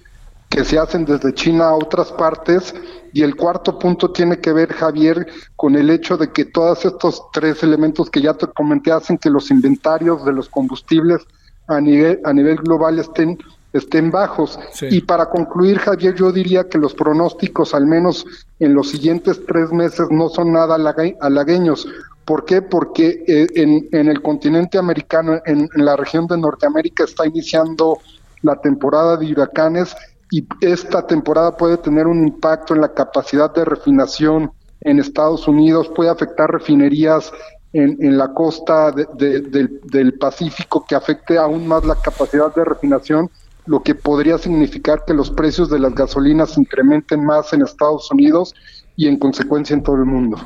que 0.49 0.65
se 0.65 0.79
hacen 0.79 1.05
desde 1.05 1.33
China 1.33 1.69
a 1.69 1.75
otras 1.75 2.11
partes. 2.11 2.73
Y 3.13 3.23
el 3.23 3.35
cuarto 3.35 3.79
punto 3.79 4.11
tiene 4.11 4.39
que 4.39 4.53
ver, 4.53 4.73
Javier, 4.73 5.27
con 5.55 5.75
el 5.75 5.89
hecho 5.89 6.17
de 6.17 6.31
que 6.31 6.45
todos 6.45 6.85
estos 6.85 7.23
tres 7.31 7.63
elementos 7.63 8.09
que 8.09 8.21
ya 8.21 8.33
te 8.33 8.47
comenté 8.47 8.91
hacen 8.91 9.17
que 9.17 9.29
los 9.29 9.49
inventarios 9.49 10.23
de 10.25 10.33
los 10.33 10.49
combustibles 10.49 11.25
a 11.67 11.79
nivel, 11.79 12.19
a 12.23 12.33
nivel 12.33 12.57
global 12.57 12.99
estén 12.99 13.37
estén 13.73 14.09
bajos. 14.09 14.59
Y 14.81 15.01
para 15.01 15.29
concluir, 15.29 15.77
Javier, 15.77 16.15
yo 16.15 16.31
diría 16.31 16.67
que 16.67 16.77
los 16.77 16.93
pronósticos, 16.93 17.73
al 17.73 17.85
menos 17.85 18.25
en 18.59 18.73
los 18.73 18.89
siguientes 18.89 19.41
tres 19.45 19.71
meses, 19.71 20.07
no 20.09 20.29
son 20.29 20.53
nada 20.53 20.75
halagueños. 20.75 21.87
¿Por 22.25 22.45
qué? 22.45 22.61
Porque 22.61 23.23
eh, 23.27 23.47
en, 23.55 23.87
en, 23.91 24.07
el 24.07 24.21
continente 24.21 24.77
americano, 24.77 25.39
en, 25.45 25.69
la 25.75 25.95
región 25.95 26.27
de 26.27 26.37
Norteamérica, 26.37 27.03
está 27.03 27.25
iniciando 27.25 27.99
la 28.41 28.55
temporada 28.61 29.17
de 29.17 29.31
huracanes 29.31 29.95
y 30.31 30.47
esta 30.61 31.05
temporada 31.05 31.57
puede 31.57 31.77
tener 31.77 32.07
un 32.07 32.27
impacto 32.27 32.75
en 32.75 32.81
la 32.81 32.93
capacidad 32.93 33.53
de 33.53 33.65
refinación 33.65 34.51
en 34.81 34.99
Estados 34.99 35.47
Unidos, 35.47 35.91
puede 35.95 36.09
afectar 36.09 36.51
refinerías 36.51 37.31
en, 37.73 37.97
en 37.99 38.17
la 38.17 38.33
costa 38.33 38.91
del, 38.91 39.81
del 39.83 40.13
Pacífico 40.13 40.85
que 40.87 40.95
afecte 40.95 41.37
aún 41.37 41.67
más 41.67 41.85
la 41.85 41.95
capacidad 41.95 42.53
de 42.53 42.63
refinación 42.63 43.29
lo 43.69 43.83
que 43.83 43.93
podría 43.93 44.39
significar 44.39 45.03
que 45.05 45.13
los 45.13 45.29
precios 45.29 45.69
de 45.69 45.77
las 45.77 45.93
gasolinas 45.93 46.57
incrementen 46.57 47.23
más 47.23 47.53
en 47.53 47.61
Estados 47.61 48.09
Unidos 48.09 48.55
y 48.95 49.07
en 49.07 49.19
consecuencia 49.19 49.75
en 49.75 49.83
todo 49.83 49.97
el 49.97 50.05
mundo. 50.05 50.37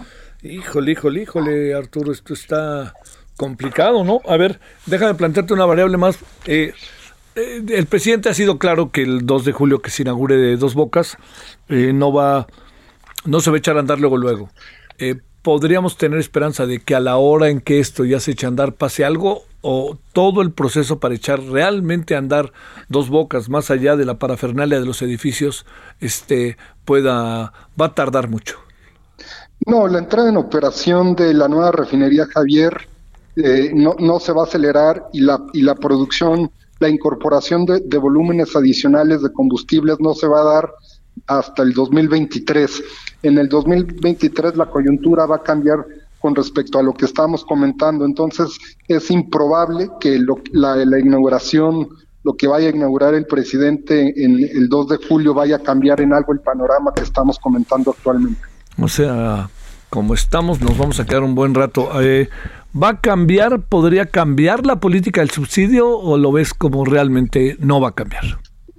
Híjole, 0.42 0.92
híjole, 0.92 1.22
híjole, 1.22 1.74
Arturo, 1.74 2.12
esto 2.12 2.34
está 2.34 2.94
complicado, 3.38 4.04
¿no? 4.04 4.20
A 4.28 4.36
ver, 4.36 4.60
déjame 4.86 5.14
plantearte 5.14 5.54
una 5.54 5.66
variable 5.66 5.96
más. 5.96 6.20
Eh, 6.46 6.74
eh, 7.36 7.64
el 7.68 7.86
presidente 7.86 8.30
ha 8.30 8.34
sido 8.34 8.58
claro 8.58 8.92
que 8.92 9.02
el 9.04 9.26
2 9.26 9.46
de 9.46 9.52
julio 9.52 9.82
que 9.82 9.90
se 9.90 10.04
inaugure 10.04 10.38
de 10.38 10.58
Dos 10.58 10.74
Bocas 10.74 11.18
eh, 11.70 11.92
no 11.94 12.14
va, 12.14 12.48
no 13.26 13.40
se 13.40 13.50
va 13.50 13.58
a 13.58 13.60
echar 13.60 13.78
a 13.78 13.80
andar 13.80 14.00
luego 14.00 14.18
luego. 14.18 14.50
¿Podríamos 15.44 15.98
tener 15.98 16.20
esperanza 16.20 16.66
de 16.66 16.80
que 16.80 16.96
a 16.96 17.02
la 17.02 17.18
hora 17.18 17.50
en 17.50 17.60
que 17.60 17.82
esto 17.82 18.06
ya 18.06 18.22
se 18.22 18.32
eche 18.32 18.46
a 18.46 18.50
andar 18.50 18.76
pase 18.76 19.04
algo 19.04 19.44
o 19.64 19.98
todo 20.12 20.42
el 20.42 20.52
proceso 20.52 21.00
para 21.00 21.16
echar 21.16 21.42
realmente 21.42 22.16
a 22.16 22.20
andar 22.20 22.52
dos 22.90 23.10
bocas 23.10 23.50
más 23.50 23.72
allá 23.72 23.96
de 23.96 24.06
la 24.06 24.20
parafernalia 24.20 24.80
de 24.80 24.86
los 24.86 25.02
edificios 25.02 25.66
este 26.02 26.58
pueda 26.84 27.54
va 27.80 27.86
a 27.86 27.96
tardar 27.96 28.30
mucho 28.30 28.58
no 29.66 29.88
la 29.88 30.00
entrada 30.00 30.30
en 30.30 30.38
operación 30.38 31.16
de 31.16 31.34
la 31.34 31.48
nueva 31.48 31.72
refinería 31.72 32.26
Javier 32.26 32.88
eh, 33.38 33.72
no, 33.74 33.96
no 34.00 34.20
se 34.20 34.34
va 34.34 34.42
a 34.42 34.46
acelerar 34.46 35.08
y 35.14 35.22
la 35.22 35.42
y 35.54 35.62
la 35.62 35.76
producción 35.76 36.52
la 36.84 36.90
incorporación 36.90 37.66
de, 37.66 37.98
volúmenes 37.98 38.56
adicionales 38.58 39.22
de 39.22 39.32
combustibles 39.32 39.98
no 40.02 40.14
se 40.14 40.28
va 40.28 40.42
a 40.42 40.54
dar 40.56 40.70
hasta 41.28 41.64
el 41.64 41.72
2023 41.72 42.84
en 43.24 43.38
el 43.38 43.48
2023 43.48 44.58
la 44.58 44.66
coyuntura 44.66 45.26
va 45.26 45.38
a 45.38 45.44
cambiar 45.44 45.86
con 46.20 46.36
respecto 46.36 46.80
a 46.80 46.84
lo 46.84 46.94
que 46.94 47.06
estamos 47.06 47.44
comentando. 47.46 48.06
Entonces, 48.06 48.58
es 48.88 49.12
improbable 49.12 49.90
que 50.00 50.20
la, 50.52 51.00
inauguración, 51.00 51.88
lo 52.24 52.34
que 52.34 52.48
vaya 52.48 52.68
a 52.68 52.76
inaugurar 52.76 53.14
el 53.14 53.26
presidente 53.26 54.14
en 54.24 54.40
el 54.40 54.68
2 54.70 54.88
de 54.90 54.98
julio 55.08 55.34
vaya 55.34 55.58
a 55.58 55.60
cambiar 55.60 56.02
en 56.02 56.14
algo 56.14 56.34
el 56.34 56.40
panorama 56.40 56.94
que 56.94 57.04
estamos 57.04 57.40
comentando 57.40 57.92
actualmente. 57.92 58.42
O 58.78 58.88
sea, 58.88 59.50
como 59.90 60.14
estamos, 60.14 60.62
nos 60.62 60.78
vamos 60.78 61.00
a 61.00 61.06
quedar 61.06 61.24
un 61.24 61.36
buen 61.36 61.54
rato. 61.54 62.02
Eh, 62.02 62.30
¿Va 62.76 62.90
a 62.90 63.02
cambiar, 63.02 63.62
podría 63.62 64.08
cambiar 64.08 64.66
la 64.66 64.80
política 64.80 65.22
del 65.22 65.30
subsidio 65.30 65.90
o 65.90 66.18
lo 66.18 66.32
ves 66.32 66.54
como 66.54 66.86
realmente 66.86 67.56
no 67.60 67.80
va 67.80 67.90
a 67.90 67.96
cambiar? 67.96 68.24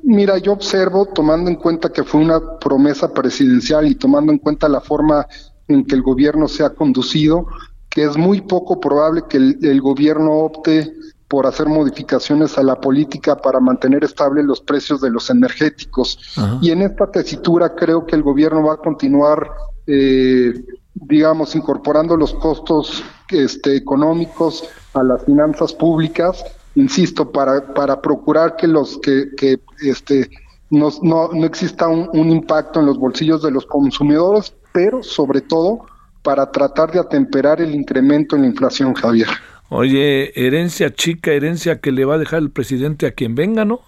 Mira, 0.03 0.37
yo 0.39 0.53
observo, 0.53 1.07
tomando 1.07 1.49
en 1.49 1.57
cuenta 1.57 1.91
que 1.91 2.05
fue 2.05 2.21
una 2.21 2.59
promesa 2.59 3.13
presidencial 3.13 3.87
y 3.87 3.95
tomando 3.95 4.33
en 4.33 4.39
cuenta 4.39 4.69
la 4.69 4.81
forma 4.81 5.27
en 5.69 5.85
que 5.85 5.95
el 5.95 6.03
gobierno 6.03 6.49
se 6.49 6.65
ha 6.65 6.71
conducido, 6.71 7.47
que 7.89 8.05
es 8.05 8.17
muy 8.17 8.41
poco 8.41 8.81
probable 8.81 9.23
que 9.29 9.39
el, 9.39 9.81
gobierno 9.81 10.33
opte 10.33 10.93
por 11.29 11.47
hacer 11.47 11.69
modificaciones 11.69 12.59
a 12.59 12.63
la 12.63 12.81
política 12.81 13.37
para 13.37 13.61
mantener 13.61 14.05
estables 14.05 14.45
los 14.45 14.61
precios 14.61 15.01
de 15.01 15.11
los 15.11 15.31
energéticos. 15.31 16.19
Y 16.61 16.71
en 16.71 16.83
esta 16.83 17.11
tesitura 17.11 17.75
creo 17.75 18.05
que 18.05 18.17
el 18.17 18.23
gobierno 18.23 18.65
va 18.65 18.75
a 18.75 18.79
continuar, 18.79 19.49
eh, 19.87 20.53
digamos, 20.95 21.55
incorporando 21.55 22.17
los 22.17 22.35
costos 22.35 23.03
este, 23.31 23.77
económicos 23.77 24.65
a 24.95 25.03
las 25.03 25.25
finanzas 25.25 25.73
públicas, 25.73 26.45
insisto, 26.75 27.31
para, 27.31 27.75
para 27.75 28.01
procurar 28.01 28.57
que 28.57 28.67
los 28.67 28.99
que, 28.99 29.31
que 29.37 29.59
este, 29.83 30.31
no, 30.71 30.91
no, 31.03 31.31
no 31.33 31.47
exista 31.47 31.89
un, 31.89 32.09
un 32.13 32.31
impacto 32.31 32.81
en 32.81 32.87
los 32.87 32.99
bolsillos 32.99 33.43
de 33.43 33.51
los 33.51 33.67
consumidores, 33.67 34.55
pero 34.73 35.03
sobre 35.03 35.41
todo 35.41 35.87
para 36.23 36.51
tratar 36.51 36.91
de 36.91 37.01
atemperar 37.01 37.61
el 37.61 37.75
incremento 37.75 38.35
en 38.35 38.43
la 38.43 38.49
inflación, 38.49 38.95
Javier. 38.95 39.29
Oye, 39.69 40.33
herencia 40.35 40.93
chica, 40.95 41.33
herencia 41.33 41.81
que 41.81 41.93
le 41.93 42.05
va 42.05 42.15
a 42.15 42.19
dejar 42.19 42.41
el 42.41 42.51
presidente 42.51 43.07
a 43.07 43.13
quien 43.13 43.35
venga, 43.35 43.65
¿no? 43.65 43.81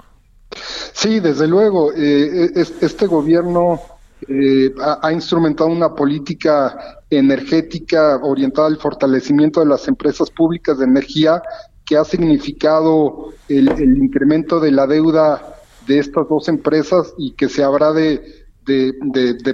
Sí, 0.93 1.21
desde 1.21 1.47
luego. 1.47 1.93
Eh, 1.95 2.51
este 2.81 3.07
gobierno 3.07 3.81
eh, 4.29 4.75
ha, 5.03 5.13
instrumentado 5.13 5.71
una 5.71 5.95
política 5.95 7.03
energética 7.11 8.17
orientada 8.23 8.69
al 8.69 8.77
fortalecimiento 8.77 9.61
de 9.61 9.67
las 9.67 9.87
empresas 9.89 10.31
públicas 10.31 10.79
de 10.79 10.85
energía 10.85 11.41
que 11.85 11.97
ha 11.97 12.05
significado 12.05 13.33
el 13.49 13.69
incremento 13.79 14.59
de 14.59 14.73
la 14.73 14.87
deuda 14.87 15.55
de 15.87 16.01
estas 16.01 16.29
dos 16.29 16.49
empresas 16.49 17.15
y 17.17 17.33
que 17.33 17.49
se 17.49 17.63
habrá 17.63 17.93
de 17.93 18.21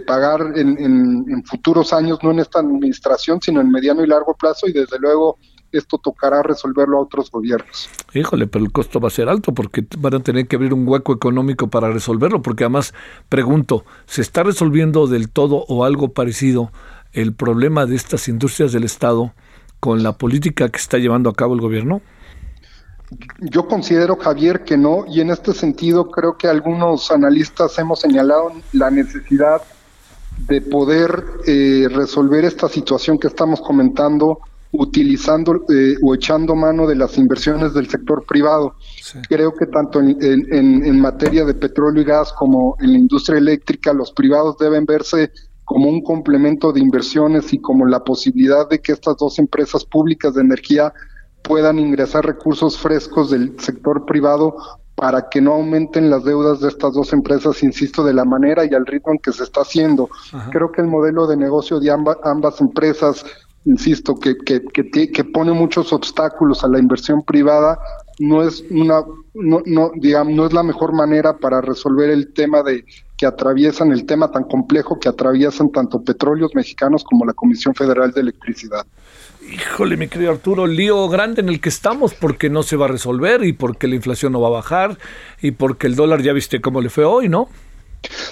pagar 0.06 0.52
en, 0.56 0.78
en, 0.78 1.44
futuros 1.44 1.92
años, 1.92 2.18
no 2.22 2.30
en 2.30 2.38
esta 2.38 2.60
administración, 2.60 3.40
sino 3.42 3.60
en 3.60 3.70
mediano 3.70 4.02
y 4.02 4.06
largo 4.06 4.34
plazo, 4.34 4.66
y 4.66 4.72
desde 4.72 4.98
luego 4.98 5.38
esto 5.72 5.98
tocará 5.98 6.42
resolverlo 6.42 6.98
a 6.98 7.02
otros 7.02 7.30
gobiernos. 7.30 7.88
Híjole, 8.14 8.46
pero 8.46 8.64
el 8.64 8.72
costo 8.72 9.00
va 9.00 9.08
a 9.08 9.10
ser 9.10 9.28
alto 9.28 9.52
porque 9.52 9.86
van 9.98 10.14
a 10.14 10.20
tener 10.20 10.46
que 10.46 10.56
abrir 10.56 10.74
un 10.74 10.86
hueco 10.86 11.12
económico 11.12 11.68
para 11.68 11.90
resolverlo, 11.90 12.42
porque 12.42 12.64
además, 12.64 12.94
pregunto, 13.28 13.84
¿se 14.06 14.22
está 14.22 14.42
resolviendo 14.42 15.06
del 15.06 15.30
todo 15.30 15.64
o 15.68 15.84
algo 15.84 16.12
parecido 16.12 16.70
el 17.12 17.34
problema 17.34 17.86
de 17.86 17.96
estas 17.96 18.28
industrias 18.28 18.72
del 18.72 18.84
Estado 18.84 19.32
con 19.80 20.02
la 20.02 20.12
política 20.12 20.68
que 20.68 20.78
está 20.78 20.98
llevando 20.98 21.30
a 21.30 21.34
cabo 21.34 21.54
el 21.54 21.60
gobierno? 21.60 22.02
Yo 23.40 23.66
considero, 23.66 24.16
Javier, 24.16 24.64
que 24.64 24.78
no, 24.78 25.04
y 25.06 25.20
en 25.20 25.30
este 25.30 25.52
sentido 25.52 26.10
creo 26.10 26.36
que 26.36 26.48
algunos 26.48 27.10
analistas 27.10 27.78
hemos 27.78 28.00
señalado 28.00 28.52
la 28.72 28.90
necesidad 28.90 29.60
de 30.46 30.60
poder 30.60 31.24
eh, 31.46 31.88
resolver 31.90 32.44
esta 32.44 32.68
situación 32.68 33.18
que 33.18 33.28
estamos 33.28 33.60
comentando 33.60 34.40
utilizando 34.72 35.64
eh, 35.68 35.96
o 36.02 36.14
echando 36.14 36.56
mano 36.56 36.86
de 36.86 36.96
las 36.96 37.18
inversiones 37.18 37.74
del 37.74 37.88
sector 37.88 38.24
privado. 38.26 38.74
Creo 39.28 39.54
que 39.54 39.66
tanto 39.66 40.00
en, 40.00 40.16
en, 40.20 41.00
materia 41.00 41.44
de 41.44 41.54
petróleo 41.54 42.02
y 42.02 42.06
gas 42.06 42.32
como 42.32 42.76
en 42.80 42.92
la 42.92 42.98
industria 42.98 43.38
eléctrica, 43.38 43.92
los 43.92 44.12
privados 44.12 44.56
deben 44.58 44.86
verse 44.86 45.30
como 45.64 45.88
un 45.88 46.02
complemento 46.02 46.72
de 46.72 46.80
inversiones 46.80 47.52
y 47.52 47.60
como 47.60 47.86
la 47.86 48.02
posibilidad 48.02 48.68
de 48.68 48.80
que 48.80 48.92
estas 48.92 49.16
dos 49.18 49.38
empresas 49.38 49.84
públicas 49.84 50.34
de 50.34 50.40
energía 50.40 50.92
puedan 51.42 51.78
ingresar 51.78 52.24
recursos 52.24 52.78
frescos 52.78 53.30
del 53.30 53.58
sector 53.60 54.06
privado 54.06 54.56
para 54.94 55.28
que 55.28 55.40
no 55.40 55.54
aumenten 55.54 56.10
las 56.10 56.24
deudas 56.24 56.60
de 56.60 56.68
estas 56.68 56.94
dos 56.94 57.12
empresas, 57.12 57.62
insisto, 57.62 58.04
de 58.04 58.14
la 58.14 58.24
manera 58.24 58.64
y 58.64 58.74
al 58.74 58.86
ritmo 58.86 59.12
en 59.12 59.18
que 59.18 59.32
se 59.32 59.42
está 59.42 59.62
haciendo. 59.62 60.08
Creo 60.50 60.70
que 60.70 60.80
el 60.80 60.86
modelo 60.86 61.26
de 61.26 61.36
negocio 61.36 61.80
de 61.80 61.90
ambas 61.90 62.60
empresas, 62.60 63.24
insisto, 63.64 64.14
que, 64.16 64.36
que, 64.36 64.62
que, 65.10 65.24
pone 65.24 65.52
muchos 65.52 65.92
obstáculos 65.92 66.64
a 66.64 66.68
la 66.68 66.78
inversión 66.78 67.22
privada, 67.22 67.78
no 68.18 68.42
es 68.42 68.64
una, 68.70 69.02
no, 69.34 69.62
no, 69.64 69.90
digamos, 69.96 70.34
no 70.34 70.46
es 70.46 70.52
la 70.52 70.62
mejor 70.62 70.92
manera 70.92 71.36
para 71.36 71.60
resolver 71.60 72.10
el 72.10 72.32
tema 72.32 72.62
de 72.62 72.84
que 73.16 73.26
atraviesan 73.26 73.92
el 73.92 74.04
tema 74.04 74.30
tan 74.30 74.44
complejo 74.44 74.98
que 74.98 75.08
atraviesan 75.08 75.70
tanto 75.70 76.02
petróleos 76.02 76.54
mexicanos 76.54 77.04
como 77.04 77.24
la 77.24 77.32
Comisión 77.32 77.74
Federal 77.74 78.10
de 78.12 78.20
Electricidad. 78.20 78.84
Híjole, 79.48 79.96
mi 79.96 80.08
querido 80.08 80.30
Arturo, 80.30 80.66
lío 80.66 81.08
grande 81.08 81.40
en 81.40 81.48
el 81.48 81.60
que 81.60 81.68
estamos 81.68 82.14
porque 82.14 82.48
no 82.50 82.62
se 82.62 82.76
va 82.76 82.86
a 82.86 82.88
resolver 82.88 83.44
y 83.44 83.52
porque 83.52 83.86
la 83.86 83.94
inflación 83.94 84.32
no 84.32 84.40
va 84.40 84.48
a 84.48 84.52
bajar 84.52 84.98
y 85.40 85.52
porque 85.52 85.86
el 85.86 85.96
dólar 85.96 86.22
ya 86.22 86.32
viste 86.32 86.60
cómo 86.60 86.80
le 86.80 86.90
fue 86.90 87.04
hoy, 87.04 87.28
¿no? 87.28 87.48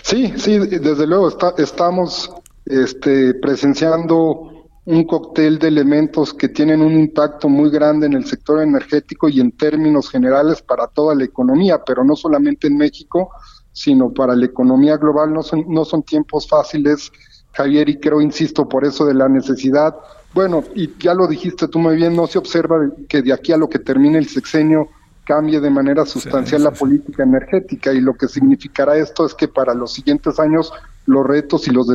Sí, 0.02 0.32
sí, 0.36 0.58
desde 0.58 1.06
luego 1.06 1.28
está, 1.28 1.54
estamos 1.58 2.30
este, 2.66 3.34
presenciando 3.34 4.49
un 4.86 5.04
cóctel 5.04 5.58
de 5.58 5.68
elementos 5.68 6.32
que 6.32 6.48
tienen 6.48 6.80
un 6.80 6.98
impacto 6.98 7.48
muy 7.48 7.70
grande 7.70 8.06
en 8.06 8.14
el 8.14 8.24
sector 8.24 8.62
energético 8.62 9.28
y 9.28 9.40
en 9.40 9.52
términos 9.52 10.10
generales 10.10 10.62
para 10.62 10.86
toda 10.86 11.14
la 11.14 11.24
economía, 11.24 11.82
pero 11.84 12.02
no 12.02 12.16
solamente 12.16 12.66
en 12.66 12.76
México, 12.76 13.30
sino 13.72 14.12
para 14.12 14.34
la 14.34 14.46
economía 14.46 14.96
global. 14.96 15.32
No 15.32 15.42
son, 15.42 15.64
no 15.68 15.84
son 15.84 16.02
tiempos 16.02 16.48
fáciles, 16.48 17.12
Javier, 17.52 17.88
y 17.88 17.98
creo, 17.98 18.20
insisto, 18.20 18.68
por 18.68 18.84
eso 18.84 19.04
de 19.04 19.14
la 19.14 19.28
necesidad 19.28 19.94
Bueno, 20.32 20.62
y 20.74 20.96
ya 20.98 21.12
lo 21.12 21.26
dijiste 21.26 21.66
tú 21.68 21.78
muy 21.78 21.96
bien, 21.96 22.14
no 22.14 22.26
se 22.26 22.38
observa 22.38 22.78
que 23.08 23.20
de 23.20 23.32
aquí 23.32 23.52
a 23.52 23.56
lo 23.56 23.68
que 23.68 23.80
termine 23.80 24.18
el 24.18 24.28
sexenio 24.28 24.88
cambie 25.24 25.60
de 25.60 25.70
manera 25.70 26.06
sustancial 26.06 26.64
la 26.64 26.72
política 26.72 27.22
energética 27.22 27.92
y 27.92 28.00
lo 28.00 28.14
que 28.14 28.28
significará 28.28 28.96
esto 28.96 29.26
es 29.26 29.34
que 29.34 29.46
para 29.46 29.74
los 29.74 29.92
siguientes 29.92 30.40
años 30.40 30.72
los 31.06 31.26
retos 31.26 31.68
y 31.68 31.70
los, 31.70 31.86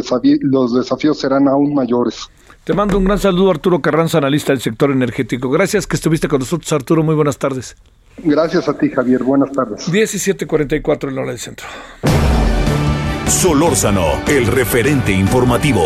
los 0.42 0.74
desafíos 0.74 1.20
serán 1.20 1.48
aún 1.48 1.74
mayores. 1.74 2.30
Te 2.66 2.74
mando 2.74 2.98
un 2.98 3.04
gran 3.04 3.20
saludo, 3.20 3.52
Arturo 3.52 3.80
Carranza, 3.80 4.18
analista 4.18 4.52
del 4.52 4.60
sector 4.60 4.90
energético. 4.90 5.52
Gracias 5.52 5.86
que 5.86 5.96
estuviste 5.96 6.28
con 6.28 6.40
nosotros, 6.40 6.74
Arturo. 6.74 7.04
Muy 7.04 7.14
buenas 7.14 7.38
tardes. 7.38 7.76
Gracias 8.18 8.68
a 8.68 8.76
ti, 8.76 8.90
Javier. 8.90 9.22
Buenas 9.22 9.52
tardes. 9.52 9.88
17:44 9.88 11.10
en 11.10 11.16
la 11.16 11.22
hora 11.22 11.30
del 11.30 11.40
centro. 11.40 11.68
Solórzano, 13.28 14.20
el 14.28 14.48
referente 14.48 15.12
informativo. 15.12 15.86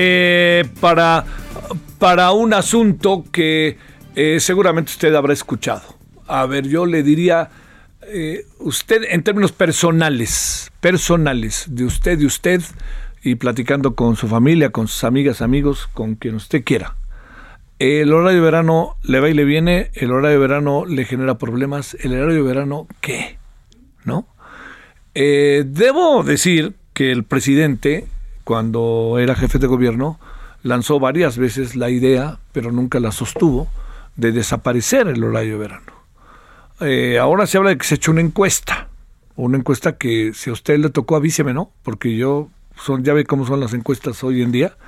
eh, 0.00 0.64
para, 0.80 1.24
para 1.98 2.30
un 2.30 2.54
asunto 2.54 3.24
que 3.32 3.78
eh, 4.14 4.38
seguramente 4.38 4.92
usted 4.92 5.12
habrá 5.12 5.32
escuchado. 5.32 5.82
A 6.28 6.46
ver, 6.46 6.68
yo 6.68 6.86
le 6.86 7.02
diría, 7.02 7.50
eh, 8.02 8.46
usted 8.60 9.02
en 9.08 9.24
términos 9.24 9.50
personales, 9.50 10.70
personales, 10.80 11.64
de 11.68 11.84
usted 11.84 12.20
y 12.20 12.26
usted, 12.26 12.62
y 13.24 13.34
platicando 13.34 13.96
con 13.96 14.14
su 14.14 14.28
familia, 14.28 14.70
con 14.70 14.86
sus 14.86 15.02
amigas, 15.02 15.42
amigos, 15.42 15.88
con 15.92 16.14
quien 16.14 16.36
usted 16.36 16.62
quiera. 16.62 16.94
El 17.80 18.12
horario 18.12 18.38
de 18.38 18.44
verano 18.44 18.94
le 19.02 19.18
va 19.18 19.28
y 19.28 19.34
le 19.34 19.44
viene, 19.44 19.90
el 19.94 20.12
horario 20.12 20.38
de 20.38 20.46
verano 20.46 20.84
le 20.86 21.06
genera 21.06 21.38
problemas, 21.38 21.96
el 21.98 22.12
horario 22.12 22.36
de 22.36 22.48
verano, 22.48 22.86
¿qué? 23.00 23.36
¿No? 24.04 24.28
debo 25.14 26.22
decir 26.22 26.74
que 26.92 27.10
el 27.10 27.24
presidente 27.24 28.06
cuando 28.48 29.18
era 29.20 29.34
jefe 29.34 29.58
de 29.58 29.66
gobierno, 29.66 30.18
lanzó 30.62 30.98
varias 30.98 31.36
veces 31.36 31.76
la 31.76 31.90
idea, 31.90 32.38
pero 32.52 32.72
nunca 32.72 32.98
la 32.98 33.12
sostuvo, 33.12 33.68
de 34.16 34.32
desaparecer 34.32 35.06
el 35.06 35.22
horario 35.22 35.52
de 35.52 35.58
verano. 35.58 35.92
Eh, 36.80 37.18
ahora 37.18 37.46
se 37.46 37.58
habla 37.58 37.68
de 37.68 37.76
que 37.76 37.84
se 37.84 37.96
echó 37.96 38.10
una 38.10 38.22
encuesta, 38.22 38.88
una 39.36 39.58
encuesta 39.58 39.98
que 39.98 40.32
si 40.32 40.48
a 40.48 40.54
usted 40.54 40.78
le 40.78 40.88
tocó 40.88 41.16
avíseme, 41.16 41.52
¿no? 41.52 41.72
Porque 41.82 42.16
yo 42.16 42.48
son, 42.82 43.04
ya 43.04 43.12
ve 43.12 43.26
cómo 43.26 43.46
son 43.46 43.60
las 43.60 43.74
encuestas 43.74 44.24
hoy 44.24 44.40
en 44.40 44.50
día, 44.50 44.78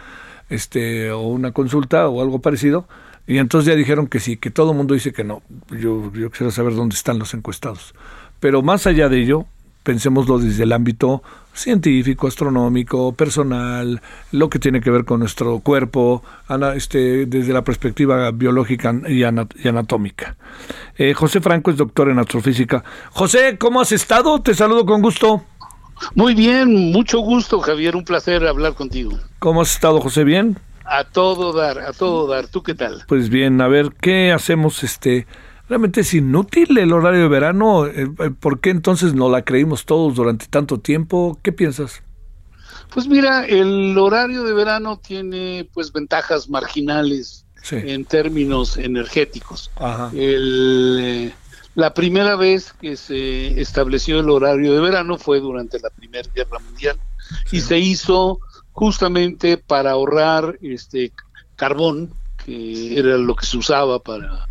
este, 0.48 1.10
o 1.10 1.20
una 1.20 1.52
consulta 1.52 2.08
o 2.08 2.22
algo 2.22 2.38
parecido, 2.38 2.88
y 3.26 3.36
entonces 3.36 3.68
ya 3.68 3.76
dijeron 3.76 4.06
que 4.06 4.20
sí, 4.20 4.38
que 4.38 4.50
todo 4.50 4.70
el 4.70 4.78
mundo 4.78 4.94
dice 4.94 5.12
que 5.12 5.22
no. 5.22 5.42
Yo, 5.68 6.10
yo 6.14 6.30
quisiera 6.30 6.50
saber 6.50 6.74
dónde 6.74 6.94
están 6.96 7.18
los 7.18 7.34
encuestados. 7.34 7.94
Pero 8.40 8.62
más 8.62 8.86
allá 8.86 9.10
de 9.10 9.20
ello, 9.20 9.44
pensémoslo 9.82 10.38
desde 10.38 10.62
el 10.62 10.72
ámbito 10.72 11.22
científico, 11.52 12.26
astronómico, 12.26 13.12
personal, 13.12 14.00
lo 14.32 14.48
que 14.48 14.58
tiene 14.58 14.80
que 14.80 14.90
ver 14.90 15.04
con 15.04 15.20
nuestro 15.20 15.60
cuerpo, 15.60 16.22
este, 16.74 17.26
desde 17.26 17.52
la 17.52 17.62
perspectiva 17.62 18.30
biológica 18.30 18.94
y, 19.08 19.22
anatómica. 19.24 20.36
Eh, 20.96 21.14
José 21.14 21.40
Franco 21.40 21.70
es 21.70 21.76
doctor 21.76 22.08
en 22.08 22.18
astrofísica. 22.18 22.84
José, 23.10 23.56
¿cómo 23.58 23.80
has 23.80 23.92
estado? 23.92 24.40
Te 24.42 24.54
saludo 24.54 24.86
con 24.86 25.02
gusto. 25.02 25.42
Muy 26.14 26.34
bien, 26.34 26.92
mucho 26.92 27.20
gusto, 27.20 27.60
Javier, 27.60 27.94
un 27.94 28.04
placer 28.04 28.46
hablar 28.46 28.74
contigo. 28.74 29.18
¿Cómo 29.38 29.62
has 29.62 29.72
estado, 29.72 30.00
José? 30.00 30.24
¿Bien? 30.24 30.58
A 30.84 31.04
todo 31.04 31.52
dar, 31.52 31.78
a 31.78 31.92
todo 31.92 32.26
dar. 32.26 32.48
¿Tú 32.48 32.62
qué 32.62 32.74
tal? 32.74 33.04
Pues 33.06 33.28
bien, 33.28 33.60
a 33.60 33.68
ver, 33.68 33.92
¿qué 34.00 34.32
hacemos 34.32 34.82
este 34.82 35.26
realmente 35.70 36.00
es 36.00 36.12
inútil 36.14 36.76
el 36.76 36.92
horario 36.92 37.20
de 37.20 37.28
verano. 37.28 37.86
Eh, 37.86 38.10
eh, 38.18 38.30
¿Por 38.30 38.60
qué 38.60 38.70
entonces 38.70 39.14
no 39.14 39.30
la 39.30 39.44
creímos 39.44 39.86
todos 39.86 40.16
durante 40.16 40.46
tanto 40.46 40.80
tiempo? 40.80 41.38
¿Qué 41.42 41.52
piensas? 41.52 42.02
Pues 42.92 43.06
mira, 43.06 43.46
el 43.46 43.96
horario 43.96 44.42
de 44.42 44.52
verano 44.52 44.98
tiene 44.98 45.68
pues 45.72 45.92
ventajas 45.92 46.50
marginales 46.50 47.46
en 47.70 48.04
términos 48.04 48.76
energéticos. 48.78 49.70
Eh, 50.12 51.32
la 51.76 51.94
primera 51.94 52.34
vez 52.34 52.72
que 52.72 52.96
se 52.96 53.60
estableció 53.60 54.18
el 54.18 54.28
horario 54.28 54.74
de 54.74 54.80
verano 54.80 55.18
fue 55.18 55.38
durante 55.38 55.78
la 55.78 55.90
Primera 55.90 56.28
Guerra 56.34 56.58
Mundial 56.58 56.98
y 57.52 57.60
se 57.60 57.78
hizo 57.78 58.40
justamente 58.72 59.56
para 59.56 59.92
ahorrar 59.92 60.58
este 60.62 61.12
carbón, 61.54 62.12
que 62.44 62.98
era 62.98 63.16
lo 63.18 63.36
que 63.36 63.46
se 63.46 63.56
usaba 63.56 64.00
para 64.00 64.48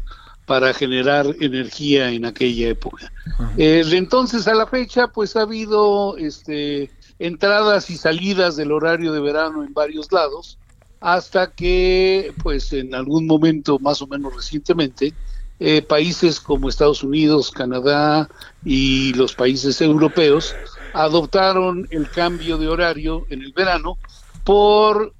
para 0.50 0.74
generar 0.74 1.28
energía 1.42 2.10
en 2.10 2.26
aquella 2.26 2.70
época. 2.70 3.14
Eh, 3.56 3.84
entonces 3.92 4.48
a 4.48 4.56
la 4.56 4.66
fecha, 4.66 5.08
pues 5.08 5.36
ha 5.36 5.42
habido 5.42 6.18
este, 6.18 6.90
entradas 7.20 7.92
y 7.92 7.98
salidas 7.98 8.56
del 8.56 8.72
horario 8.72 9.14
de 9.14 9.20
verano 9.20 9.64
en 9.64 9.76
varios 9.76 10.12
lados, 10.12 10.58
hasta 11.02 11.52
que, 11.52 12.34
pues 12.42 12.74
en 12.74 12.96
algún 12.96 13.28
momento, 13.28 13.78
más 13.78 14.02
o 14.02 14.08
menos 14.08 14.36
recientemente, 14.36 15.14
eh, 15.60 15.84
países 15.84 16.40
como 16.40 16.68
Estados 16.68 17.04
Unidos, 17.04 17.52
Canadá 17.52 18.28
y 18.66 19.14
los 19.14 19.36
países 19.36 19.80
europeos 19.82 20.56
adoptaron 20.94 21.88
el 21.92 22.10
cambio 22.10 22.58
de 22.58 22.70
horario 22.70 23.28
en 23.30 23.44
el 23.44 23.54
verano 23.54 24.00
por 24.44 25.14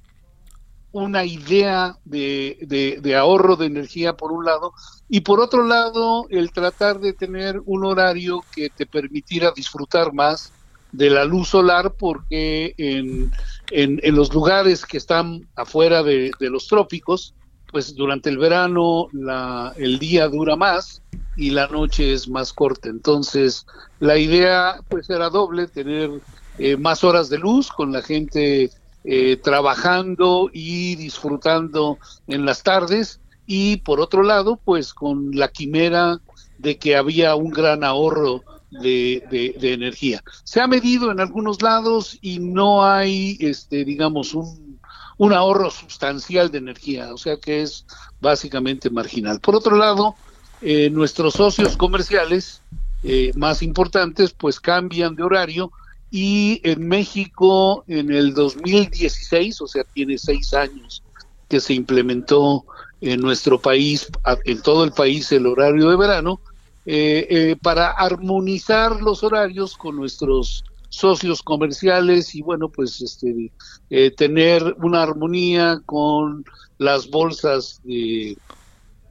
una 0.92 1.24
idea 1.24 1.96
de, 2.04 2.98
de, 3.00 3.16
ahorro 3.16 3.56
de 3.56 3.66
energía 3.66 4.16
por 4.16 4.32
un 4.32 4.44
lado 4.44 4.72
y 5.08 5.20
por 5.20 5.40
otro 5.40 5.64
lado 5.64 6.26
el 6.30 6.52
tratar 6.52 6.98
de 6.98 7.12
tener 7.12 7.60
un 7.64 7.84
horario 7.84 8.42
que 8.54 8.70
te 8.70 8.86
permitiera 8.86 9.52
disfrutar 9.54 10.12
más 10.12 10.52
de 10.92 11.10
la 11.10 11.24
luz 11.24 11.48
solar 11.48 11.94
porque 11.96 12.74
en, 12.76 13.30
en, 13.70 14.16
los 14.16 14.34
lugares 14.34 14.84
que 14.84 14.96
están 14.96 15.46
afuera 15.54 16.02
de, 16.02 16.32
los 16.40 16.66
trópicos 16.66 17.34
pues 17.70 17.94
durante 17.94 18.28
el 18.28 18.38
verano 18.38 19.06
la, 19.12 19.72
el 19.76 20.00
día 20.00 20.26
dura 20.26 20.56
más 20.56 21.02
y 21.36 21.50
la 21.50 21.68
noche 21.68 22.12
es 22.12 22.28
más 22.28 22.52
corta. 22.52 22.88
Entonces 22.88 23.64
la 24.00 24.18
idea 24.18 24.80
pues 24.88 25.08
era 25.08 25.30
doble 25.30 25.68
tener 25.68 26.10
eh, 26.58 26.76
más 26.76 27.04
horas 27.04 27.30
de 27.30 27.38
luz 27.38 27.68
con 27.68 27.92
la 27.92 28.02
gente 28.02 28.70
eh, 29.04 29.36
trabajando 29.36 30.50
y 30.52 30.96
disfrutando 30.96 31.98
en 32.26 32.44
las 32.44 32.62
tardes 32.62 33.20
y 33.46 33.78
por 33.78 34.00
otro 34.00 34.22
lado 34.22 34.60
pues 34.62 34.94
con 34.94 35.30
la 35.32 35.48
quimera 35.48 36.20
de 36.58 36.76
que 36.76 36.96
había 36.96 37.34
un 37.34 37.50
gran 37.50 37.84
ahorro 37.84 38.42
de, 38.70 39.56
energía. 39.60 40.22
Se 40.44 40.60
ha 40.60 40.66
medido 40.66 41.10
en 41.10 41.20
algunos 41.20 41.60
lados 41.62 42.18
y 42.20 42.38
no 42.38 42.84
hay, 42.84 43.36
este, 43.40 43.84
digamos, 43.84 44.34
un, 44.34 44.78
un 45.18 45.32
ahorro 45.32 45.70
sustancial 45.70 46.50
de 46.50 46.58
energía, 46.58 47.12
o 47.12 47.18
sea 47.18 47.36
que 47.36 47.62
es 47.62 47.84
básicamente 48.20 48.90
marginal. 48.90 49.40
Por 49.40 49.56
otro 49.56 49.76
lado, 49.76 50.14
eh, 50.62 50.90
nuestros 50.90 51.34
socios 51.34 51.76
comerciales 51.76 52.62
eh, 53.02 53.32
más 53.34 53.62
importantes 53.62 54.32
pues 54.32 54.60
cambian 54.60 55.16
de 55.16 55.22
horario 55.22 55.72
y 56.10 56.60
en 56.64 56.88
México 56.88 57.84
en 57.86 58.10
el 58.10 58.34
2016, 58.34 59.60
o 59.60 59.66
sea, 59.66 59.84
tiene 59.84 60.18
seis 60.18 60.52
años 60.54 61.02
que 61.48 61.60
se 61.60 61.74
implementó 61.74 62.64
en 63.00 63.20
nuestro 63.20 63.60
país, 63.60 64.08
en 64.44 64.62
todo 64.62 64.84
el 64.84 64.92
país, 64.92 65.30
el 65.32 65.46
horario 65.46 65.88
de 65.90 65.96
verano, 65.96 66.40
eh, 66.86 67.26
eh, 67.30 67.56
para 67.60 67.90
armonizar 67.90 69.00
los 69.00 69.22
horarios 69.22 69.76
con 69.76 69.96
nuestros 69.96 70.64
socios 70.88 71.42
comerciales 71.42 72.34
y 72.34 72.42
bueno, 72.42 72.68
pues 72.68 73.00
este, 73.00 73.52
eh, 73.90 74.10
tener 74.10 74.74
una 74.82 75.02
armonía 75.02 75.80
con 75.86 76.44
las 76.78 77.08
bolsas 77.08 77.80
de, 77.84 78.36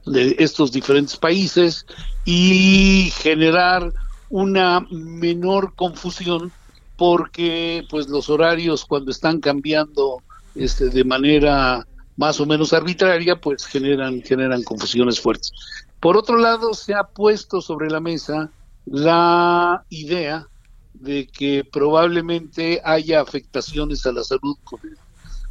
de 0.04 0.36
estos 0.38 0.72
diferentes 0.72 1.16
países 1.16 1.86
y 2.24 3.10
generar 3.22 3.92
una 4.28 4.80
menor 4.90 5.74
confusión 5.74 6.52
porque 7.00 7.86
pues 7.88 8.10
los 8.10 8.28
horarios 8.28 8.84
cuando 8.84 9.10
están 9.10 9.40
cambiando 9.40 10.22
este, 10.54 10.90
de 10.90 11.02
manera 11.02 11.86
más 12.18 12.38
o 12.40 12.44
menos 12.44 12.74
arbitraria, 12.74 13.40
pues 13.40 13.64
generan, 13.64 14.20
generan 14.20 14.62
confusiones 14.62 15.18
fuertes. 15.18 15.50
Por 15.98 16.18
otro 16.18 16.36
lado, 16.36 16.74
se 16.74 16.92
ha 16.92 17.04
puesto 17.04 17.62
sobre 17.62 17.88
la 17.88 18.00
mesa 18.00 18.50
la 18.84 19.82
idea 19.88 20.46
de 20.92 21.26
que 21.26 21.64
probablemente 21.64 22.82
haya 22.84 23.22
afectaciones 23.22 24.04
a 24.04 24.12
la 24.12 24.22
salud 24.22 24.58
con 24.62 24.80
el, 24.82 24.98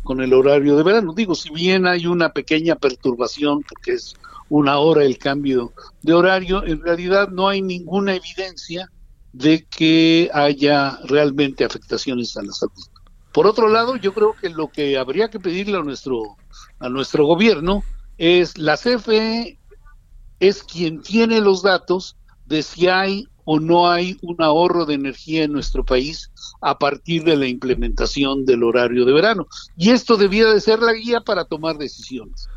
con 0.03 0.21
el 0.21 0.35
horario 0.35 0.77
de 0.77 0.83
verano. 0.83 1.13
Digo, 1.15 1.33
si 1.33 1.49
bien 1.49 1.87
hay 1.87 2.05
una 2.05 2.31
pequeña 2.31 2.75
perturbación, 2.75 3.63
porque 3.63 3.93
es 3.93 4.13
una 4.49 4.77
hora 4.77 5.03
el 5.03 5.17
cambio 5.17 5.73
de 6.03 6.13
horario, 6.13 6.63
en 6.63 6.79
realidad 6.83 7.29
no 7.29 7.47
hay 7.47 7.63
ninguna 7.63 8.13
evidencia 8.13 8.91
de 9.33 9.65
que 9.65 10.29
haya 10.33 10.99
realmente 11.05 11.63
afectaciones 11.63 12.35
a 12.37 12.43
la 12.43 12.51
salud. 12.51 12.83
Por 13.31 13.45
otro 13.45 13.67
lado, 13.69 13.95
yo 13.95 14.13
creo 14.13 14.35
que 14.39 14.49
lo 14.49 14.69
que 14.69 14.97
habría 14.97 15.29
que 15.29 15.39
pedirle 15.39 15.77
a 15.77 15.83
nuestro 15.83 16.37
a 16.79 16.89
nuestro 16.89 17.25
gobierno 17.25 17.83
es 18.17 18.57
la 18.57 18.75
CFE 18.75 19.59
es 20.39 20.63
quien 20.63 21.01
tiene 21.01 21.41
los 21.41 21.61
datos 21.61 22.15
de 22.45 22.63
si 22.63 22.87
hay 22.87 23.27
o 23.45 23.59
no 23.59 23.89
hay 23.89 24.17
un 24.21 24.41
ahorro 24.41 24.85
de 24.85 24.93
energía 24.93 25.43
en 25.43 25.51
nuestro 25.51 25.83
país 25.83 26.31
a 26.61 26.77
partir 26.77 27.23
de 27.23 27.35
la 27.35 27.47
implementación 27.47 28.45
del 28.45 28.63
horario 28.63 29.05
de 29.05 29.13
verano. 29.13 29.47
Y 29.75 29.89
esto 29.89 30.17
debía 30.17 30.47
de 30.47 30.61
ser 30.61 30.79
la 30.79 30.93
guía 30.93 31.21
para 31.21 31.45
tomar 31.45 31.77
decisiones. 31.77 32.47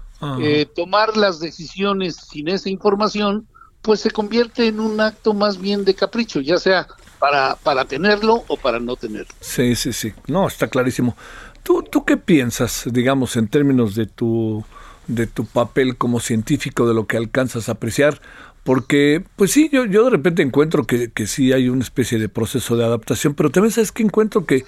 Eh, 0.41 0.67
tomar 0.67 1.17
las 1.17 1.41
decisiones 1.41 2.15
sin 2.15 2.49
esa 2.49 2.71
información, 2.71 3.49
pues 3.83 4.01
se 4.01 4.11
convierte 4.11 4.67
en 4.67 4.81
un 4.81 5.01
acto 5.01 5.35
más 5.35 5.61
bien 5.61 5.85
de 5.85 5.95
capricho, 5.95 6.41
ya 6.41 6.57
sea 6.59 6.87
para, 7.19 7.57
para 7.57 7.85
tenerlo 7.85 8.45
o 8.49 8.57
para 8.57 8.81
no 8.81 8.97
tenerlo. 8.97 9.33
Sí, 9.41 9.75
sí, 9.75 9.93
sí. 9.93 10.13
No, 10.27 10.47
está 10.47 10.69
clarísimo. 10.69 11.17
¿Tú, 11.63 11.83
¿Tú 11.83 12.05
qué 12.05 12.17
piensas, 12.17 12.85
digamos, 12.91 13.37
en 13.37 13.49
términos 13.49 13.95
de 13.95 14.07
tu, 14.07 14.65
de 15.07 15.27
tu 15.27 15.45
papel 15.45 15.97
como 15.97 16.21
científico, 16.21 16.87
de 16.87 16.95
lo 16.95 17.07
que 17.07 17.17
alcanzas 17.17 17.69
a 17.69 17.73
apreciar? 17.73 18.21
Porque, 18.65 19.25
pues 19.37 19.51
sí, 19.51 19.69
yo, 19.73 19.85
yo 19.85 20.05
de 20.05 20.11
repente 20.11 20.43
encuentro 20.43 20.85
que, 20.85 21.11
que 21.11 21.27
sí 21.27 21.53
hay 21.53 21.69
una 21.69 21.83
especie 21.83 22.19
de 22.19 22.29
proceso 22.29 22.77
de 22.77 22.85
adaptación, 22.85 23.35
pero 23.35 23.51
también 23.51 23.73
sabes 23.73 23.91
que 23.91 24.05
encuentro 24.05 24.47
que, 24.47 24.65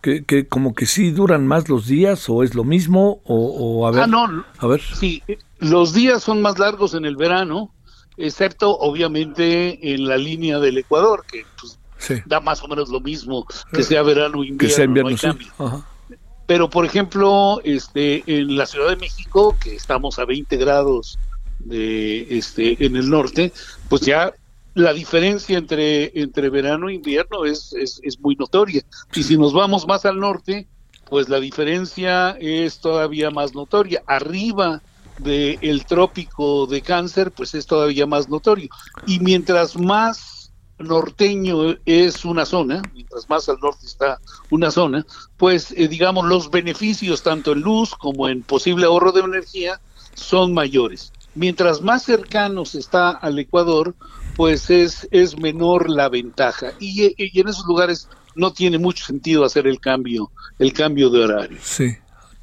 que, 0.00 0.46
como 0.46 0.74
que 0.74 0.86
sí 0.86 1.10
duran 1.10 1.46
más 1.46 1.68
los 1.68 1.86
días 1.86 2.28
o 2.28 2.42
es 2.42 2.54
lo 2.54 2.64
mismo 2.64 3.20
o, 3.24 3.86
a 3.86 3.90
ver. 3.90 4.02
Ah, 4.02 4.06
no, 4.06 4.44
a 4.58 4.66
ver. 4.66 4.80
Sí, 4.80 5.22
los 5.58 5.92
días 5.92 6.22
son 6.22 6.42
más 6.42 6.58
largos 6.58 6.94
en 6.94 7.04
el 7.04 7.16
verano, 7.16 7.72
excepto 8.16 8.76
obviamente 8.78 9.94
en 9.94 10.06
la 10.06 10.16
línea 10.16 10.58
del 10.58 10.78
Ecuador, 10.78 11.24
que 11.30 11.44
pues, 11.58 11.78
da 12.26 12.40
más 12.40 12.62
o 12.62 12.68
menos 12.68 12.88
lo 12.88 13.00
mismo 13.00 13.46
que 13.72 13.82
sea 13.82 14.02
verano 14.02 14.38
o 14.38 14.44
invierno, 14.44 14.58
que 14.58 14.68
sea 14.68 14.84
invierno 14.84 15.10
no 15.10 15.16
hay 15.16 15.20
cambio. 15.20 15.84
Pero 16.46 16.70
por 16.70 16.84
ejemplo, 16.84 17.60
este, 17.64 18.22
en 18.26 18.56
la 18.56 18.66
Ciudad 18.66 18.90
de 18.90 18.96
México, 18.96 19.56
que 19.60 19.74
estamos 19.74 20.18
a 20.18 20.24
20 20.24 20.56
grados 20.56 21.18
de 21.58 22.38
este 22.38 22.84
en 22.84 22.96
el 22.96 23.10
norte, 23.10 23.52
pues 23.88 24.02
ya 24.02 24.32
la 24.74 24.92
diferencia 24.92 25.56
entre, 25.56 26.12
entre 26.20 26.50
verano 26.50 26.88
e 26.88 26.94
invierno 26.94 27.46
es, 27.46 27.72
es, 27.72 28.20
muy 28.20 28.36
notoria. 28.36 28.82
Y 29.14 29.22
si 29.22 29.38
nos 29.38 29.54
vamos 29.54 29.88
más 29.88 30.04
al 30.04 30.20
norte, 30.20 30.68
pues 31.08 31.30
la 31.30 31.40
diferencia 31.40 32.36
es 32.38 32.78
todavía 32.78 33.30
más 33.30 33.54
notoria. 33.54 34.02
Arriba 34.06 34.82
del 35.18 35.84
trópico 35.86 36.66
de 36.66 36.82
cáncer, 36.82 37.32
pues 37.32 37.54
es 37.54 37.66
todavía 37.66 38.06
más 38.06 38.28
notorio. 38.28 38.68
Y 39.06 39.20
mientras 39.20 39.76
más 39.76 40.52
norteño 40.78 41.76
es 41.86 42.24
una 42.24 42.44
zona, 42.44 42.82
mientras 42.92 43.28
más 43.28 43.48
al 43.48 43.58
norte 43.60 43.86
está 43.86 44.20
una 44.50 44.70
zona, 44.70 45.06
pues 45.36 45.72
eh, 45.72 45.88
digamos 45.88 46.26
los 46.26 46.50
beneficios 46.50 47.22
tanto 47.22 47.52
en 47.52 47.60
luz 47.60 47.94
como 47.94 48.28
en 48.28 48.42
posible 48.42 48.86
ahorro 48.86 49.12
de 49.12 49.20
energía 49.20 49.80
son 50.14 50.52
mayores. 50.52 51.12
Mientras 51.34 51.82
más 51.82 52.02
cercanos 52.04 52.74
está 52.74 53.10
al 53.10 53.38
Ecuador, 53.38 53.94
pues 54.36 54.70
es, 54.70 55.06
es 55.10 55.38
menor 55.38 55.90
la 55.90 56.08
ventaja. 56.08 56.72
Y, 56.78 57.14
y, 57.16 57.40
en 57.40 57.48
esos 57.48 57.66
lugares 57.66 58.08
no 58.34 58.52
tiene 58.52 58.78
mucho 58.78 59.04
sentido 59.04 59.44
hacer 59.44 59.66
el 59.66 59.78
cambio, 59.78 60.30
el 60.58 60.72
cambio 60.72 61.10
de 61.10 61.24
horario. 61.24 61.58
Sí. 61.62 61.96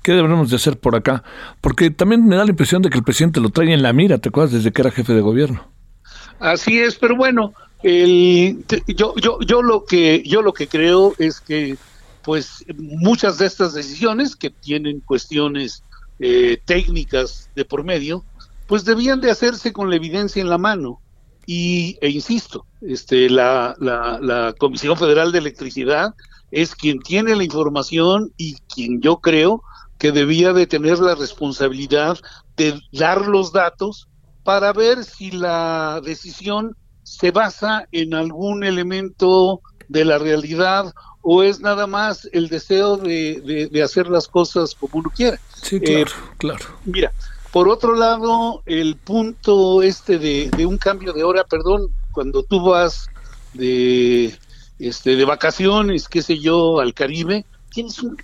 ¿Qué 0.03 0.11
debemos 0.11 0.49
de 0.49 0.57
hacer 0.57 0.77
por 0.77 0.95
acá? 0.95 1.23
Porque 1.61 1.89
también 1.89 2.27
me 2.27 2.35
da 2.35 2.43
la 2.43 2.51
impresión 2.51 2.81
de 2.81 2.89
que 2.89 2.97
el 2.97 3.05
presidente 3.05 3.39
lo 3.39 3.49
trae 3.49 3.73
en 3.73 3.81
la 3.81 3.93
mira, 3.93 4.17
¿te 4.17 4.29
acuerdas? 4.29 4.51
Desde 4.51 4.71
que 4.71 4.81
era 4.81 4.91
jefe 4.91 5.13
de 5.13 5.21
gobierno. 5.21 5.65
Así 6.39 6.79
es, 6.79 6.95
pero 6.95 7.15
bueno, 7.15 7.53
el, 7.83 8.65
yo, 8.87 9.15
yo, 9.15 9.39
yo 9.39 9.61
lo 9.61 9.85
que 9.85 10.21
yo 10.25 10.41
lo 10.41 10.53
que 10.53 10.67
creo 10.67 11.13
es 11.19 11.39
que 11.39 11.77
pues 12.21 12.65
muchas 12.77 13.37
de 13.37 13.45
estas 13.45 13.73
decisiones 13.73 14.35
que 14.35 14.49
tienen 14.49 14.99
cuestiones 15.01 15.83
eh, 16.19 16.57
técnicas 16.65 17.49
de 17.55 17.65
por 17.65 17.83
medio, 17.83 18.23
pues 18.67 18.85
debían 18.85 19.21
de 19.21 19.31
hacerse 19.31 19.71
con 19.71 19.89
la 19.89 19.95
evidencia 19.95 20.41
en 20.41 20.49
la 20.49 20.57
mano 20.57 20.99
y, 21.45 21.97
e 22.01 22.09
insisto, 22.09 22.65
este, 22.81 23.29
la, 23.29 23.75
la, 23.79 24.19
la 24.21 24.53
Comisión 24.57 24.97
Federal 24.97 25.31
de 25.31 25.39
Electricidad 25.39 26.13
es 26.51 26.75
quien 26.75 26.99
tiene 26.99 27.35
la 27.35 27.43
información 27.43 28.31
y 28.37 28.55
quien 28.73 29.01
yo 29.01 29.17
creo 29.17 29.63
que 30.03 30.11
debía 30.11 30.51
de 30.51 30.67
tener 30.67 30.99
la 30.99 31.15
responsabilidad 31.15 32.19
de 32.57 32.77
dar 32.91 33.25
los 33.25 33.53
datos 33.53 34.09
para 34.43 34.73
ver 34.73 35.05
si 35.05 35.31
la 35.31 36.01
decisión 36.03 36.75
se 37.03 37.31
basa 37.31 37.87
en 37.93 38.13
algún 38.13 38.65
elemento 38.65 39.61
de 39.87 40.03
la 40.03 40.17
realidad 40.17 40.93
o 41.21 41.41
es 41.41 41.61
nada 41.61 41.87
más 41.87 42.27
el 42.33 42.49
deseo 42.49 42.97
de, 42.97 43.69
de, 43.71 43.81
hacer 43.81 44.09
las 44.09 44.27
cosas 44.27 44.75
como 44.75 44.99
uno 44.99 45.09
quiera. 45.15 45.39
Sí, 45.61 45.79
claro, 45.79 46.01
eh, 46.01 46.35
claro. 46.37 46.65
Mira, 46.83 47.13
por 47.53 47.69
otro 47.69 47.95
lado, 47.95 48.61
el 48.65 48.97
punto 48.97 49.81
este 49.81 50.19
de, 50.19 50.65
un 50.65 50.77
cambio 50.77 51.13
de 51.13 51.23
hora, 51.23 51.45
perdón, 51.45 51.87
cuando 52.11 52.43
tú 52.43 52.61
vas 52.61 53.07
de, 53.53 54.37
este, 54.79 55.15
de 55.15 55.23
vacaciones, 55.23 56.09
qué 56.09 56.21
sé 56.21 56.39
yo, 56.39 56.81
al 56.81 56.93
Caribe, 56.93 57.45
tienes 57.69 57.99
un, 57.99 58.17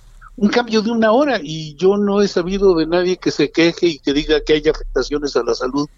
cambio 0.48 0.82
de 0.82 0.90
una 0.90 1.12
hora 1.12 1.40
y 1.42 1.74
yo 1.74 1.96
no 1.96 2.22
he 2.22 2.28
sabido 2.28 2.74
de 2.74 2.86
nadie 2.86 3.16
que 3.16 3.30
se 3.30 3.50
queje 3.50 3.86
y 3.86 3.98
que 3.98 4.12
diga 4.12 4.40
que 4.40 4.54
hay 4.54 4.62
afectaciones 4.68 5.36
a 5.36 5.42
la 5.42 5.54
salud 5.54 5.88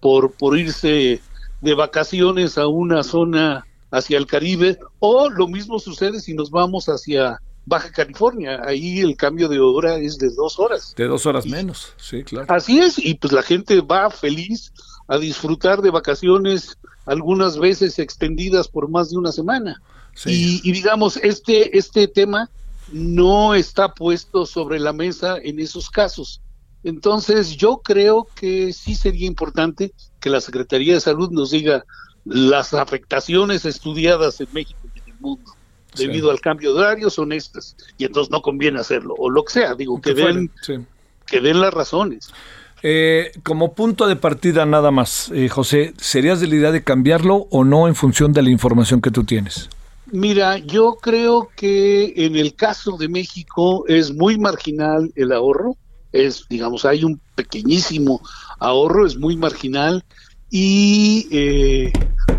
por, 0.00 0.32
por 0.32 0.58
irse 0.58 1.20
de 1.60 1.74
vacaciones 1.74 2.58
a 2.58 2.66
una 2.66 3.02
zona 3.04 3.66
hacia 3.90 4.18
el 4.18 4.26
Caribe 4.26 4.78
o 4.98 5.30
lo 5.30 5.46
mismo 5.46 5.78
sucede 5.78 6.20
si 6.20 6.34
nos 6.34 6.50
vamos 6.50 6.86
hacia 6.86 7.40
Baja 7.64 7.90
California. 7.92 8.60
Ahí 8.64 9.00
el 9.00 9.16
cambio 9.16 9.48
de 9.48 9.60
hora 9.60 9.96
es 9.96 10.18
de 10.18 10.30
dos 10.30 10.58
horas. 10.58 10.94
De 10.96 11.06
dos 11.06 11.26
horas 11.26 11.46
menos, 11.46 11.92
sí, 11.96 12.24
claro. 12.24 12.46
Así 12.52 12.80
es, 12.80 12.98
y 12.98 13.14
pues 13.14 13.32
la 13.32 13.42
gente 13.42 13.80
va 13.80 14.10
feliz 14.10 14.72
a 15.06 15.18
disfrutar 15.18 15.82
de 15.82 15.90
vacaciones, 15.90 16.78
algunas 17.06 17.58
veces 17.58 17.98
extendidas 17.98 18.68
por 18.68 18.88
más 18.88 19.10
de 19.10 19.18
una 19.18 19.32
semana. 19.32 19.80
Y, 20.26 20.72
digamos, 20.72 21.16
este, 21.16 21.76
este 21.76 22.06
tema 22.06 22.50
no 22.92 23.54
está 23.54 23.94
puesto 23.94 24.46
sobre 24.46 24.78
la 24.78 24.92
mesa 24.92 25.36
en 25.42 25.58
esos 25.58 25.90
casos. 25.90 26.40
Entonces, 26.84 27.56
yo 27.56 27.80
creo 27.82 28.28
que 28.34 28.72
sí 28.72 28.94
sería 28.94 29.26
importante 29.26 29.92
que 30.20 30.30
la 30.30 30.40
Secretaría 30.40 30.94
de 30.94 31.00
Salud 31.00 31.30
nos 31.30 31.50
diga 31.50 31.84
las 32.24 32.74
afectaciones 32.74 33.64
estudiadas 33.64 34.40
en 34.40 34.48
México 34.52 34.80
y 34.94 34.98
en 34.98 35.14
el 35.14 35.20
mundo 35.20 35.52
debido 35.96 36.30
al 36.30 36.40
cambio 36.40 36.72
de 36.72 36.80
horario 36.80 37.10
son 37.10 37.32
estas 37.32 37.76
y 37.98 38.04
entonces 38.04 38.30
no 38.30 38.40
conviene 38.40 38.80
hacerlo 38.80 39.14
o 39.18 39.28
lo 39.28 39.44
que 39.44 39.52
sea 39.52 39.74
digo 39.74 40.00
que, 40.00 40.14
den 40.14 40.50
que 41.26 41.40
den 41.40 41.60
las 41.60 41.74
razones. 41.74 42.32
Eh, 42.82 43.32
como 43.42 43.74
punto 43.74 44.06
de 44.06 44.16
partida 44.16 44.64
nada 44.64 44.90
más 44.90 45.30
eh, 45.34 45.48
José 45.48 45.92
serías 45.98 46.40
de 46.40 46.46
la 46.46 46.56
idea 46.56 46.72
de 46.72 46.82
cambiarlo 46.82 47.46
o 47.50 47.64
no 47.64 47.88
en 47.88 47.94
función 47.94 48.32
de 48.32 48.42
la 48.42 48.50
información 48.50 49.02
que 49.02 49.10
tú 49.10 49.24
tienes 49.24 49.68
mira 50.12 50.58
yo 50.58 50.96
creo 51.00 51.48
que 51.56 52.12
en 52.16 52.36
el 52.36 52.54
caso 52.54 52.96
de 52.96 53.08
México 53.08 53.84
es 53.88 54.14
muy 54.14 54.38
marginal 54.38 55.10
el 55.16 55.32
ahorro 55.32 55.76
es 56.12 56.46
digamos 56.48 56.84
hay 56.84 57.02
un 57.02 57.20
pequeñísimo 57.34 58.20
ahorro 58.58 59.06
es 59.06 59.16
muy 59.16 59.36
marginal 59.36 60.04
y 60.50 61.26
eh, 61.30 61.92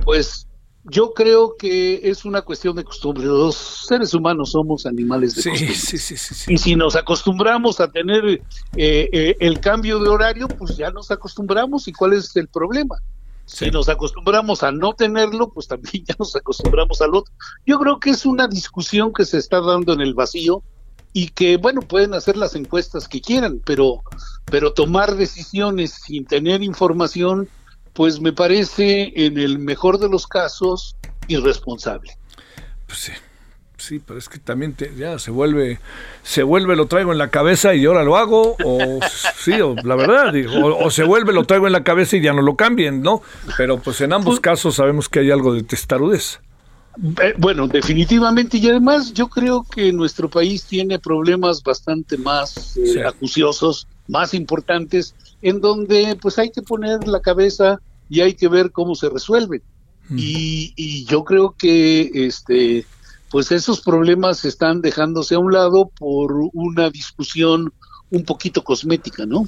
pues 0.05 0.47
yo 0.85 1.13
creo 1.13 1.55
que 1.57 2.01
es 2.03 2.25
una 2.25 2.41
cuestión 2.41 2.75
de 2.75 2.83
costumbre. 2.83 3.25
Los 3.25 3.55
seres 3.87 4.13
humanos 4.13 4.51
somos 4.51 4.85
animales 4.85 5.35
de 5.35 5.49
costumbre. 5.49 5.75
Sí, 5.75 5.97
sí, 5.97 6.17
sí, 6.17 6.53
y 6.53 6.57
si 6.57 6.75
nos 6.75 6.95
acostumbramos 6.95 7.79
a 7.79 7.89
tener 7.89 8.25
eh, 8.25 8.41
eh, 8.75 9.35
el 9.39 9.59
cambio 9.61 9.99
de 9.99 10.09
horario, 10.09 10.47
pues 10.47 10.75
ya 10.75 10.91
nos 10.91 11.09
acostumbramos. 11.09 11.87
¿Y 11.87 11.93
cuál 11.93 12.13
es 12.13 12.35
el 12.35 12.49
problema? 12.49 12.97
Si 13.45 13.69
nos 13.69 13.89
acostumbramos 13.89 14.63
a 14.63 14.71
no 14.71 14.93
tenerlo, 14.93 15.49
pues 15.49 15.67
también 15.67 16.05
ya 16.07 16.15
nos 16.17 16.35
acostumbramos 16.35 17.01
al 17.01 17.15
otro. 17.15 17.33
Yo 17.65 17.79
creo 17.79 17.99
que 17.99 18.11
es 18.11 18.25
una 18.25 18.47
discusión 18.47 19.13
que 19.13 19.25
se 19.25 19.37
está 19.37 19.61
dando 19.61 19.93
en 19.93 20.01
el 20.01 20.13
vacío 20.13 20.63
y 21.11 21.29
que, 21.29 21.57
bueno, 21.57 21.81
pueden 21.81 22.13
hacer 22.13 22.37
las 22.37 22.55
encuestas 22.55 23.07
que 23.07 23.21
quieran, 23.21 23.61
pero, 23.63 24.01
pero 24.45 24.73
tomar 24.73 25.15
decisiones 25.15 25.91
sin 25.91 26.25
tener 26.25 26.63
información 26.63 27.47
pues 27.93 28.19
me 28.19 28.33
parece 28.33 29.13
en 29.15 29.37
el 29.37 29.59
mejor 29.59 29.99
de 29.99 30.09
los 30.09 30.27
casos 30.27 30.95
irresponsable. 31.27 32.17
Pues 32.87 32.99
sí. 32.99 33.11
Sí, 33.83 33.99
pero 33.99 34.17
es 34.17 34.29
que 34.29 34.39
también 34.39 34.77
ya 34.97 35.19
se 35.19 35.29
vuelve, 35.29 35.77
se 36.23 36.41
vuelve, 36.43 36.77
lo 36.77 36.85
traigo 36.85 37.11
en 37.11 37.17
la 37.17 37.27
cabeza 37.27 37.75
y 37.75 37.83
ahora 37.83 38.05
lo 38.05 38.15
hago, 38.15 38.55
o 38.63 38.99
sí, 39.37 39.59
o, 39.59 39.75
la 39.75 39.97
verdad, 39.97 40.33
o, 40.63 40.89
se 40.89 41.03
vuelve, 41.03 41.33
lo 41.33 41.43
traigo 41.43 41.67
en 41.67 41.73
la 41.73 41.83
cabeza 41.83 42.15
y 42.15 42.21
ya 42.21 42.31
no 42.31 42.41
lo 42.41 42.55
cambien, 42.55 43.01
¿no? 43.01 43.21
Pero 43.57 43.79
pues 43.79 43.99
en 43.99 44.13
ambos 44.13 44.35
pues 44.35 44.39
casos 44.39 44.75
sabemos 44.75 45.09
que 45.09 45.19
hay 45.19 45.31
algo 45.31 45.53
de 45.53 45.63
testarudez. 45.63 46.39
Eh, 47.21 47.33
bueno, 47.37 47.67
definitivamente, 47.67 48.57
y 48.57 48.69
además 48.69 49.11
yo 49.11 49.27
creo 49.27 49.65
que 49.69 49.91
nuestro 49.91 50.29
país 50.29 50.63
tiene 50.63 50.97
problemas 50.97 51.61
bastante 51.61 52.17
más 52.17 52.77
eh, 52.77 53.03
acuciosos, 53.05 53.89
más 54.07 54.33
importantes, 54.33 55.13
en 55.41 55.59
donde 55.59 56.17
pues 56.21 56.39
hay 56.39 56.51
que 56.51 56.61
poner 56.61 57.05
la 57.05 57.19
cabeza 57.19 57.81
y 58.09 58.21
hay 58.21 58.33
que 58.33 58.47
ver 58.47 58.71
cómo 58.71 58.95
se 58.95 59.09
resuelven. 59.09 59.61
Y, 60.15 60.71
y, 60.77 61.05
yo 61.05 61.23
creo 61.23 61.55
que 61.57 62.11
este 62.13 62.85
pues 63.33 63.51
esos 63.51 63.81
problemas 63.81 64.45
están 64.45 64.83
dejándose 64.83 65.33
a 65.33 65.39
un 65.39 65.51
lado 65.51 65.89
por 65.97 66.33
una 66.53 66.91
discusión 66.91 67.73
un 68.11 68.25
poquito 68.25 68.63
cosmética, 68.63 69.25
¿no? 69.25 69.47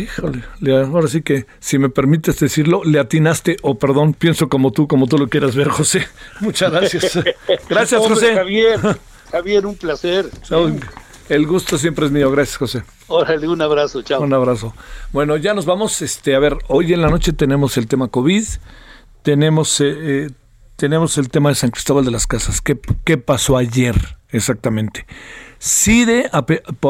Híjole, 0.00 0.42
ahora 0.74 1.06
sí 1.06 1.20
que, 1.20 1.44
si 1.58 1.78
me 1.78 1.90
permites 1.90 2.40
decirlo, 2.40 2.82
le 2.82 2.98
atinaste, 2.98 3.58
o 3.60 3.78
perdón, 3.78 4.14
pienso 4.14 4.48
como 4.48 4.72
tú, 4.72 4.88
como 4.88 5.06
tú 5.06 5.18
lo 5.18 5.28
quieras 5.28 5.54
ver, 5.54 5.68
José. 5.68 6.08
Muchas 6.40 6.72
gracias. 6.72 7.18
Gracias, 7.68 8.00
José. 8.00 8.36
Javier, 8.36 8.80
Javier, 9.30 9.66
un 9.66 9.76
placer. 9.76 10.30
El 11.28 11.46
gusto 11.46 11.76
siempre 11.76 12.06
es 12.06 12.12
mío. 12.12 12.30
Gracias, 12.30 12.56
José. 12.56 12.84
Órale, 13.06 13.46
un 13.48 13.60
abrazo, 13.60 14.00
chao. 14.00 14.22
Un 14.22 14.32
abrazo. 14.32 14.72
Bueno, 15.12 15.36
ya 15.36 15.52
nos 15.52 15.66
vamos. 15.66 16.00
Este, 16.00 16.34
a 16.34 16.38
ver, 16.38 16.56
hoy 16.68 16.94
en 16.94 17.02
la 17.02 17.10
noche 17.10 17.34
tenemos 17.34 17.76
el 17.76 17.86
tema 17.86 18.08
COVID, 18.08 18.44
tenemos, 19.22 19.78
eh, 19.82 19.94
eh, 20.24 20.30
tenemos 20.76 21.18
el 21.18 21.28
tema 21.30 21.48
de 21.48 21.54
San 21.54 21.70
Cristóbal 21.70 22.04
de 22.04 22.10
las 22.10 22.26
Casas. 22.26 22.60
¿Qué, 22.60 22.78
qué 23.04 23.18
pasó 23.18 23.56
ayer 23.56 23.96
exactamente? 24.30 25.06
CIDE 25.58 26.30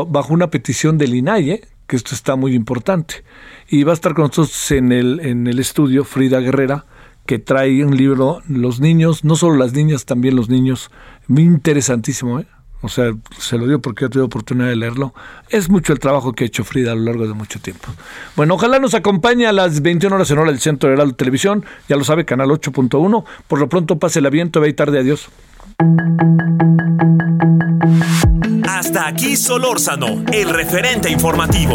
bajo 0.09 0.35
una 0.35 0.51
petición 0.51 0.99
del 0.99 1.15
INAIE, 1.15 1.63
que 1.87 1.97
esto 1.97 2.15
está 2.15 2.37
muy 2.37 2.55
importante. 2.55 3.25
Y 3.69 3.85
va 3.85 3.93
a 3.93 3.95
estar 3.95 4.15
con 4.15 4.27
nosotros 4.27 4.71
en 4.73 4.93
el, 4.93 5.21
en 5.21 5.47
el 5.47 5.59
estudio 5.61 6.05
Frida 6.05 6.41
Guerrera, 6.41 6.85
que 7.27 7.39
trae 7.39 7.85
un 7.85 7.97
libro, 7.97 8.43
Los 8.49 8.81
niños, 8.81 9.25
no 9.25 9.37
solo 9.37 9.57
las 9.57 9.73
niñas, 9.73 10.05
también 10.05 10.37
los 10.37 10.49
niños, 10.49 10.91
muy 11.27 11.43
interesantísimo, 11.43 12.41
¿eh? 12.41 12.47
O 12.87 12.89
sea, 12.89 13.13
se 13.39 13.59
lo 13.59 13.67
digo 13.67 13.81
porque 13.81 14.05
yo 14.05 14.11
tuve 14.11 14.23
oportunidad 14.23 14.69
de 14.69 14.77
leerlo. 14.77 15.13
Es 15.51 15.69
mucho 15.69 15.93
el 15.93 15.99
trabajo 15.99 16.33
que 16.33 16.45
ha 16.45 16.47
hecho 16.47 16.65
Frida 16.65 16.93
a 16.93 16.95
lo 16.95 17.03
largo 17.03 17.27
de 17.27 17.35
mucho 17.35 17.61
tiempo. 17.61 17.89
Bueno, 18.37 18.55
ojalá 18.55 18.79
nos 18.79 18.95
acompañe 18.95 19.47
a 19.47 19.53
las 19.53 19.83
21 19.83 20.15
horas 20.15 20.31
en 20.31 20.39
hora 20.39 20.51
del 20.51 20.61
Centro 20.61 20.89
de 20.89 21.13
Televisión. 21.13 21.65
Ya 21.89 21.97
lo 21.97 22.05
sabe, 22.05 22.25
canal 22.25 22.49
8.1. 22.49 23.25
Por 23.49 23.59
lo 23.59 23.69
pronto, 23.69 23.99
pase 23.99 24.21
el 24.21 24.27
aviento, 24.27 24.61
ve 24.61 24.69
y 24.69 24.73
tarde. 24.73 25.01
Adiós. 25.01 25.29
Hasta 28.69 29.09
aquí 29.09 29.37
Solórzano, 29.37 30.25
el 30.33 30.49
referente 30.51 31.11
informativo. 31.11 31.75